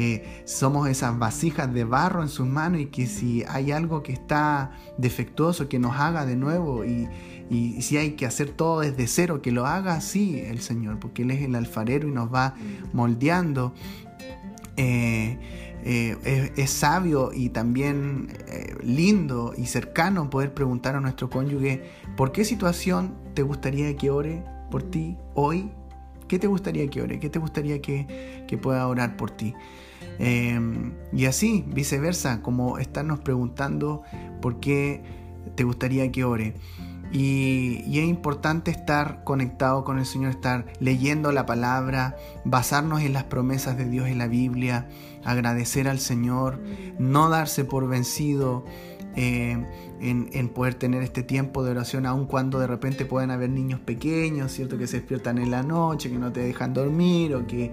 eh, 0.00 0.22
somos 0.44 0.88
esas 0.88 1.18
vasijas 1.18 1.74
de 1.74 1.82
barro 1.82 2.22
en 2.22 2.28
sus 2.28 2.46
manos 2.46 2.80
y 2.80 2.86
que 2.86 3.08
si 3.08 3.42
hay 3.48 3.72
algo 3.72 4.04
que 4.04 4.12
está 4.12 4.70
defectuoso, 4.96 5.68
que 5.68 5.80
nos 5.80 5.96
haga 5.96 6.24
de 6.24 6.36
nuevo 6.36 6.84
y, 6.84 7.08
si 7.80 7.96
hay 7.96 8.12
que 8.12 8.24
hacer 8.24 8.50
todo 8.50 8.80
desde 8.80 9.08
cero, 9.08 9.42
que 9.42 9.50
lo 9.50 9.66
haga 9.66 9.94
así 9.94 10.38
el 10.38 10.60
Señor, 10.60 11.00
porque 11.00 11.22
Él 11.22 11.32
es 11.32 11.42
el 11.42 11.56
alfarero 11.56 12.06
y 12.06 12.12
nos 12.12 12.32
va 12.32 12.54
moldeando. 12.92 13.74
Eh, 14.76 15.36
eh, 15.82 16.52
es, 16.54 16.70
sabio 16.70 17.32
y 17.34 17.48
también 17.48 18.28
lindo 18.84 19.52
y 19.56 19.66
cercano 19.66 20.30
poder 20.30 20.54
preguntar 20.54 20.94
a 20.94 21.00
nuestro 21.00 21.28
cónyuge, 21.28 21.82
¿por 22.16 22.30
qué 22.30 22.44
situación 22.44 23.16
te 23.34 23.42
gustaría 23.42 23.96
que 23.96 24.10
ore 24.10 24.44
por 24.70 24.84
ti 24.84 25.16
hoy? 25.34 25.72
¿Qué 26.28 26.38
te 26.38 26.46
gustaría 26.46 26.86
que 26.88 27.02
ore? 27.02 27.18
¿Qué 27.18 27.30
te 27.30 27.40
gustaría 27.40 27.82
que, 27.82 28.44
que 28.46 28.58
pueda 28.58 28.86
orar 28.86 29.16
por 29.16 29.32
ti? 29.32 29.54
Em, 30.18 30.94
y 31.12 31.26
así, 31.26 31.64
viceversa, 31.68 32.42
como 32.42 32.78
estarnos 32.78 33.20
preguntando 33.20 34.02
por 34.40 34.60
qué 34.60 35.02
te 35.54 35.64
gustaría 35.64 36.10
que 36.10 36.24
ore. 36.24 36.54
Y, 37.10 37.84
y, 37.86 38.00
es 38.00 38.06
importante 38.06 38.70
estar 38.70 39.24
conectado 39.24 39.82
con 39.82 39.98
el 39.98 40.04
Señor, 40.04 40.30
estar 40.30 40.66
leyendo 40.78 41.32
la 41.32 41.46
palabra, 41.46 42.16
basarnos 42.44 43.00
en 43.00 43.14
las 43.14 43.24
promesas 43.24 43.78
de 43.78 43.88
Dios 43.88 44.08
en 44.08 44.18
la 44.18 44.26
Biblia, 44.26 44.88
agradecer 45.24 45.88
al 45.88 46.00
Señor, 46.00 46.60
no 46.98 47.30
darse 47.30 47.64
por 47.64 47.88
vencido, 47.88 48.66
eh, 49.20 49.56
en, 50.00 50.48
poder 50.50 50.74
tener 50.74 51.02
este 51.02 51.24
tiempo 51.24 51.64
de 51.64 51.72
oración, 51.72 52.06
aun 52.06 52.26
cuando 52.26 52.60
de 52.60 52.68
repente 52.68 53.04
pueden 53.04 53.32
haber 53.32 53.50
niños 53.50 53.80
pequeños, 53.80 54.52
¿cierto? 54.52 54.78
Que 54.78 54.86
se 54.86 54.98
despiertan 54.98 55.38
en 55.38 55.50
la 55.50 55.64
noche, 55.64 56.08
que 56.08 56.18
no 56.18 56.30
te 56.30 56.38
dejan 56.40 56.72
dormir 56.72 57.34
o 57.34 57.44
que 57.44 57.72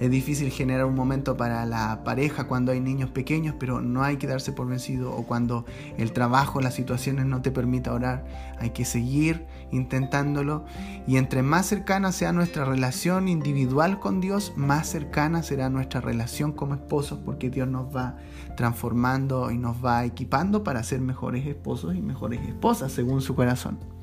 es 0.00 0.10
difícil 0.10 0.50
generar 0.50 0.86
un 0.86 0.94
momento 0.94 1.36
para 1.36 1.64
la 1.64 2.04
pareja 2.04 2.44
cuando 2.44 2.72
hay 2.72 2.80
niños 2.80 3.10
pequeños, 3.10 3.54
pero 3.58 3.80
no 3.80 4.02
hay 4.02 4.16
que 4.16 4.26
darse 4.26 4.52
por 4.52 4.66
vencido 4.66 5.14
o 5.14 5.24
cuando 5.24 5.64
el 5.96 6.12
trabajo, 6.12 6.60
las 6.60 6.74
situaciones 6.74 7.26
no 7.26 7.42
te 7.42 7.50
permita 7.50 7.92
orar. 7.92 8.24
Hay 8.58 8.70
que 8.70 8.84
seguir 8.84 9.46
intentándolo 9.70 10.64
y 11.06 11.16
entre 11.16 11.42
más 11.42 11.66
cercana 11.66 12.12
sea 12.12 12.32
nuestra 12.32 12.64
relación 12.64 13.28
individual 13.28 13.98
con 13.98 14.20
Dios, 14.20 14.52
más 14.56 14.88
cercana 14.88 15.42
será 15.42 15.70
nuestra 15.70 16.00
relación 16.00 16.52
como 16.52 16.74
esposos 16.74 17.18
porque 17.24 17.50
Dios 17.50 17.68
nos 17.68 17.94
va 17.94 18.16
transformando 18.56 19.50
y 19.50 19.58
nos 19.58 19.84
va 19.84 20.04
equipando 20.04 20.62
para 20.62 20.82
ser 20.82 21.00
mejores 21.00 21.46
esposos 21.46 21.94
y 21.94 22.02
mejores 22.02 22.40
esposas 22.46 22.92
según 22.92 23.20
su 23.20 23.34
corazón. 23.34 23.95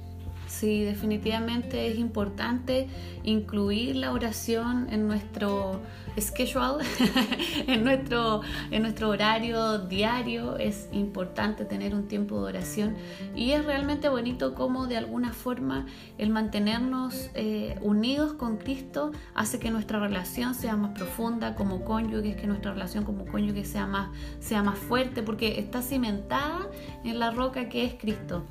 Sí, 0.59 0.83
definitivamente 0.83 1.87
es 1.87 1.97
importante 1.97 2.87
incluir 3.23 3.95
la 3.95 4.11
oración 4.13 4.87
en 4.91 5.07
nuestro 5.07 5.81
schedule, 6.19 6.85
en, 7.67 7.83
nuestro, 7.83 8.41
en 8.69 8.83
nuestro 8.83 9.09
horario 9.09 9.79
diario. 9.79 10.57
Es 10.57 10.89
importante 10.91 11.65
tener 11.65 11.95
un 11.95 12.07
tiempo 12.07 12.35
de 12.35 12.49
oración 12.49 12.95
y 13.35 13.51
es 13.53 13.65
realmente 13.65 14.09
bonito 14.09 14.53
como 14.53 14.85
de 14.85 14.97
alguna 14.97 15.33
forma 15.33 15.87
el 16.19 16.29
mantenernos 16.29 17.31
eh, 17.33 17.75
unidos 17.81 18.33
con 18.33 18.57
Cristo 18.57 19.11
hace 19.33 19.57
que 19.57 19.71
nuestra 19.71 19.99
relación 19.99 20.53
sea 20.53 20.75
más 20.75 20.91
profunda 20.91 21.55
como 21.55 21.83
cónyuges, 21.83 22.35
que 22.35 22.45
nuestra 22.45 22.73
relación 22.73 23.05
como 23.05 23.25
cónyuge 23.25 23.65
sea 23.65 23.87
más, 23.87 24.09
sea 24.39 24.61
más 24.61 24.77
fuerte 24.77 25.23
porque 25.23 25.59
está 25.59 25.81
cimentada 25.81 26.69
en 27.03 27.17
la 27.17 27.31
roca 27.31 27.69
que 27.69 27.85
es 27.85 27.95
Cristo. 27.95 28.45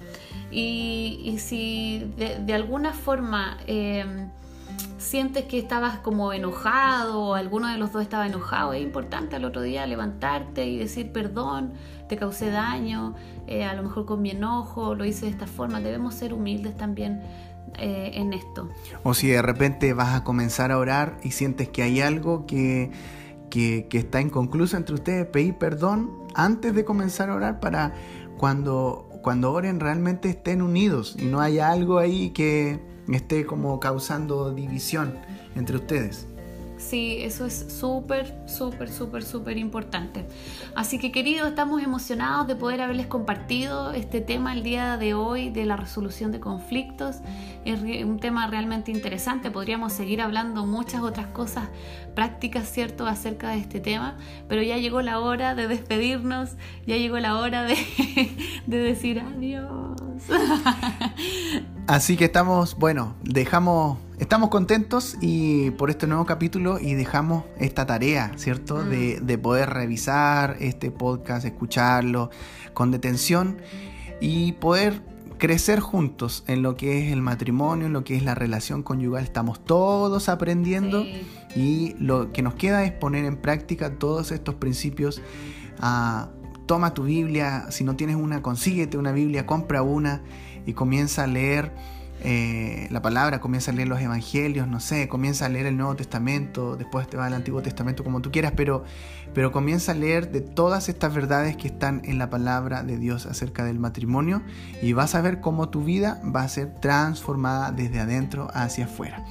Y, 0.52 1.36
si 1.38 2.12
de, 2.16 2.54
alguna 2.54 2.92
forma 2.92 3.56
em, 3.66 4.28
sientes 4.98 5.44
que 5.44 5.58
estabas 5.58 5.98
como 5.98 6.32
enojado 6.32 7.20
o 7.20 7.34
alguno 7.34 7.68
de 7.68 7.78
los 7.78 7.92
dos 7.92 8.02
estaba 8.02 8.26
enojado, 8.26 8.74
es 8.74 8.82
importante 8.82 9.36
al 9.36 9.44
otro 9.44 9.62
día 9.62 9.86
levantarte 9.86 10.66
y 10.66 10.78
decir 10.78 11.10
perdón, 11.10 11.72
te 12.08 12.16
causé 12.16 12.50
daño, 12.50 13.14
eh, 13.46 13.64
a 13.64 13.74
lo 13.74 13.82
mejor 13.82 14.04
con 14.04 14.20
mi 14.20 14.30
enojo, 14.30 14.94
lo 14.94 15.04
hice 15.06 15.26
de 15.26 15.32
esta 15.32 15.46
forma. 15.46 15.80
Debemos 15.80 16.14
ser 16.14 16.34
humildes 16.34 16.76
también 16.76 17.22
eh, 17.78 18.10
en 18.14 18.34
esto. 18.34 18.68
O 19.02 19.14
si 19.14 19.28
de 19.28 19.40
repente 19.40 19.94
vas 19.94 20.14
a 20.14 20.24
comenzar 20.24 20.70
a 20.72 20.78
orar 20.78 21.16
y 21.22 21.30
sientes 21.30 21.70
que 21.70 21.82
hay 21.82 22.02
algo 22.02 22.44
que, 22.44 22.90
que, 23.48 23.86
que 23.88 23.98
está 23.98 24.20
inconcluso 24.20 24.76
entre 24.76 24.94
ustedes, 24.94 25.26
pedir 25.26 25.56
perdón 25.56 26.10
antes 26.34 26.74
de 26.74 26.84
comenzar 26.84 27.30
a 27.30 27.34
orar 27.34 27.60
para 27.60 27.94
cuando 28.36 29.08
cuando 29.22 29.52
oren 29.52 29.80
realmente 29.80 30.28
estén 30.28 30.62
unidos 30.62 31.16
y 31.18 31.26
no 31.26 31.40
haya 31.40 31.70
algo 31.70 31.98
ahí 31.98 32.30
que 32.30 32.80
esté 33.12 33.46
como 33.46 33.80
causando 33.80 34.52
división 34.52 35.14
entre 35.54 35.76
ustedes. 35.76 36.26
Sí, 36.92 37.16
eso 37.22 37.46
es 37.46 37.78
súper, 37.80 38.36
súper, 38.44 38.90
súper, 38.90 39.24
súper 39.24 39.56
importante. 39.56 40.26
Así 40.74 40.98
que 40.98 41.10
queridos, 41.10 41.48
estamos 41.48 41.82
emocionados 41.82 42.46
de 42.46 42.54
poder 42.54 42.82
haberles 42.82 43.06
compartido 43.06 43.92
este 43.92 44.20
tema 44.20 44.52
el 44.52 44.62
día 44.62 44.98
de 44.98 45.14
hoy 45.14 45.48
de 45.48 45.64
la 45.64 45.78
resolución 45.78 46.32
de 46.32 46.40
conflictos. 46.40 47.20
Es 47.64 47.80
un 48.04 48.18
tema 48.18 48.46
realmente 48.46 48.90
interesante. 48.90 49.50
Podríamos 49.50 49.94
seguir 49.94 50.20
hablando 50.20 50.66
muchas 50.66 51.00
otras 51.00 51.28
cosas 51.28 51.70
prácticas, 52.14 52.70
¿cierto?, 52.70 53.06
acerca 53.06 53.52
de 53.52 53.60
este 53.60 53.80
tema. 53.80 54.18
Pero 54.46 54.60
ya 54.60 54.76
llegó 54.76 55.00
la 55.00 55.18
hora 55.18 55.54
de 55.54 55.68
despedirnos, 55.68 56.56
ya 56.86 56.98
llegó 56.98 57.18
la 57.20 57.38
hora 57.38 57.62
de, 57.62 57.74
de 58.66 58.76
decir 58.76 59.18
adiós. 59.18 59.96
Así 61.86 62.18
que 62.18 62.26
estamos, 62.26 62.76
bueno, 62.76 63.14
dejamos, 63.22 63.96
estamos 64.22 64.50
contentos 64.50 65.16
y 65.20 65.72
por 65.72 65.90
este 65.90 66.06
nuevo 66.06 66.24
capítulo 66.24 66.78
y 66.78 66.94
dejamos 66.94 67.44
esta 67.58 67.86
tarea, 67.86 68.30
¿cierto? 68.36 68.76
Mm. 68.76 68.88
De, 68.88 69.20
de, 69.20 69.38
poder 69.38 69.70
revisar 69.70 70.56
este 70.60 70.92
podcast, 70.92 71.44
escucharlo 71.44 72.30
con 72.72 72.92
detención 72.92 73.58
y 74.20 74.52
poder 74.52 75.02
crecer 75.38 75.80
juntos 75.80 76.44
en 76.46 76.62
lo 76.62 76.76
que 76.76 77.04
es 77.04 77.12
el 77.12 77.20
matrimonio, 77.20 77.86
en 77.86 77.92
lo 77.92 78.04
que 78.04 78.14
es 78.14 78.22
la 78.22 78.36
relación 78.36 78.84
conyugal. 78.84 79.24
Estamos 79.24 79.64
todos 79.64 80.28
aprendiendo 80.28 81.04
y 81.56 81.96
lo 81.98 82.32
que 82.32 82.42
nos 82.42 82.54
queda 82.54 82.84
es 82.84 82.92
poner 82.92 83.24
en 83.24 83.36
práctica 83.36 83.98
todos 83.98 84.30
estos 84.30 84.54
principios. 84.54 85.20
Ah, 85.80 86.30
toma 86.66 86.94
tu 86.94 87.02
Biblia, 87.02 87.66
si 87.70 87.82
no 87.82 87.96
tienes 87.96 88.14
una, 88.14 88.40
consíguete 88.40 88.96
una 88.98 89.10
Biblia, 89.10 89.46
compra 89.46 89.82
una 89.82 90.22
y 90.64 90.74
comienza 90.74 91.24
a 91.24 91.26
leer 91.26 91.72
eh, 92.24 92.86
la 92.90 93.02
palabra, 93.02 93.40
comienza 93.40 93.72
a 93.72 93.74
leer 93.74 93.88
los 93.88 94.00
evangelios, 94.00 94.68
no 94.68 94.78
sé, 94.78 95.08
comienza 95.08 95.46
a 95.46 95.48
leer 95.48 95.66
el 95.66 95.76
Nuevo 95.76 95.96
Testamento, 95.96 96.76
después 96.76 97.08
te 97.08 97.16
va 97.16 97.26
al 97.26 97.34
Antiguo 97.34 97.62
Testamento 97.62 98.04
como 98.04 98.22
tú 98.22 98.30
quieras, 98.30 98.52
pero, 98.56 98.84
pero 99.34 99.50
comienza 99.50 99.90
a 99.90 99.94
leer 99.96 100.30
de 100.30 100.40
todas 100.40 100.88
estas 100.88 101.12
verdades 101.12 101.56
que 101.56 101.66
están 101.66 102.00
en 102.04 102.18
la 102.18 102.30
palabra 102.30 102.84
de 102.84 102.96
Dios 102.96 103.26
acerca 103.26 103.64
del 103.64 103.80
matrimonio 103.80 104.42
y 104.82 104.92
vas 104.92 105.16
a 105.16 105.20
ver 105.20 105.40
cómo 105.40 105.68
tu 105.68 105.82
vida 105.82 106.20
va 106.24 106.42
a 106.42 106.48
ser 106.48 106.72
transformada 106.80 107.72
desde 107.72 107.98
adentro 107.98 108.48
hacia 108.54 108.84
afuera. 108.84 109.24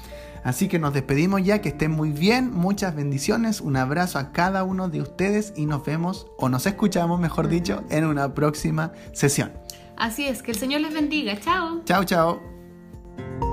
Así 0.44 0.68
que 0.68 0.80
nos 0.80 0.94
despedimos 0.94 1.44
ya, 1.44 1.62
que 1.62 1.70
estén 1.70 1.92
muy 1.92 2.10
bien, 2.10 2.52
muchas 2.52 2.96
bendiciones, 2.96 3.62
un 3.62 3.78
abrazo 3.78 4.20
a 4.20 4.32
cada 4.32 4.64
uno 4.64 4.90
de 4.90 5.02
ustedes 5.02 5.54
y 5.56 5.66
nos 5.66 5.86
vemos 5.86 6.28
o 6.38 6.50
nos 6.50 6.66
escuchamos, 6.66 7.20
mejor 7.20 7.48
dicho, 7.48 7.84
en 7.90 8.06
una 8.06 8.34
próxima 8.34 8.92
sesión. 9.14 9.54
Así 9.98 10.26
es, 10.26 10.42
que 10.42 10.52
el 10.52 10.58
Señor 10.58 10.82
les 10.82 10.94
bendiga. 10.94 11.40
Chao. 11.40 11.84
Chao, 11.86 12.04
chao. 12.04 12.61
Bye. 13.18 13.51